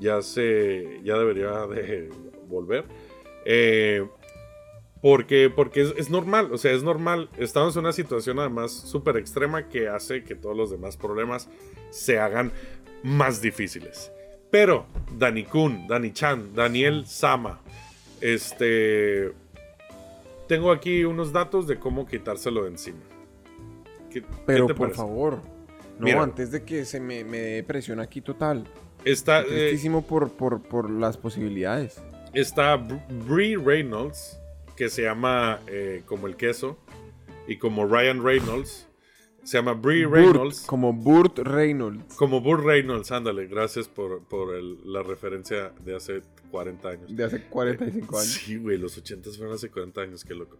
ya 0.00 0.22
se, 0.22 1.00
ya 1.04 1.16
debería 1.16 1.66
de 1.66 2.10
volver. 2.48 2.84
Eh, 3.44 4.06
porque, 5.00 5.50
porque 5.54 5.82
es, 5.82 5.94
es 5.96 6.10
normal, 6.10 6.50
o 6.52 6.58
sea, 6.58 6.72
es 6.72 6.82
normal. 6.82 7.28
Estamos 7.38 7.76
en 7.76 7.80
una 7.80 7.92
situación 7.92 8.38
además 8.38 8.72
súper 8.72 9.16
extrema 9.16 9.68
que 9.68 9.88
hace 9.88 10.24
que 10.24 10.34
todos 10.34 10.56
los 10.56 10.70
demás 10.70 10.96
problemas 10.96 11.48
se 11.90 12.18
hagan 12.18 12.52
más 13.02 13.40
difíciles. 13.40 14.10
Pero 14.50 14.86
Dani 15.16 15.44
Kun, 15.44 15.86
Dani 15.86 16.12
Chan, 16.12 16.54
Daniel 16.54 17.06
Sama, 17.06 17.60
este... 18.20 19.32
Tengo 20.48 20.70
aquí 20.70 21.04
unos 21.04 21.32
datos 21.32 21.66
de 21.66 21.78
cómo 21.78 22.06
quitárselo 22.06 22.62
de 22.62 22.70
encima. 22.70 23.00
¿Qué, 24.10 24.22
qué 24.22 24.28
Pero 24.46 24.66
te 24.66 24.74
por 24.74 24.86
parece? 24.86 24.96
favor. 24.96 25.40
No, 25.98 26.04
Mira. 26.04 26.22
antes 26.22 26.50
de 26.50 26.62
que 26.64 26.84
se 26.84 27.00
me, 27.00 27.24
me 27.24 27.38
dé 27.38 27.62
presión 27.62 28.00
aquí 28.00 28.20
total. 28.20 28.64
Está, 29.04 29.40
eh, 29.42 29.44
Tristísimo 29.44 30.06
por, 30.06 30.30
por, 30.32 30.62
por 30.62 30.90
las 30.90 31.16
posibilidades. 31.16 32.02
está 32.34 32.76
Br- 32.76 33.00
Brie 33.26 33.56
Reynolds, 33.56 34.38
que 34.76 34.88
se 34.90 35.02
llama 35.02 35.60
eh, 35.68 36.02
como 36.06 36.26
el 36.26 36.36
queso, 36.36 36.76
y 37.48 37.56
como 37.58 37.86
Ryan 37.86 38.22
Reynolds, 38.24 38.86
se 39.44 39.58
llama 39.58 39.74
Brie 39.74 40.06
Reynolds. 40.06 40.58
Burt, 40.62 40.66
como 40.66 40.92
Burt 40.92 41.38
Reynolds. 41.38 42.14
Como 42.16 42.40
Burt 42.40 42.64
Reynolds, 42.64 43.12
ándale, 43.12 43.46
gracias 43.46 43.86
por, 43.88 44.24
por 44.24 44.54
el- 44.56 44.78
la 44.92 45.02
referencia 45.04 45.72
de 45.84 45.94
hace 45.96 46.22
40 46.50 46.88
años. 46.88 47.16
De 47.16 47.24
hace 47.24 47.42
45 47.44 48.18
años. 48.18 48.32
Sí, 48.32 48.56
güey, 48.56 48.76
los 48.76 48.98
80 48.98 49.30
fueron 49.30 49.54
hace 49.54 49.70
40 49.70 50.00
años, 50.00 50.24
qué 50.24 50.34
loco. 50.34 50.58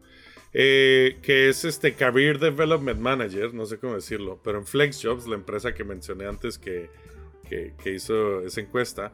Eh, 0.59 1.19
que 1.21 1.51
es 1.51 1.67
este 1.67 1.93
Career 1.95 2.39
Development 2.39 2.99
Manager, 2.99 3.53
no 3.53 3.67
sé 3.67 3.77
cómo 3.79 3.95
decirlo, 3.95 4.41
pero 4.43 4.57
en 4.59 4.65
FlexJobs, 4.67 5.27
la 5.27 5.35
empresa 5.35 5.75
que 5.75 5.85
mencioné 5.85 6.25
antes 6.27 6.57
que, 6.57 6.89
que- 7.47 7.75
que 7.83 7.93
hizo 7.93 8.41
esa 8.41 8.63
encuesta, 8.63 9.13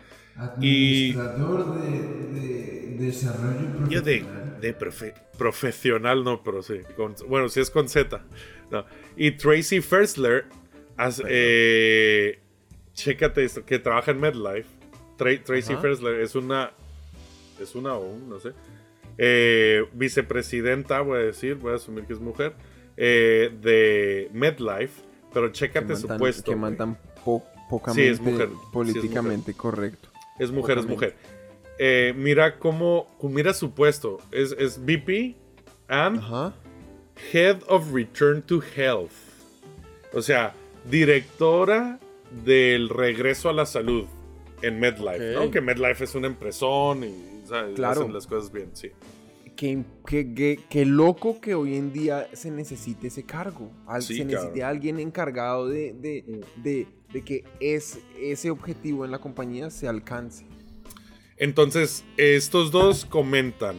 Y- 0.61 1.11
Administrador 1.17 1.75
de, 1.75 2.27
de 2.29 2.97
desarrollo 3.07 3.89
Yo 3.89 4.03
de, 4.03 4.21
profesional. 4.21 4.61
de 4.61 4.79
profe- 4.79 5.15
profesional, 5.37 6.23
no, 6.25 6.43
pero 6.45 6.63
sí. 6.63 6.81
con- 6.97 7.17
bueno, 7.29 7.49
sí 7.49 7.59
es 7.59 7.71
con 7.71 7.89
Z. 7.89 8.25
no. 8.71 8.85
Y 9.17 9.33
Tracy 9.33 9.81
Fersler, 9.81 10.45
hace- 10.97 11.25
eh, 11.27 12.39
chécate 12.95 13.43
esto, 13.45 13.65
que 13.67 13.81
trabaja 13.81 14.13
en 14.13 14.21
MedLife. 14.21 14.69
Tra- 15.19 15.43
Tracy 15.43 15.73
Ajá. 15.73 15.83
Fersler 15.83 16.21
es 16.21 16.35
una. 16.37 16.71
Es 17.61 17.75
una 17.75 17.95
o 17.95 18.05
un, 18.13 18.29
no 18.29 18.39
sé. 18.39 18.53
Eh, 19.19 19.85
vicepresidenta, 19.93 21.01
voy 21.01 21.19
a 21.19 21.23
decir, 21.23 21.55
voy 21.57 21.73
a 21.73 21.77
asumir 21.77 22.05
que 22.05 22.13
es 22.15 22.21
mujer. 22.21 22.55
eh, 22.97 23.51
de 23.63 24.29
MedLife. 24.33 25.03
Pero 25.33 25.51
chécate 25.51 25.97
su 25.97 26.07
puesto. 26.09 26.51
que 26.51 26.57
mandan 26.57 26.99
po- 27.25 27.43
Sí, 27.95 28.03
es 28.03 28.21
mujer, 28.21 28.49
sí, 28.49 28.55
es 28.63 28.71
políticamente 28.71 29.55
correcto. 29.55 30.11
Es 30.39 30.51
mujer, 30.51 30.77
es 30.79 30.85
mujer. 30.87 31.15
eh, 31.79 32.13
mira 32.15 32.59
cómo, 32.59 33.09
mira 33.23 33.55
su 33.55 33.73
puesto. 33.73 34.19
Es, 34.31 34.55
es 34.59 34.79
VP 34.85 35.37
and 35.89 36.19
Ajá. 36.19 36.53
Head 37.33 37.63
of 37.67 37.91
Return 37.95 38.43
to 38.43 38.61
Health. 38.77 39.13
O 40.13 40.21
sea, 40.21 40.53
directora 40.91 41.99
del 42.45 42.91
regreso 42.91 43.49
a 43.49 43.55
la 43.55 43.65
salud 43.65 44.05
en 44.61 44.79
MedLife, 44.81 45.37
Ok. 45.37 45.45
¿no? 45.47 45.51
Que 45.51 45.61
MedLife 45.63 46.05
es 46.05 46.15
una 46.15 46.27
empresón 46.27 47.05
y 47.05 47.42
¿sabes? 47.53 47.75
Claro. 47.77 48.01
hacen 48.01 48.13
las 48.13 48.27
cosas 48.27 48.51
bien, 48.53 48.71
sí. 48.75 48.89
Qué, 49.57 49.85
qué- 50.07 50.33
qué- 50.35 50.61
qué 50.71 50.87
loco 50.87 51.41
que 51.41 51.55
hoy 51.55 51.77
en 51.77 51.93
día 51.93 52.27
se 52.33 52.51
necesite 52.51 53.09
ese 53.09 53.25
cargo. 53.25 53.71
Al- 53.87 54.03
Sí, 54.03 54.17
se 54.17 54.25
necesite 54.25 54.65
alguien 54.65 54.99
encargado 54.99 55.69
de, 55.69 55.93
de, 55.93 56.41
de- 56.57 56.87
de 57.13 57.23
que 57.23 57.45
es, 57.61 57.99
ese 58.19 58.51
objetivo 58.51 59.05
en 59.05 59.11
la 59.11 59.19
compañía 59.19 59.69
se 59.71 59.87
alcance. 59.87 60.47
Entonces, 61.37 62.05
estos 62.17 62.71
dos 62.71 63.05
comentan 63.05 63.77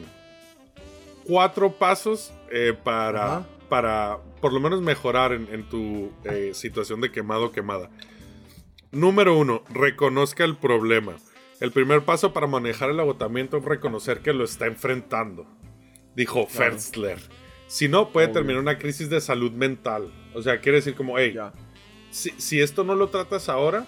cuatro 1.26 1.72
pasos 1.72 2.32
eh, 2.52 2.74
para, 2.84 3.26
Ajá. 3.38 3.48
para 3.70 4.18
por 4.42 4.54
lo 4.54 4.60
menos 4.60 4.82
mejorar 4.82 5.32
en, 5.34 5.48
en 5.52 5.68
tu 5.70 6.12
eh, 6.26 6.52
situación 6.54 7.02
de 7.02 7.12
quemado 7.12 7.46
o 7.46 7.52
quemada. 7.52 7.90
Número 8.92 9.36
uno, 9.38 9.64
reconozca 9.74 10.44
el 10.46 10.56
problema. 10.58 11.16
El 11.64 11.72
primer 11.72 12.02
paso 12.04 12.34
para 12.34 12.46
manejar 12.46 12.90
el 12.90 13.00
agotamiento 13.00 13.56
es 13.56 13.64
reconocer 13.64 14.20
que 14.20 14.34
lo 14.34 14.44
está 14.44 14.66
enfrentando, 14.66 15.48
dijo 16.14 16.46
Claro. 16.46 16.72
Ferstler. 16.74 17.20
Si 17.68 17.88
no, 17.88 18.10
puede 18.12 18.26
Obvio. 18.28 18.34
terminar 18.34 18.62
una 18.62 18.78
crisis 18.78 19.10
de 19.10 19.22
salud 19.22 19.54
mental. 19.54 20.12
O 20.34 20.42
sea, 20.42 20.60
quiere 20.60 20.80
decir 20.80 20.94
como, 20.94 21.18
hey, 21.18 21.32
Ya. 21.34 21.54
si, 22.12 22.32
si 22.32 22.60
esto 22.60 22.84
no 22.84 22.96
lo 22.96 23.08
tratas 23.08 23.48
ahora, 23.48 23.88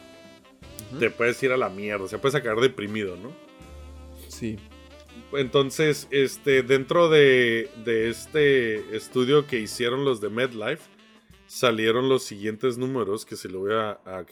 te 1.01 1.09
puedes 1.09 1.43
ir 1.43 1.51
a 1.51 1.57
la 1.57 1.67
mierda, 1.67 2.07
se 2.07 2.17
puede 2.17 2.31
sacar 2.31 2.55
deprimido, 2.61 3.17
¿no? 3.17 3.33
Sí. 4.29 4.57
Entonces, 5.33 6.07
este, 6.11 6.63
dentro 6.63 7.09
de, 7.09 7.69
de 7.83 8.09
este 8.09 8.95
estudio 8.95 9.47
que 9.47 9.59
hicieron 9.59 10.05
los 10.05 10.21
de 10.21 10.29
MedLife, 10.29 10.83
salieron 11.45 12.07
los 12.07 12.23
siguientes 12.23 12.77
números 12.77 13.25
que 13.25 13.35
se 13.35 13.49
lo 13.49 13.59
voy 13.59 13.73
a... 13.73 13.99
ah, 14.05 14.21
ok. 14.21 14.31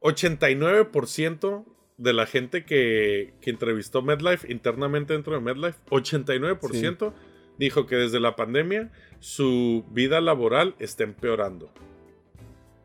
89% 0.00 1.64
de 1.98 2.12
la 2.12 2.26
gente 2.26 2.64
que, 2.64 3.34
que 3.40 3.50
entrevistó 3.50 4.02
MedLife 4.02 4.50
internamente 4.50 5.12
dentro 5.12 5.34
de 5.34 5.40
MedLife, 5.40 5.78
89% 5.90 7.12
dijo 7.58 7.86
que 7.86 7.96
desde 7.96 8.18
la 8.18 8.34
pandemia 8.34 8.90
su 9.20 9.84
vida 9.90 10.20
laboral 10.20 10.74
está 10.78 11.04
empeorando. 11.04 11.72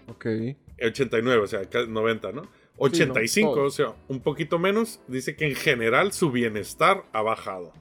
Ok. 0.07 0.25
89, 0.81 1.41
o 1.43 1.47
sea, 1.47 1.65
ca- 1.69 1.85
90, 1.85 2.31
¿no? 2.31 2.43
85, 2.77 3.53
todo. 3.55 3.65
o 3.65 3.69
sea, 3.71 3.95
un 4.07 4.21
poquito 4.21 4.59
menos, 4.59 4.99
dice 5.07 5.35
que 5.35 5.45
en 5.47 5.55
general 5.55 6.11
su 6.11 6.31
bienestar 6.31 7.05
ha 7.11 7.23
bajado. 7.23 7.73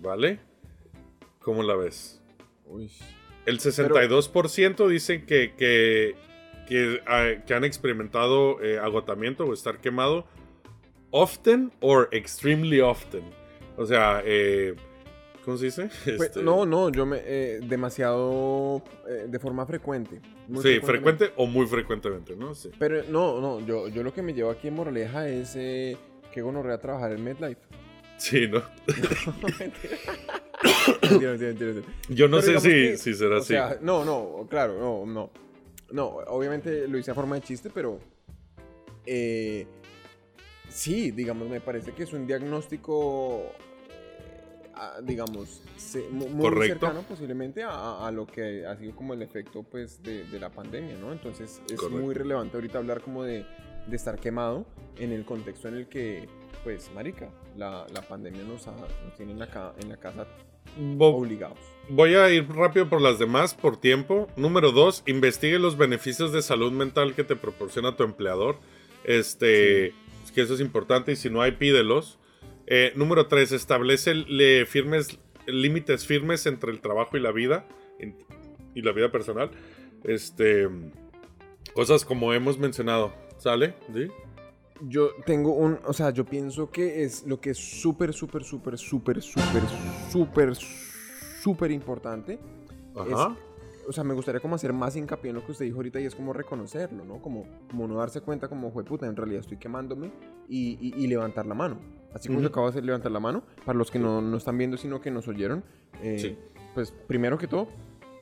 ¿Vale? 0.00 0.40
¿Cómo 1.40 1.62
la 1.62 1.74
ves? 1.76 2.20
Uy. 2.66 2.90
El 3.46 3.58
62% 3.58 4.86
dicen 4.88 5.24
que, 5.26 5.54
que, 5.56 6.14
que, 6.68 7.00
ah, 7.06 7.30
que 7.46 7.54
han 7.54 7.64
experimentado 7.64 8.62
eh, 8.62 8.78
agotamiento 8.78 9.44
o 9.44 9.52
estar 9.54 9.78
quemado 9.80 10.26
often 11.10 11.72
or 11.80 12.08
extremely 12.12 12.80
often. 12.80 13.22
O 13.76 13.86
sea, 13.86 14.22
eh, 14.24 14.74
¿cómo 15.44 15.56
se 15.56 15.66
dice? 15.66 15.88
Pues, 16.04 16.20
Este, 16.28 16.42
no, 16.42 16.64
no, 16.66 16.90
yo 16.90 17.04
me. 17.06 17.18
eh, 17.24 17.60
demasiado. 17.62 18.82
eh, 19.08 19.26
de 19.28 19.38
forma 19.38 19.66
frecuente. 19.66 20.20
Sí, 20.62 20.80
frecuente 20.80 21.32
o 21.36 21.46
muy 21.46 21.66
frecuentemente, 21.66 22.36
¿no? 22.36 22.54
Sí. 22.54 22.70
Pero 22.78 23.02
no, 23.08 23.40
no, 23.40 23.60
yo, 23.64 23.88
yo 23.88 24.02
lo 24.02 24.12
que 24.12 24.22
me 24.22 24.34
llevo 24.34 24.50
aquí 24.50 24.68
en 24.68 24.74
Moraleja 24.74 25.28
es 25.28 25.54
eh, 25.56 25.96
que 26.32 26.42
gonorrea 26.42 26.78
trabajar 26.78 27.12
en 27.12 27.24
MedLife. 27.24 27.60
Sí, 28.18 28.46
¿no? 28.48 28.62
mentira, 29.58 29.96
mentira, 31.02 31.30
mentira, 31.32 31.72
mentira. 31.72 31.94
Yo 32.08 32.28
no 32.28 32.40
Pero 32.40 32.60
sé 32.60 32.60
si, 32.60 32.68
que, 32.68 32.96
si 32.98 33.14
será 33.14 33.36
o 33.36 33.38
así. 33.38 33.48
sea, 33.48 33.78
no, 33.80 34.04
no, 34.04 34.46
claro, 34.50 34.78
no, 34.78 35.06
no. 35.06 35.30
No, 35.92 36.06
obviamente 36.28 36.88
lo 36.88 36.98
hice 36.98 37.10
a 37.10 37.14
forma 37.14 37.36
de 37.36 37.42
chiste, 37.42 37.70
pero. 37.72 37.98
eh, 39.06 39.66
sí, 40.68 41.10
digamos, 41.10 41.48
me 41.48 41.60
parece 41.60 41.92
que 41.92 42.02
es 42.04 42.12
un 42.12 42.26
diagnóstico. 42.26 43.42
eh, 44.74 45.02
digamos, 45.02 45.62
muy 46.10 46.42
Correcto. 46.42 46.86
cercano 46.86 47.02
posiblemente 47.02 47.62
a, 47.62 47.70
a- 47.70 48.08
a 48.08 48.10
lo 48.10 48.26
que 48.26 48.66
ha 48.66 48.76
sido 48.76 48.96
como 48.96 49.12
el 49.14 49.22
efecto 49.22 49.62
pues 49.62 50.02
de, 50.02 50.24
de 50.24 50.40
la 50.40 50.50
pandemia, 50.50 50.96
¿no? 50.98 51.12
Entonces 51.12 51.60
es 51.68 51.74
Correcto. 51.76 52.02
muy 52.02 52.14
relevante 52.14 52.56
ahorita 52.56 52.78
hablar 52.78 53.00
como 53.02 53.22
de, 53.24 53.44
de 53.86 53.96
estar 53.96 54.18
quemado 54.18 54.64
en 54.98 55.12
el 55.12 55.24
contexto 55.24 55.68
en 55.68 55.74
el 55.76 55.86
que, 55.88 56.28
pues, 56.64 56.90
marica, 56.94 57.28
la, 57.56 57.86
la 57.92 58.02
pandemia 58.02 58.42
nos, 58.44 58.66
ha- 58.66 58.74
nos 59.04 59.14
tiene 59.16 59.32
en 59.32 59.38
la, 59.40 59.48
ca- 59.50 59.74
en 59.80 59.88
la 59.90 59.96
casa 59.98 60.26
Bo- 60.96 61.16
obligados. 61.16 61.58
Voy 61.88 62.14
a 62.14 62.30
ir 62.30 62.48
rápido 62.48 62.88
por 62.88 63.00
las 63.00 63.18
demás 63.18 63.54
por 63.54 63.76
tiempo. 63.76 64.28
Número 64.36 64.72
dos, 64.72 65.02
investigue 65.06 65.58
los 65.58 65.76
beneficios 65.76 66.32
de 66.32 66.40
salud 66.40 66.72
mental 66.72 67.14
que 67.14 67.24
te 67.24 67.36
proporciona 67.36 67.96
tu 67.96 68.04
empleador. 68.04 68.56
Este, 69.04 69.88
es 69.88 70.32
que 70.34 70.42
eso 70.42 70.54
es 70.54 70.60
importante 70.60 71.12
y 71.12 71.16
si 71.16 71.28
no 71.28 71.42
hay, 71.42 71.52
pídelos. 71.52 72.18
Eh, 72.66 72.92
número 72.94 73.26
tres, 73.26 73.52
establece 73.52 74.14
le 74.14 74.64
firmes, 74.64 75.18
límites 75.46 76.06
firmes 76.06 76.46
entre 76.46 76.70
el 76.70 76.80
trabajo 76.80 77.16
y 77.16 77.20
la 77.20 77.32
vida 77.32 77.66
en- 77.98 78.16
y 78.74 78.82
la 78.82 78.92
vida 78.92 79.10
personal. 79.10 79.50
Este, 80.04 80.68
cosas 81.74 82.04
como 82.04 82.32
hemos 82.32 82.58
mencionado, 82.58 83.12
¿sale? 83.38 83.74
¿Sí? 83.92 84.06
Yo 84.82 85.10
tengo 85.26 85.52
un, 85.52 85.78
o 85.84 85.92
sea, 85.92 86.10
yo 86.10 86.24
pienso 86.24 86.70
que 86.70 87.04
es 87.04 87.24
lo 87.26 87.40
que 87.40 87.50
es 87.50 87.58
súper, 87.58 88.12
súper, 88.14 88.44
súper, 88.44 88.78
súper, 88.78 89.20
súper, 89.20 89.62
súper, 90.10 90.54
súper 90.56 90.91
importante. 91.70 92.38
Ajá. 92.94 93.36
O 93.88 93.92
sea, 93.92 94.04
me 94.04 94.14
gustaría 94.14 94.40
como 94.40 94.54
hacer 94.54 94.72
más 94.72 94.94
hincapié 94.94 95.30
en 95.30 95.36
lo 95.36 95.44
que 95.44 95.50
usted 95.52 95.64
dijo 95.64 95.78
ahorita 95.78 95.98
y 96.00 96.04
es 96.04 96.14
como 96.14 96.32
reconocerlo, 96.32 97.04
¿no? 97.04 97.20
Como, 97.20 97.44
como 97.68 97.88
no 97.88 97.96
darse 97.96 98.20
cuenta 98.20 98.46
como, 98.48 98.70
fue 98.70 98.84
puta, 98.84 99.06
en 99.06 99.16
realidad 99.16 99.40
estoy 99.40 99.56
quemándome 99.56 100.12
y, 100.48 100.78
y- 100.80 100.94
y 101.02 101.06
levantar 101.08 101.46
la 101.46 101.54
mano. 101.54 101.78
Así 102.14 102.28
como 102.28 102.38
Ujú. 102.38 102.44
yo 102.44 102.48
acabo 102.50 102.66
de 102.66 102.70
hacer 102.70 102.84
levantar 102.84 103.10
la 103.10 103.18
mano, 103.18 103.42
para 103.64 103.76
los 103.76 103.90
que 103.90 103.98
no, 103.98 104.20
no 104.20 104.36
están 104.36 104.56
viendo, 104.56 104.76
sino 104.76 105.00
que 105.00 105.10
nos 105.10 105.26
oyeron, 105.26 105.64
eh, 106.00 106.18
Sí. 106.18 106.38
pues 106.74 106.92
primero 106.92 107.38
que 107.38 107.48
todo, 107.48 107.66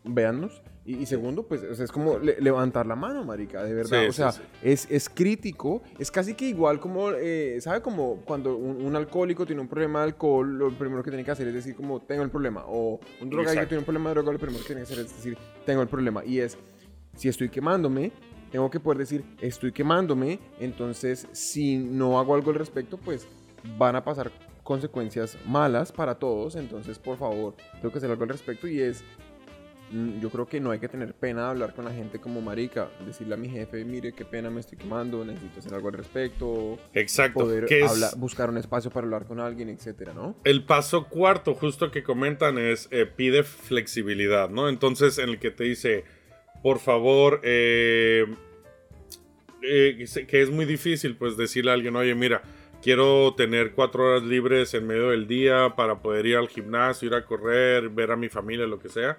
véannos. 0.04 0.62
Y, 0.84 0.96
y 0.96 1.06
segundo, 1.06 1.42
pues 1.46 1.62
o 1.62 1.74
sea, 1.74 1.84
es 1.84 1.92
como 1.92 2.18
le- 2.18 2.40
levantar 2.40 2.86
la 2.86 2.96
mano, 2.96 3.22
marica, 3.22 3.62
de 3.62 3.74
verdad. 3.74 4.00
Sí, 4.00 4.06
o 4.08 4.12
sí, 4.12 4.16
sea, 4.16 4.32
sí. 4.32 4.40
Es, 4.62 4.86
es 4.90 5.08
crítico, 5.10 5.82
es 5.98 6.10
casi 6.10 6.34
que 6.34 6.46
igual 6.48 6.80
como, 6.80 7.10
eh, 7.12 7.58
¿sabe? 7.60 7.82
Como 7.82 8.16
cuando 8.24 8.56
un, 8.56 8.82
un 8.84 8.96
alcohólico 8.96 9.44
tiene 9.44 9.60
un 9.60 9.68
problema 9.68 10.00
de 10.00 10.04
alcohol, 10.06 10.58
lo 10.58 10.70
primero 10.76 11.02
que 11.02 11.10
tiene 11.10 11.22
que 11.24 11.30
hacer 11.30 11.46
es 11.48 11.54
decir 11.54 11.74
como, 11.76 12.00
tengo 12.00 12.22
el 12.22 12.30
problema. 12.30 12.64
O 12.66 12.98
un 13.20 13.28
drogadicto 13.30 13.68
tiene 13.68 13.80
un 13.80 13.84
problema 13.84 14.08
de 14.10 14.14
droga, 14.14 14.32
lo 14.32 14.38
primero 14.38 14.60
que 14.62 14.66
tiene 14.68 14.80
que 14.82 14.92
hacer 14.92 15.04
es 15.04 15.14
decir, 15.14 15.36
tengo 15.66 15.82
el 15.82 15.88
problema. 15.88 16.24
Y 16.24 16.38
es, 16.40 16.56
si 17.14 17.28
estoy 17.28 17.50
quemándome, 17.50 18.10
tengo 18.50 18.70
que 18.70 18.80
poder 18.80 18.98
decir, 18.98 19.22
estoy 19.40 19.72
quemándome, 19.72 20.38
entonces 20.58 21.28
si 21.32 21.76
no 21.76 22.18
hago 22.18 22.34
algo 22.34 22.50
al 22.50 22.56
respecto, 22.56 22.96
pues 22.96 23.28
van 23.76 23.96
a 23.96 24.02
pasar 24.02 24.32
consecuencias 24.64 25.36
malas 25.46 25.92
para 25.92 26.14
todos, 26.18 26.56
entonces 26.56 26.98
por 26.98 27.18
favor, 27.18 27.54
tengo 27.80 27.92
que 27.92 27.98
hacer 27.98 28.10
algo 28.10 28.22
al 28.22 28.28
respecto 28.30 28.66
y 28.66 28.80
es 28.80 29.04
yo 30.20 30.30
creo 30.30 30.46
que 30.46 30.60
no 30.60 30.70
hay 30.70 30.78
que 30.78 30.88
tener 30.88 31.14
pena 31.14 31.42
de 31.44 31.48
hablar 31.50 31.74
con 31.74 31.84
la 31.84 31.92
gente 31.92 32.20
como 32.20 32.40
marica, 32.40 32.88
decirle 33.04 33.34
a 33.34 33.36
mi 33.36 33.48
jefe, 33.48 33.84
mire 33.84 34.12
qué 34.12 34.24
pena 34.24 34.48
me 34.50 34.60
estoy 34.60 34.78
quemando, 34.78 35.24
necesito 35.24 35.58
hacer 35.58 35.74
algo 35.74 35.88
al 35.88 35.94
respecto, 35.94 36.78
Exacto. 36.94 37.40
poder 37.40 37.64
que 37.66 37.80
es- 37.84 37.90
hablar- 37.90 38.16
buscar 38.16 38.50
un 38.50 38.58
espacio 38.58 38.90
para 38.90 39.04
hablar 39.06 39.24
con 39.26 39.40
alguien, 39.40 39.68
etcétera, 39.68 40.12
¿no? 40.14 40.36
El 40.44 40.64
paso 40.64 41.08
cuarto, 41.08 41.54
justo 41.54 41.90
que 41.90 42.02
comentan, 42.02 42.58
es 42.58 42.88
eh, 42.92 43.04
pide 43.06 43.42
flexibilidad, 43.42 44.48
¿no? 44.48 44.68
Entonces, 44.68 45.18
en 45.18 45.28
el 45.30 45.38
que 45.38 45.50
te 45.50 45.64
dice, 45.64 46.04
por 46.62 46.78
favor, 46.78 47.40
eh, 47.42 48.26
eh, 49.62 50.06
que 50.26 50.40
es 50.42 50.50
muy 50.50 50.64
difícil, 50.64 51.16
pues, 51.16 51.36
decirle 51.36 51.70
a 51.70 51.74
alguien, 51.74 51.96
oye, 51.96 52.14
mira, 52.14 52.42
quiero 52.82 53.34
tener 53.36 53.72
cuatro 53.72 54.04
horas 54.04 54.22
libres 54.22 54.72
en 54.74 54.86
medio 54.86 55.10
del 55.10 55.26
día 55.26 55.74
para 55.76 56.00
poder 56.00 56.26
ir 56.26 56.36
al 56.36 56.48
gimnasio, 56.48 57.08
ir 57.08 57.14
a 57.14 57.24
correr, 57.24 57.88
ver 57.90 58.10
a 58.12 58.16
mi 58.16 58.28
familia, 58.28 58.66
lo 58.66 58.78
que 58.78 58.88
sea. 58.88 59.18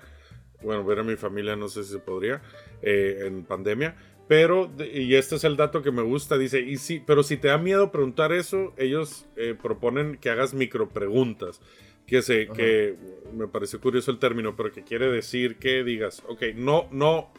Bueno, 0.64 0.84
ver 0.84 1.00
a 1.00 1.04
mi 1.04 1.16
familia 1.16 1.56
no 1.56 1.68
sé 1.68 1.84
si 1.84 1.94
se 1.94 2.00
podría 2.00 2.42
eh, 2.82 3.24
en 3.26 3.44
pandemia. 3.44 3.96
Pero, 4.28 4.72
y 4.94 5.16
este 5.16 5.36
es 5.36 5.44
el 5.44 5.58
dato 5.58 5.82
que 5.82 5.92
me 5.92 6.04
gusta, 6.04 6.38
dice, 6.38 6.62
y 6.62 6.78
sí, 6.78 7.04
pero 7.06 7.22
si 7.22 7.36
te 7.36 7.50
da 7.50 7.58
miedo 7.58 7.92
preguntar 7.92 8.32
eso, 8.32 8.74
ellos 8.78 9.26
eh, 9.36 9.56
proponen 9.62 10.18
que 10.18 10.30
hagas 10.30 10.54
micro 10.54 10.88
preguntas. 10.90 11.60
Que, 12.08 12.22
se, 12.22 12.44
Ajá. 12.44 12.54
que 12.54 12.96
me 13.34 13.48
pareció 13.48 13.80
curioso 13.82 14.10
el 14.12 14.20
término, 14.20 14.56
pero 14.56 14.72
que 14.72 14.84
quiere 14.84 15.10
decir 15.12 15.58
que 15.58 15.84
digas, 15.84 16.24
ok, 16.28 16.44
no, 16.56 16.88
no, 16.92 17.32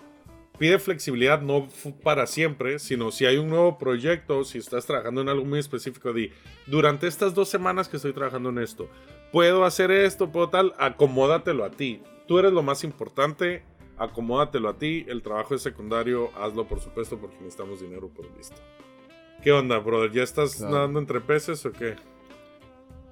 pide 0.59 0.79
flexibilidad 0.79 1.41
no 1.41 1.69
para 2.03 2.27
siempre, 2.27 2.79
sino 2.79 3.11
si 3.11 3.27
hay 3.27 3.37
un 3.37 3.49
nuevo 3.49 3.79
proyecto, 3.79 4.45
si 4.45 4.59
estás 4.59 4.87
trabajando 4.87 5.21
en 5.21 5.29
algo 5.29 5.45
muy 5.45 5.59
específico, 5.59 6.13
di, 6.13 6.31
durante 6.67 7.07
estas 7.07 7.35
dos 7.35 7.49
semanas 7.49 7.89
que 7.89 7.97
estoy 7.97 8.13
trabajando 8.13 8.51
en 8.51 8.59
esto, 8.59 8.89
puedo 9.33 9.65
hacer 9.65 9.91
esto, 9.91 10.31
puedo 10.31 10.51
tal, 10.51 10.75
acomódatelo 10.79 11.65
a 11.65 11.71
ti. 11.71 12.01
Tú 12.27 12.39
eres 12.39 12.53
lo 12.53 12.63
más 12.63 12.85
importante, 12.85 13.63
acomódatelo 13.99 14.69
a 14.69 14.79
ti. 14.79 15.05
El 15.09 15.23
trabajo 15.23 15.55
es 15.55 15.63
secundario, 15.63 16.31
hazlo 16.37 16.67
por 16.67 16.81
supuesto 16.81 17.19
porque 17.19 17.37
necesitamos 17.39 17.81
dinero 17.81 18.09
por 18.09 18.27
listo. 18.37 18.57
¿Qué 19.43 19.51
onda, 19.53 19.79
brother? 19.79 20.13
¿Ya 20.13 20.23
estás 20.23 20.57
Claro. 20.57 20.73
nadando 20.75 21.01
entre 21.01 21.21
peces 21.21 21.65
o 21.67 21.73
qué? 21.73 21.97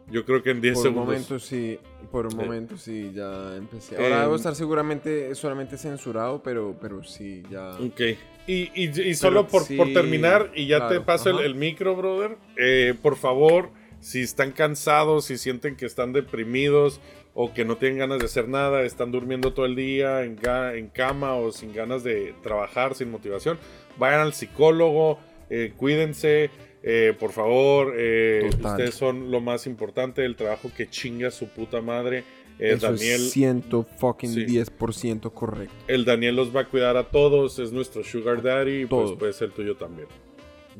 Yo 0.09 0.25
creo 0.25 0.43
que 0.43 0.51
en 0.51 0.61
10 0.61 0.75
Por 0.75 0.79
un 0.79 0.83
segundos. 0.93 1.07
momento 1.07 1.39
sí, 1.39 1.79
por 2.11 2.27
un 2.27 2.37
momento 2.37 2.77
sí, 2.77 3.13
ya 3.15 3.57
empecé. 3.57 3.95
Eh, 3.95 3.99
Ahora 4.03 4.23
debo 4.23 4.35
estar 4.37 4.57
seguramente 4.57 5.33
solamente 5.37 5.79
censurado, 5.79 6.43
pero, 6.43 6.77
pero 6.81 7.05
sí, 7.05 7.45
ya. 7.49 7.71
Ok. 7.79 8.01
Y, 8.49 8.71
y- 8.75 9.01
y 9.03 9.15
solo 9.15 9.47
por, 9.47 9.63
sí, 9.63 9.77
por 9.77 9.93
terminar, 9.93 10.51
y 10.57 10.67
ya 10.67 10.89
te 10.89 11.01
paso 11.01 11.31
el, 11.31 11.41
el 11.45 11.55
micro, 11.55 11.95
brother. 11.95 12.39
eh, 12.57 12.95
por 13.01 13.15
favor, 13.17 13.71
si 14.01 14.23
están 14.23 14.51
cansados, 14.51 15.27
si 15.27 15.39
sienten 15.39 15.77
que 15.77 15.87
están 15.87 16.13
deprimidos 16.13 17.01
o 17.35 17.53
que 17.55 17.64
no 17.64 17.76
tienen 17.76 17.99
ganas 17.99 18.18
de 18.18 18.24
hacer 18.26 18.49
nada, 18.49 18.83
están 18.83 19.12
durmiendo 19.12 19.53
todo 19.53 19.66
el 19.66 19.76
día 19.76 20.22
en, 20.24 20.39
en 20.74 20.89
cama 20.89 21.35
o 21.35 21.53
sin 21.53 21.72
ganas 21.72 22.03
de 22.05 22.35
trabajar, 22.43 22.95
sin 22.95 23.11
motivación, 23.11 23.59
vayan 23.99 24.20
al 24.20 24.33
psicólogo, 24.35 25.18
eh, 25.49 25.72
cuídense. 25.76 26.51
eh, 26.83 27.14
por 27.20 27.31
favor, 27.33 27.95
eh, 27.99 28.49
ustedes 28.49 28.95
son 28.95 29.31
lo 29.31 29.41
más 29.41 29.66
importante 29.66 30.22
del 30.22 30.35
trabajo 30.35 30.70
que 30.76 30.89
chinga 30.89 31.31
su 31.31 31.49
puta 31.49 31.81
madre. 31.83 32.24
Eso 32.59 32.89
Daniel, 32.93 33.22
es 33.22 33.31
ciento 33.33 33.87
fucking 33.99 34.33
Sí. 34.35 34.45
10% 34.47 35.31
correcto. 35.33 35.74
el 35.89 36.05
Daniel 36.05 36.37
los 36.37 36.55
va 36.55 36.61
a 36.62 36.64
cuidar 36.66 36.97
a 36.99 37.05
todos, 37.11 37.59
es 37.59 37.70
nuestro 37.72 38.03
sugar 38.05 38.43
daddy, 38.43 38.85
pues 38.87 39.05
Todos. 39.05 39.18
puede 39.18 39.33
ser 39.33 39.51
tuyo 39.53 39.76
también. 39.76 40.09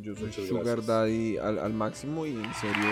Yo 0.01 0.15
soy 0.15 0.25
Muchas 0.27 0.47
Sugar 0.47 0.65
gracias. 0.65 0.87
Daddy 0.87 1.37
al, 1.39 1.59
al 1.59 1.73
máximo 1.73 2.25
y 2.27 2.31
en 2.31 2.55
serio 2.55 2.85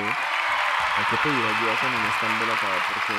hay 0.98 1.04
que 1.10 1.16
pedir 1.22 1.38
ayuda 1.38 1.72
cuando 1.80 1.98
uno 1.98 2.08
está 2.08 2.26
embolacado 2.32 2.78
porque 2.94 3.14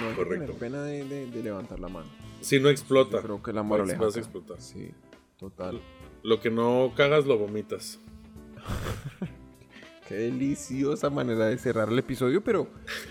no 0.00 0.06
hay 0.06 0.10
que 0.10 0.16
Correcto. 0.16 0.44
tener 0.46 0.58
pena 0.58 0.82
de, 0.82 1.04
de- 1.04 1.26
de 1.30 1.42
levantar 1.42 1.78
la 1.80 1.88
mano. 1.88 2.06
Si 2.40 2.58
no 2.58 2.68
explota, 2.68 3.18
Yo 3.18 3.22
creo 3.22 3.42
que 3.42 3.52
la 3.52 3.62
moraleja. 3.62 4.02
vas 4.02 4.16
a 4.16 4.18
explotar. 4.20 4.60
Sí, 4.60 4.90
total. 5.38 5.80
Lo 6.22 6.40
que 6.40 6.50
no 6.50 6.92
cagas 6.96 7.26
lo 7.26 7.38
vomitas. 7.38 7.98
Qué 10.08 10.14
deliciosa 10.14 11.08
manera 11.10 11.46
de 11.46 11.56
cerrar 11.58 11.88
el 11.88 11.98
episodio, 11.98 12.42
pero 12.42 12.66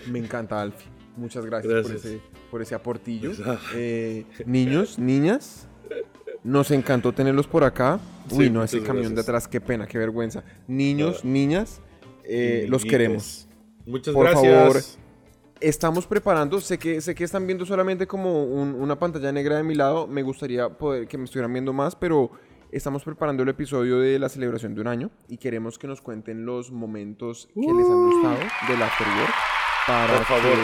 me 0.06 0.18
encanta, 0.18 0.60
Alfie. 0.60 0.86
Muchas 1.16 1.44
gracias, 1.46 1.72
Por, 1.86 1.96
ese, 1.96 2.20
por 2.50 2.62
ese 2.62 2.74
aportillo. 2.74 3.32
Eh, 3.74 4.26
niños, 4.46 4.98
niñas, 4.98 5.66
nos 6.44 6.70
encantó 6.70 7.12
tenerlos 7.12 7.46
por 7.46 7.64
acá. 7.64 7.98
Uy, 8.30 8.44
Sí, 8.46 8.50
no, 8.50 8.62
ese 8.62 8.78
camión 8.82 9.04
de 9.08 9.14
gracias. 9.14 9.28
atrás, 9.28 9.48
qué 9.48 9.60
pena, 9.60 9.86
qué 9.86 9.98
vergüenza. 9.98 10.44
Niños, 10.68 11.24
niñas, 11.24 11.80
eh, 12.30 12.66
los 12.68 12.84
queremos. 12.84 13.48
Muchas 13.86 14.14
Por 14.14 14.24
gracias. 14.30 14.54
favor. 14.54 14.80
Estamos 15.60 16.06
preparando, 16.06 16.58
sé 16.60 16.78
que, 16.78 17.00
sé 17.02 17.14
que 17.14 17.24
están 17.24 17.46
viendo 17.46 17.66
solamente 17.66 18.06
como 18.06 18.44
un- 18.44 18.74
una 18.74 18.98
pantalla 18.98 19.30
negra 19.30 19.56
de 19.56 19.62
mi 19.62 19.74
lado, 19.74 20.06
me 20.06 20.22
gustaría 20.22 20.70
poder 20.70 21.06
que 21.06 21.18
me 21.18 21.24
estuvieran 21.24 21.52
viendo 21.52 21.72
más, 21.74 21.94
pero 21.96 22.30
estamos 22.72 23.04
preparando 23.04 23.42
el 23.42 23.48
episodio 23.50 23.98
de 23.98 24.18
la 24.18 24.28
celebración 24.30 24.74
de 24.74 24.80
un 24.80 24.86
año 24.86 25.10
y 25.28 25.36
queremos 25.36 25.78
que 25.78 25.86
nos 25.86 26.00
cuenten 26.00 26.46
los 26.46 26.70
momentos 26.70 27.48
que 27.54 27.60
les 27.60 27.86
han 27.86 28.06
gustado 28.06 28.38
del 28.68 28.82
Afterwork 28.82 29.34
para 29.86 30.16
Por 30.18 30.24
favor. 30.26 30.42
que 30.44 30.58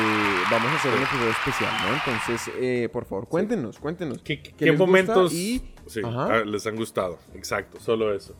vamos 0.50 0.70
a 0.72 0.74
hacer 0.76 0.92
un 0.94 1.02
episodio 1.02 1.30
especial, 1.30 1.72
¿no? 1.82 1.94
Entonces, 1.96 2.54
eh, 2.58 2.88
por 2.90 3.04
favor, 3.04 3.28
cuéntenos, 3.28 3.78
cuéntenos. 3.78 4.22
¿Qué, 4.22 4.40
qué- 4.40 4.50
¿Qué 4.52 4.56
qué 4.56 4.64
les 4.66 4.74
gusta? 4.78 4.86
momentos 4.86 5.32
Y, 5.34 5.62
sí, 5.86 6.00
ajá. 6.04 6.26
ah, 6.36 6.44
les 6.44 6.66
han 6.66 6.76
gustado? 6.76 7.18
Exacto, 7.34 7.78
solo 7.80 8.14
eso. 8.14 8.34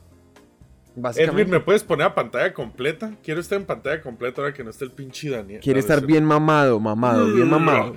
Edwin, 1.17 1.51
¿me 1.51 1.61
puedes 1.61 1.85
poner 1.85 2.07
a 2.07 2.15
pantalla 2.15 2.55
completa? 2.55 3.13
Quiero 3.23 3.41
estar 3.41 3.59
en 3.59 3.67
pantalla 3.67 4.01
completa 4.01 4.41
ahora 4.41 4.55
que 4.55 4.65
no 4.65 4.71
está 4.71 4.85
el 4.85 4.93
pinche 4.93 5.29
Daniel. 5.31 5.61
quiere 5.61 5.81
estar 5.81 6.05
bien 6.05 6.25
mamado, 6.25 6.81
mamado, 6.81 7.33
bien 7.33 7.49
mamado. 7.49 7.97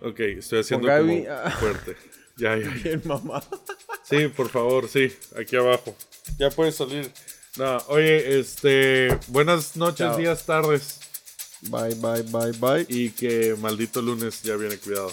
Ok, 0.00 0.20
estoy 0.20 0.60
haciendo 0.60 0.86
Ponga 0.86 1.00
como 1.00 1.24
ah. 1.28 1.50
fuerte. 1.50 1.96
Ya, 2.36 2.56
ya, 2.56 2.64
ya. 2.64 2.70
Bien 2.84 3.02
mamado. 3.04 3.48
Sí, 4.04 4.28
por 4.28 4.48
favor, 4.48 4.88
sí, 4.88 5.12
aquí 5.36 5.56
abajo. 5.56 5.96
Ya 6.38 6.50
puedes 6.50 6.76
salir. 6.76 7.10
No, 7.56 7.78
oye, 7.88 8.38
este, 8.38 9.08
buenas 9.26 9.76
noches, 9.76 10.06
Chao. 10.06 10.16
días, 10.16 10.46
tardes. 10.46 11.00
Bye, 11.62 11.96
bye, 11.96 12.22
bye, 12.22 12.52
bye. 12.60 12.86
Y 12.88 13.10
que 13.10 13.56
maldito 13.60 14.00
lunes 14.00 14.42
ya 14.42 14.54
viene 14.54 14.76
cuidado. 14.78 15.12